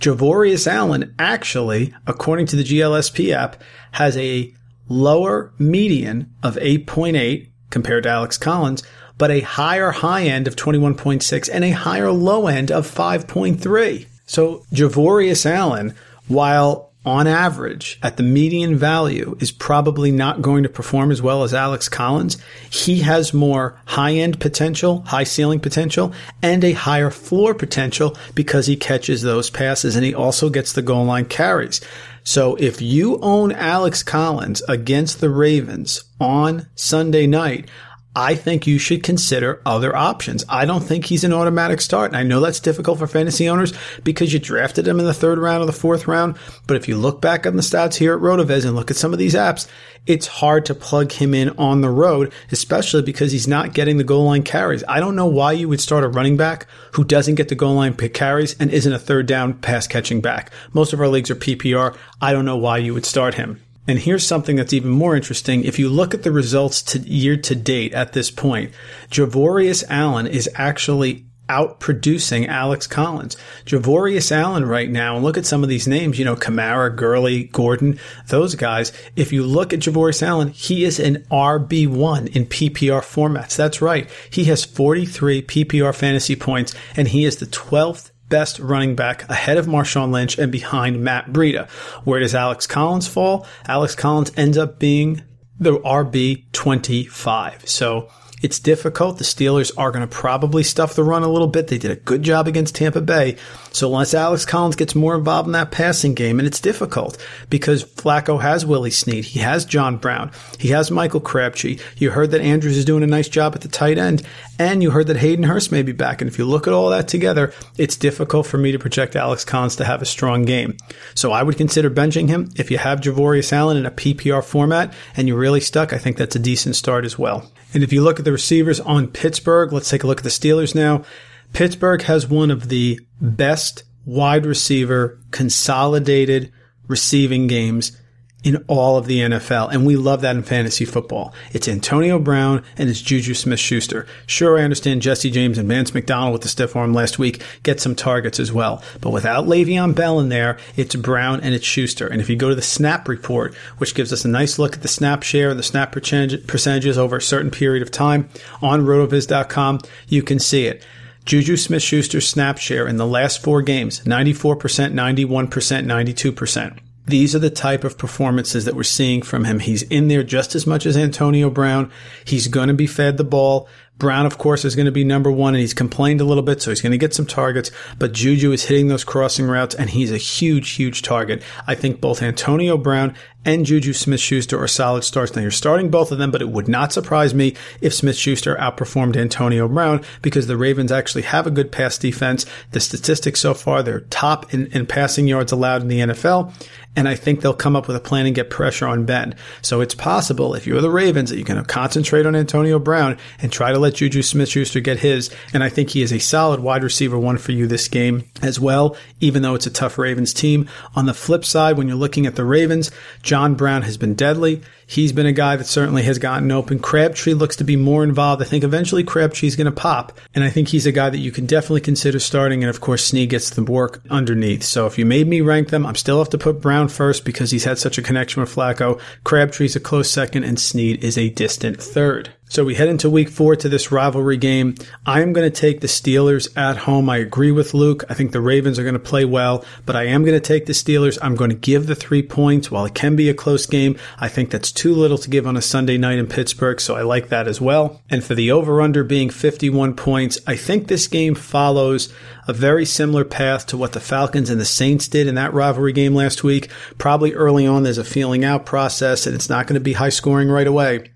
Javorius 0.00 0.66
Allen 0.66 1.14
actually, 1.18 1.94
according 2.06 2.46
to 2.46 2.56
the 2.56 2.64
GLSP 2.64 3.32
app, 3.32 3.62
has 3.92 4.16
a 4.16 4.52
lower 4.88 5.52
median 5.58 6.32
of 6.42 6.56
8.8 6.56 7.48
compared 7.70 8.02
to 8.04 8.08
Alex 8.08 8.36
Collins, 8.38 8.82
but 9.18 9.30
a 9.30 9.40
higher 9.40 9.90
high 9.92 10.24
end 10.24 10.48
of 10.48 10.56
21.6 10.56 11.48
and 11.52 11.64
a 11.64 11.70
higher 11.70 12.10
low 12.10 12.48
end 12.48 12.72
of 12.72 12.92
5.3. 12.92 14.06
So 14.26 14.64
Javorius 14.72 15.46
Allen, 15.46 15.94
while 16.26 16.89
on 17.04 17.26
average, 17.26 17.98
at 18.02 18.18
the 18.18 18.22
median 18.22 18.76
value, 18.76 19.34
is 19.40 19.50
probably 19.50 20.10
not 20.10 20.42
going 20.42 20.62
to 20.64 20.68
perform 20.68 21.10
as 21.10 21.22
well 21.22 21.42
as 21.44 21.54
Alex 21.54 21.88
Collins. 21.88 22.36
He 22.68 23.00
has 23.00 23.32
more 23.32 23.80
high 23.86 24.12
end 24.12 24.38
potential, 24.38 25.00
high 25.06 25.24
ceiling 25.24 25.60
potential, 25.60 26.12
and 26.42 26.62
a 26.62 26.72
higher 26.72 27.10
floor 27.10 27.54
potential 27.54 28.16
because 28.34 28.66
he 28.66 28.76
catches 28.76 29.22
those 29.22 29.48
passes 29.48 29.96
and 29.96 30.04
he 30.04 30.14
also 30.14 30.50
gets 30.50 30.74
the 30.74 30.82
goal 30.82 31.06
line 31.06 31.24
carries. 31.24 31.80
So 32.22 32.56
if 32.56 32.82
you 32.82 33.18
own 33.22 33.52
Alex 33.52 34.02
Collins 34.02 34.60
against 34.68 35.20
the 35.20 35.30
Ravens 35.30 36.04
on 36.20 36.66
Sunday 36.74 37.26
night, 37.26 37.66
I 38.14 38.34
think 38.34 38.66
you 38.66 38.78
should 38.78 39.04
consider 39.04 39.62
other 39.64 39.94
options. 39.94 40.44
I 40.48 40.64
don't 40.64 40.82
think 40.82 41.04
he's 41.04 41.22
an 41.22 41.32
automatic 41.32 41.80
start. 41.80 42.10
And 42.10 42.16
I 42.16 42.24
know 42.24 42.40
that's 42.40 42.58
difficult 42.58 42.98
for 42.98 43.06
fantasy 43.06 43.48
owners 43.48 43.72
because 44.02 44.32
you 44.32 44.40
drafted 44.40 44.88
him 44.88 44.98
in 44.98 45.06
the 45.06 45.14
third 45.14 45.38
round 45.38 45.62
or 45.62 45.66
the 45.66 45.72
fourth 45.72 46.08
round. 46.08 46.36
But 46.66 46.76
if 46.76 46.88
you 46.88 46.96
look 46.96 47.20
back 47.20 47.46
on 47.46 47.54
the 47.54 47.62
stats 47.62 47.94
here 47.94 48.14
at 48.14 48.20
RotoViz 48.20 48.64
and 48.64 48.74
look 48.74 48.90
at 48.90 48.96
some 48.96 49.12
of 49.12 49.20
these 49.20 49.34
apps, 49.34 49.68
it's 50.06 50.26
hard 50.26 50.66
to 50.66 50.74
plug 50.74 51.12
him 51.12 51.34
in 51.34 51.50
on 51.50 51.82
the 51.82 51.90
road, 51.90 52.32
especially 52.50 53.02
because 53.02 53.30
he's 53.30 53.46
not 53.46 53.74
getting 53.74 53.96
the 53.96 54.04
goal 54.04 54.24
line 54.24 54.42
carries. 54.42 54.82
I 54.88 54.98
don't 54.98 55.14
know 55.14 55.26
why 55.26 55.52
you 55.52 55.68
would 55.68 55.80
start 55.80 56.02
a 56.02 56.08
running 56.08 56.36
back 56.36 56.66
who 56.92 57.04
doesn't 57.04 57.36
get 57.36 57.48
the 57.48 57.54
goal 57.54 57.74
line 57.74 57.94
pick 57.94 58.12
carries 58.12 58.58
and 58.58 58.72
isn't 58.72 58.92
a 58.92 58.98
third 58.98 59.26
down 59.26 59.54
pass 59.54 59.86
catching 59.86 60.20
back. 60.20 60.50
Most 60.72 60.92
of 60.92 61.00
our 61.00 61.08
leagues 61.08 61.30
are 61.30 61.36
PPR. 61.36 61.96
I 62.20 62.32
don't 62.32 62.44
know 62.44 62.56
why 62.56 62.78
you 62.78 62.92
would 62.92 63.06
start 63.06 63.34
him. 63.34 63.60
And 63.90 63.98
here's 63.98 64.24
something 64.24 64.54
that's 64.54 64.72
even 64.72 64.92
more 64.92 65.16
interesting. 65.16 65.64
If 65.64 65.80
you 65.80 65.88
look 65.88 66.14
at 66.14 66.22
the 66.22 66.30
results 66.30 66.80
to 66.82 67.00
year 67.00 67.36
to 67.38 67.56
date 67.56 67.92
at 67.92 68.12
this 68.12 68.30
point, 68.30 68.70
Javorius 69.10 69.82
Allen 69.90 70.28
is 70.28 70.48
actually 70.54 71.24
outproducing 71.48 72.46
Alex 72.46 72.86
Collins. 72.86 73.36
Javorius 73.66 74.30
Allen 74.30 74.64
right 74.64 74.88
now, 74.88 75.16
and 75.16 75.24
look 75.24 75.36
at 75.36 75.44
some 75.44 75.64
of 75.64 75.68
these 75.68 75.88
names, 75.88 76.20
you 76.20 76.24
know, 76.24 76.36
Kamara, 76.36 76.94
Gurley, 76.94 77.44
Gordon, 77.44 77.98
those 78.28 78.54
guys. 78.54 78.92
If 79.16 79.32
you 79.32 79.42
look 79.42 79.72
at 79.72 79.80
Javorius 79.80 80.22
Allen, 80.22 80.50
he 80.50 80.84
is 80.84 81.00
an 81.00 81.26
RB1 81.28 82.36
in 82.36 82.46
PPR 82.46 83.02
formats. 83.02 83.56
That's 83.56 83.82
right. 83.82 84.08
He 84.30 84.44
has 84.44 84.64
43 84.64 85.42
PPR 85.42 85.92
fantasy 85.92 86.36
points 86.36 86.76
and 86.96 87.08
he 87.08 87.24
is 87.24 87.38
the 87.38 87.46
12th 87.46 88.09
best 88.30 88.58
running 88.58 88.96
back 88.96 89.28
ahead 89.28 89.58
of 89.58 89.66
Marshawn 89.66 90.10
Lynch 90.10 90.38
and 90.38 90.50
behind 90.50 91.04
Matt 91.04 91.26
Breida. 91.26 91.68
Where 92.04 92.20
does 92.20 92.34
Alex 92.34 92.66
Collins 92.66 93.06
fall? 93.06 93.46
Alex 93.66 93.94
Collins 93.94 94.32
ends 94.36 94.56
up 94.56 94.78
being 94.78 95.22
the 95.58 95.78
RB 95.80 96.50
25. 96.52 97.68
So 97.68 98.08
it's 98.42 98.58
difficult. 98.58 99.18
The 99.18 99.24
Steelers 99.24 99.70
are 99.76 99.90
going 99.90 100.06
to 100.06 100.12
probably 100.12 100.62
stuff 100.62 100.94
the 100.94 101.04
run 101.04 101.22
a 101.22 101.28
little 101.28 101.48
bit. 101.48 101.66
They 101.66 101.76
did 101.76 101.90
a 101.90 101.96
good 101.96 102.22
job 102.22 102.48
against 102.48 102.74
Tampa 102.74 103.02
Bay. 103.02 103.36
So 103.72 103.88
unless 103.88 104.14
Alex 104.14 104.44
Collins 104.44 104.76
gets 104.76 104.94
more 104.94 105.14
involved 105.14 105.46
in 105.46 105.52
that 105.52 105.70
passing 105.70 106.14
game, 106.14 106.38
and 106.38 106.46
it's 106.46 106.60
difficult 106.60 107.16
because 107.48 107.84
Flacco 107.84 108.40
has 108.40 108.66
Willie 108.66 108.90
Snead. 108.90 109.24
He 109.24 109.40
has 109.40 109.64
John 109.64 109.96
Brown. 109.96 110.30
He 110.58 110.68
has 110.68 110.90
Michael 110.90 111.20
Crabtree. 111.20 111.78
You 111.96 112.10
heard 112.10 112.30
that 112.32 112.40
Andrews 112.40 112.76
is 112.76 112.84
doing 112.84 113.02
a 113.02 113.06
nice 113.06 113.28
job 113.28 113.54
at 113.54 113.60
the 113.60 113.68
tight 113.68 113.98
end. 113.98 114.22
And 114.58 114.82
you 114.82 114.90
heard 114.90 115.06
that 115.06 115.16
Hayden 115.16 115.44
Hurst 115.44 115.72
may 115.72 115.82
be 115.82 115.92
back. 115.92 116.20
And 116.20 116.30
if 116.30 116.38
you 116.38 116.44
look 116.44 116.66
at 116.66 116.74
all 116.74 116.90
that 116.90 117.08
together, 117.08 117.52
it's 117.78 117.96
difficult 117.96 118.46
for 118.46 118.58
me 118.58 118.72
to 118.72 118.78
project 118.78 119.16
Alex 119.16 119.44
Collins 119.44 119.76
to 119.76 119.84
have 119.84 120.02
a 120.02 120.06
strong 120.06 120.44
game. 120.44 120.76
So 121.14 121.32
I 121.32 121.42
would 121.42 121.56
consider 121.56 121.90
benching 121.90 122.28
him. 122.28 122.50
If 122.56 122.70
you 122.70 122.78
have 122.78 123.00
Javorius 123.00 123.52
Allen 123.52 123.76
in 123.76 123.86
a 123.86 123.90
PPR 123.90 124.44
format 124.44 124.92
and 125.16 125.28
you're 125.28 125.38
really 125.38 125.60
stuck, 125.60 125.92
I 125.92 125.98
think 125.98 126.16
that's 126.16 126.36
a 126.36 126.40
decent 126.40 126.76
start 126.76 127.04
as 127.04 127.18
well. 127.18 127.50
And 127.72 127.82
if 127.82 127.92
you 127.92 128.02
look 128.02 128.18
at 128.18 128.24
the 128.24 128.32
receivers 128.32 128.80
on 128.80 129.08
Pittsburgh, 129.08 129.72
let's 129.72 129.88
take 129.88 130.02
a 130.02 130.06
look 130.06 130.18
at 130.18 130.24
the 130.24 130.30
Steelers 130.30 130.74
now. 130.74 131.04
Pittsburgh 131.52 132.02
has 132.02 132.26
one 132.26 132.50
of 132.50 132.68
the 132.68 133.00
best 133.20 133.84
wide 134.04 134.46
receiver 134.46 135.18
consolidated 135.30 136.52
receiving 136.88 137.46
games 137.46 137.96
in 138.42 138.56
all 138.68 138.96
of 138.96 139.06
the 139.06 139.20
NFL. 139.20 139.70
And 139.70 139.84
we 139.84 139.96
love 139.96 140.22
that 140.22 140.36
in 140.36 140.42
fantasy 140.42 140.84
football. 140.84 141.34
It's 141.52 141.68
Antonio 141.68 142.18
Brown 142.18 142.64
and 142.78 142.88
it's 142.88 143.02
Juju 143.02 143.34
Smith 143.34 143.60
Schuster. 143.60 144.06
Sure, 144.26 144.58
I 144.58 144.62
understand 144.62 145.02
Jesse 145.02 145.30
James 145.30 145.58
and 145.58 145.68
Vance 145.68 145.92
McDonald 145.92 146.32
with 146.32 146.42
the 146.42 146.48
stiff 146.48 146.74
arm 146.74 146.94
last 146.94 147.18
week 147.18 147.42
get 147.62 147.80
some 147.80 147.94
targets 147.94 148.40
as 148.40 148.52
well. 148.52 148.82
But 149.00 149.10
without 149.10 149.44
Le'Veon 149.44 149.94
Bell 149.94 150.20
in 150.20 150.30
there, 150.30 150.58
it's 150.76 150.96
Brown 150.96 151.40
and 151.40 151.54
it's 151.54 151.66
Schuster. 151.66 152.06
And 152.06 152.20
if 152.20 152.30
you 152.30 152.36
go 152.36 152.48
to 152.48 152.54
the 152.54 152.62
snap 152.62 153.08
report, 153.08 153.54
which 153.78 153.94
gives 153.94 154.12
us 154.12 154.24
a 154.24 154.28
nice 154.28 154.58
look 154.58 154.74
at 154.74 154.82
the 154.82 154.88
snap 154.88 155.22
share 155.22 155.50
and 155.50 155.58
the 155.58 155.62
snap 155.62 155.92
percentages 155.92 156.98
over 156.98 157.16
a 157.16 157.22
certain 157.22 157.50
period 157.50 157.82
of 157.82 157.90
time 157.90 158.28
on 158.62 158.82
rotoviz.com, 158.86 159.80
you 160.08 160.22
can 160.22 160.38
see 160.38 160.66
it. 160.66 160.84
Juju 161.24 161.56
Smith 161.56 161.82
Schuster's 161.82 162.28
snap 162.28 162.58
share 162.58 162.86
in 162.86 162.96
the 162.96 163.06
last 163.06 163.42
four 163.42 163.62
games 163.62 164.00
94%, 164.00 164.58
91%, 164.92 165.48
92%. 165.48 166.78
These 167.06 167.34
are 167.34 167.40
the 167.40 167.50
type 167.50 167.82
of 167.82 167.98
performances 167.98 168.64
that 168.64 168.76
we're 168.76 168.82
seeing 168.84 169.22
from 169.22 169.44
him. 169.44 169.58
He's 169.58 169.82
in 169.84 170.08
there 170.08 170.22
just 170.22 170.54
as 170.54 170.66
much 170.66 170.86
as 170.86 170.96
Antonio 170.96 171.50
Brown. 171.50 171.90
He's 172.24 172.46
going 172.46 172.68
to 172.68 172.74
be 172.74 172.86
fed 172.86 173.16
the 173.16 173.24
ball 173.24 173.68
Brown, 174.00 174.26
of 174.26 174.38
course, 174.38 174.64
is 174.64 174.74
going 174.74 174.86
to 174.86 174.92
be 174.92 175.04
number 175.04 175.30
one, 175.30 175.54
and 175.54 175.60
he's 175.60 175.74
complained 175.74 176.20
a 176.20 176.24
little 176.24 176.42
bit, 176.42 176.60
so 176.60 176.70
he's 176.70 176.80
going 176.80 176.90
to 176.90 176.98
get 176.98 177.14
some 177.14 177.26
targets. 177.26 177.70
But 177.98 178.12
Juju 178.12 178.50
is 178.50 178.64
hitting 178.64 178.88
those 178.88 179.04
crossing 179.04 179.46
routes, 179.46 179.76
and 179.76 179.90
he's 179.90 180.10
a 180.10 180.16
huge, 180.16 180.70
huge 180.70 181.02
target. 181.02 181.42
I 181.68 181.76
think 181.76 182.00
both 182.00 182.22
Antonio 182.22 182.76
Brown 182.76 183.14
and 183.44 183.64
Juju 183.64 183.92
Smith 183.92 184.20
Schuster 184.20 184.60
are 184.60 184.68
solid 184.68 185.04
starts. 185.04 185.34
Now 185.34 185.42
you're 185.42 185.50
starting 185.50 185.90
both 185.90 186.12
of 186.12 186.18
them, 186.18 186.30
but 186.30 186.42
it 186.42 186.50
would 186.50 186.68
not 186.68 186.92
surprise 186.92 187.32
me 187.32 187.54
if 187.80 187.94
Smith 187.94 188.16
Schuster 188.16 188.56
outperformed 188.56 189.16
Antonio 189.16 189.66
Brown 189.68 190.02
because 190.20 190.46
the 190.46 190.56
Ravens 190.56 190.92
actually 190.92 191.22
have 191.22 191.46
a 191.46 191.50
good 191.50 191.72
pass 191.72 191.96
defense. 191.96 192.44
The 192.72 192.80
statistics 192.80 193.40
so 193.40 193.54
far, 193.54 193.82
they're 193.82 194.00
top 194.00 194.52
in, 194.52 194.66
in 194.68 194.86
passing 194.86 195.26
yards 195.26 195.52
allowed 195.52 195.82
in 195.82 195.88
the 195.88 196.00
NFL. 196.00 196.52
And 196.96 197.08
I 197.08 197.14
think 197.14 197.40
they'll 197.40 197.54
come 197.54 197.76
up 197.76 197.86
with 197.86 197.96
a 197.96 198.00
plan 198.00 198.26
and 198.26 198.34
get 198.34 198.50
pressure 198.50 198.86
on 198.86 199.06
Ben. 199.06 199.36
So 199.62 199.80
it's 199.80 199.94
possible 199.94 200.54
if 200.54 200.66
you're 200.66 200.80
the 200.80 200.90
Ravens 200.90 201.30
that 201.30 201.38
you 201.38 201.44
can 201.44 201.64
concentrate 201.64 202.26
on 202.26 202.34
Antonio 202.34 202.80
Brown 202.80 203.16
and 203.40 203.52
try 203.52 203.70
to 203.72 203.78
let 203.78 203.94
Juju 203.94 204.22
Smith 204.22 204.48
Schuster 204.48 204.80
get 204.80 204.98
his. 204.98 205.30
And 205.54 205.62
I 205.62 205.68
think 205.68 205.90
he 205.90 206.02
is 206.02 206.12
a 206.12 206.18
solid 206.18 206.60
wide 206.60 206.82
receiver 206.82 207.18
one 207.18 207.38
for 207.38 207.52
you 207.52 207.68
this 207.68 207.86
game 207.86 208.24
as 208.42 208.58
well, 208.58 208.96
even 209.20 209.42
though 209.42 209.54
it's 209.54 209.66
a 209.66 209.70
tough 209.70 209.98
Ravens 209.98 210.34
team. 210.34 210.68
On 210.96 211.06
the 211.06 211.14
flip 211.14 211.44
side, 211.44 211.76
when 211.76 211.86
you're 211.86 211.96
looking 211.96 212.26
at 212.26 212.34
the 212.34 212.44
Ravens, 212.44 212.90
John 213.22 213.54
Brown 213.54 213.82
has 213.82 213.96
been 213.96 214.14
deadly. 214.14 214.60
He's 214.84 215.12
been 215.12 215.26
a 215.26 215.32
guy 215.32 215.54
that 215.54 215.68
certainly 215.68 216.02
has 216.02 216.18
gotten 216.18 216.50
open. 216.50 216.80
Crabtree 216.80 217.34
looks 217.34 217.54
to 217.56 217.64
be 217.64 217.76
more 217.76 218.02
involved. 218.02 218.42
I 218.42 218.44
think 218.44 218.64
eventually 218.64 219.04
Crabtree's 219.04 219.54
going 219.54 219.66
to 219.66 219.70
pop. 219.70 220.18
And 220.34 220.42
I 220.42 220.50
think 220.50 220.66
he's 220.66 220.84
a 220.84 220.90
guy 220.90 221.08
that 221.08 221.18
you 221.18 221.30
can 221.30 221.46
definitely 221.46 221.82
consider 221.82 222.18
starting. 222.18 222.64
And 222.64 222.70
of 222.70 222.80
course, 222.80 223.04
Snead 223.04 223.30
gets 223.30 223.50
the 223.50 223.62
work 223.62 224.02
underneath. 224.10 224.64
So 224.64 224.86
if 224.86 224.98
you 224.98 225.06
made 225.06 225.28
me 225.28 225.42
rank 225.42 225.68
them, 225.68 225.86
I'm 225.86 225.94
still 225.94 226.18
have 226.18 226.30
to 226.30 226.38
put 226.38 226.60
Brown 226.60 226.79
first 226.88 227.24
because 227.24 227.50
he's 227.50 227.64
had 227.64 227.78
such 227.78 227.98
a 227.98 228.02
connection 228.02 228.40
with 228.40 228.54
Flacco. 228.54 229.00
Crabtree's 229.24 229.76
a 229.76 229.80
close 229.80 230.10
second 230.10 230.44
and 230.44 230.58
Snead 230.58 231.02
is 231.04 231.18
a 231.18 231.30
distant 231.30 231.82
third. 231.82 232.30
So 232.50 232.64
we 232.64 232.74
head 232.74 232.88
into 232.88 233.08
week 233.08 233.28
four 233.28 233.54
to 233.54 233.68
this 233.68 233.92
rivalry 233.92 234.36
game. 234.36 234.74
I 235.06 235.22
am 235.22 235.32
going 235.32 235.48
to 235.48 235.56
take 235.56 235.80
the 235.80 235.86
Steelers 235.86 236.48
at 236.58 236.78
home. 236.78 237.08
I 237.08 237.18
agree 237.18 237.52
with 237.52 237.74
Luke. 237.74 238.02
I 238.08 238.14
think 238.14 238.32
the 238.32 238.40
Ravens 238.40 238.76
are 238.76 238.82
going 238.82 238.94
to 238.94 238.98
play 238.98 239.24
well, 239.24 239.64
but 239.86 239.94
I 239.94 240.06
am 240.06 240.24
going 240.24 240.34
to 240.34 240.40
take 240.40 240.66
the 240.66 240.72
Steelers. 240.72 241.16
I'm 241.22 241.36
going 241.36 241.50
to 241.50 241.56
give 241.56 241.86
the 241.86 241.94
three 241.94 242.24
points. 242.24 242.68
While 242.68 242.86
it 242.86 242.94
can 242.96 243.14
be 243.14 243.28
a 243.28 243.34
close 243.34 243.66
game, 243.66 243.96
I 244.18 244.26
think 244.26 244.50
that's 244.50 244.72
too 244.72 244.92
little 244.92 245.16
to 245.18 245.30
give 245.30 245.46
on 245.46 245.56
a 245.56 245.62
Sunday 245.62 245.96
night 245.96 246.18
in 246.18 246.26
Pittsburgh, 246.26 246.80
so 246.80 246.96
I 246.96 247.02
like 247.02 247.28
that 247.28 247.46
as 247.46 247.60
well. 247.60 248.02
And 248.10 248.24
for 248.24 248.34
the 248.34 248.50
over 248.50 248.82
under 248.82 249.04
being 249.04 249.30
51 249.30 249.94
points, 249.94 250.40
I 250.44 250.56
think 250.56 250.88
this 250.88 251.06
game 251.06 251.36
follows 251.36 252.12
a 252.48 252.52
very 252.52 252.84
similar 252.84 253.24
path 253.24 253.64
to 253.66 253.76
what 253.76 253.92
the 253.92 254.00
Falcons 254.00 254.50
and 254.50 254.60
the 254.60 254.64
Saints 254.64 255.06
did 255.06 255.28
in 255.28 255.36
that 255.36 255.54
rivalry 255.54 255.92
game 255.92 256.16
last 256.16 256.42
week. 256.42 256.68
Probably 256.98 257.32
early 257.32 257.64
on, 257.64 257.84
there's 257.84 257.96
a 257.96 258.02
feeling 258.02 258.44
out 258.44 258.66
process 258.66 259.24
and 259.28 259.36
it's 259.36 259.48
not 259.48 259.68
going 259.68 259.78
to 259.78 259.80
be 259.80 259.92
high 259.92 260.08
scoring 260.08 260.48
right 260.48 260.66
away. 260.66 261.12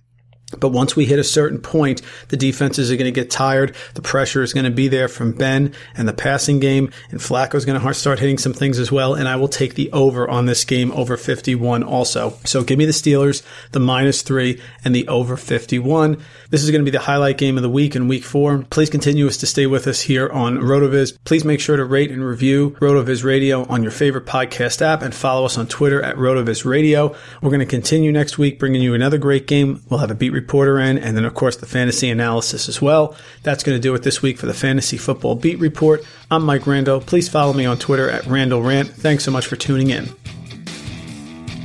But 0.61 0.71
once 0.71 0.97
we 0.97 1.05
hit 1.05 1.19
a 1.19 1.25
certain 1.25 1.59
point, 1.59 2.03
the 2.29 2.37
defenses 2.37 2.91
are 2.91 2.97
going 2.97 3.13
to 3.13 3.21
get 3.21 3.31
tired. 3.31 3.75
The 3.95 4.03
pressure 4.03 4.43
is 4.43 4.53
going 4.53 4.65
to 4.65 4.71
be 4.71 4.89
there 4.89 5.09
from 5.09 5.33
Ben 5.33 5.73
and 5.97 6.09
the 6.09 6.13
passing 6.13 6.61
game, 6.61 6.91
and 7.11 7.21
Flacco 7.21 7.55
is 7.55 7.65
going 7.65 7.81
to 7.81 7.95
start 7.95 8.19
hitting 8.19 8.39
some 8.39 8.53
things 8.53 8.79
as 8.79 8.91
well. 8.91 9.15
And 9.15 9.29
I 9.29 9.37
will 9.37 9.49
take 9.49 9.75
the 9.75 9.91
over 9.93 10.29
on 10.29 10.47
this 10.47 10.65
game 10.65 10.93
over 10.93 11.17
51 11.17 11.83
also. 11.83 12.39
So 12.45 12.63
give 12.63 12.79
me 12.79 12.87
the 12.87 12.93
Steelers, 12.93 13.43
the 13.73 13.81
minus 13.81 14.23
three, 14.23 14.61
and 14.85 14.95
the 14.95 15.07
over 15.09 15.37
51. 15.37 16.23
This 16.51 16.63
is 16.63 16.71
going 16.71 16.81
to 16.81 16.91
be 16.91 16.97
the 16.97 17.05
highlight 17.05 17.39
game 17.39 17.57
of 17.57 17.63
the 17.63 17.71
week 17.71 17.97
in 17.97 18.09
week 18.09 18.25
four. 18.25 18.65
Please 18.71 18.91
continue 18.91 19.27
us 19.27 19.37
to 19.39 19.47
stay 19.47 19.67
with 19.67 19.87
us 19.87 20.03
here 20.03 20.29
on 20.31 20.59
RotoViz. 20.59 21.19
Please 21.25 21.45
make 21.45 21.61
sure 21.61 21.77
to 21.77 21.85
rate 21.85 22.11
and 22.11 22.25
review 22.25 22.77
RotoViz 22.81 23.25
Radio 23.25 23.65
on 23.67 23.83
your 23.83 23.93
favorite 23.93 24.27
podcast 24.27 24.83
app 24.83 25.03
and 25.03 25.15
follow 25.15 25.45
us 25.45 25.59
on 25.59 25.67
Twitter 25.67 26.03
at 26.03 26.17
RotoViz 26.17 26.65
Radio. 26.65 27.15
We're 27.43 27.51
going 27.51 27.61
to 27.61 27.67
continue 27.67 28.13
next 28.13 28.39
week 28.39 28.59
bringing 28.59 28.83
you 28.83 28.95
another 28.95 29.19
great 29.19 29.47
game. 29.47 29.83
We'll 29.89 30.01
have 30.01 30.11
a 30.11 30.15
beat 30.15 30.33
reporter 30.45 30.79
in, 30.79 30.99
and 30.99 31.17
then, 31.17 31.25
of 31.25 31.35
course, 31.35 31.57
the 31.57 31.67
fantasy 31.67 32.11
analysis 32.11 32.69
as 32.69 32.81
well. 32.81 33.17
That's 33.43 33.65
going 33.65 33.77
to 33.77 33.83
do 33.83 33.95
it 33.95 34.03
this 34.03 34.21
week 34.21 34.37
for 34.37 34.47
the 34.47 34.55
Fantasy 34.55 34.99
Football 34.99 35.37
Beat 35.37 35.59
Report. 35.59 36.05
I'm 36.31 36.45
Mike 36.45 36.67
Randle. 36.67 37.01
Please 37.01 37.29
follow 37.29 37.55
me 37.55 37.65
on 37.65 37.79
Twitter 37.79 38.11
at 38.11 38.27
Randle 38.27 38.63
Rant. 38.63 38.91
Thanks 38.91 39.25
so 39.25 39.31
much 39.31 39.47
for 39.47 39.57
tuning 39.57 39.91
in. 39.91 40.24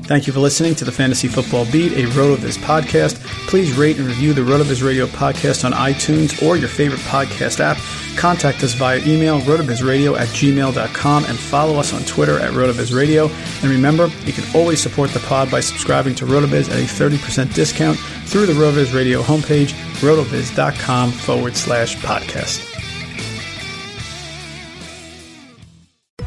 Thank 0.09 0.25
you 0.25 0.33
for 0.33 0.39
listening 0.39 0.73
to 0.73 0.85
the 0.85 0.91
Fantasy 0.91 1.27
Football 1.27 1.65
Beat, 1.71 1.91
a 1.91 2.09
RotoViz 2.13 2.57
podcast. 2.57 3.19
Please 3.47 3.77
rate 3.77 3.99
and 3.99 4.07
review 4.07 4.33
the 4.33 4.41
RotoViz 4.41 4.83
Radio 4.83 5.05
podcast 5.05 5.63
on 5.63 5.71
iTunes 5.71 6.41
or 6.41 6.57
your 6.57 6.67
favorite 6.67 7.01
podcast 7.01 7.59
app. 7.59 7.77
Contact 8.17 8.63
us 8.63 8.73
via 8.73 8.97
email, 9.05 9.39
rotovizradio 9.41 10.17
at 10.17 10.27
gmail.com, 10.29 11.25
and 11.25 11.37
follow 11.37 11.75
us 11.77 11.93
on 11.93 12.01
Twitter 12.05 12.39
at 12.39 12.53
rotovizradio. 12.53 13.29
And 13.61 13.69
remember, 13.69 14.07
you 14.25 14.33
can 14.33 14.45
always 14.55 14.81
support 14.81 15.11
the 15.11 15.19
pod 15.19 15.51
by 15.51 15.59
subscribing 15.59 16.15
to 16.15 16.25
RotoViz 16.25 16.71
at 16.71 16.79
a 16.79 16.85
30% 16.85 17.53
discount 17.53 17.99
through 17.99 18.47
the 18.47 18.53
RotoViz 18.53 18.95
Radio 18.95 19.21
homepage, 19.21 19.73
rotoviz.com 20.01 21.11
forward 21.11 21.55
slash 21.55 21.97
podcast. 21.97 22.68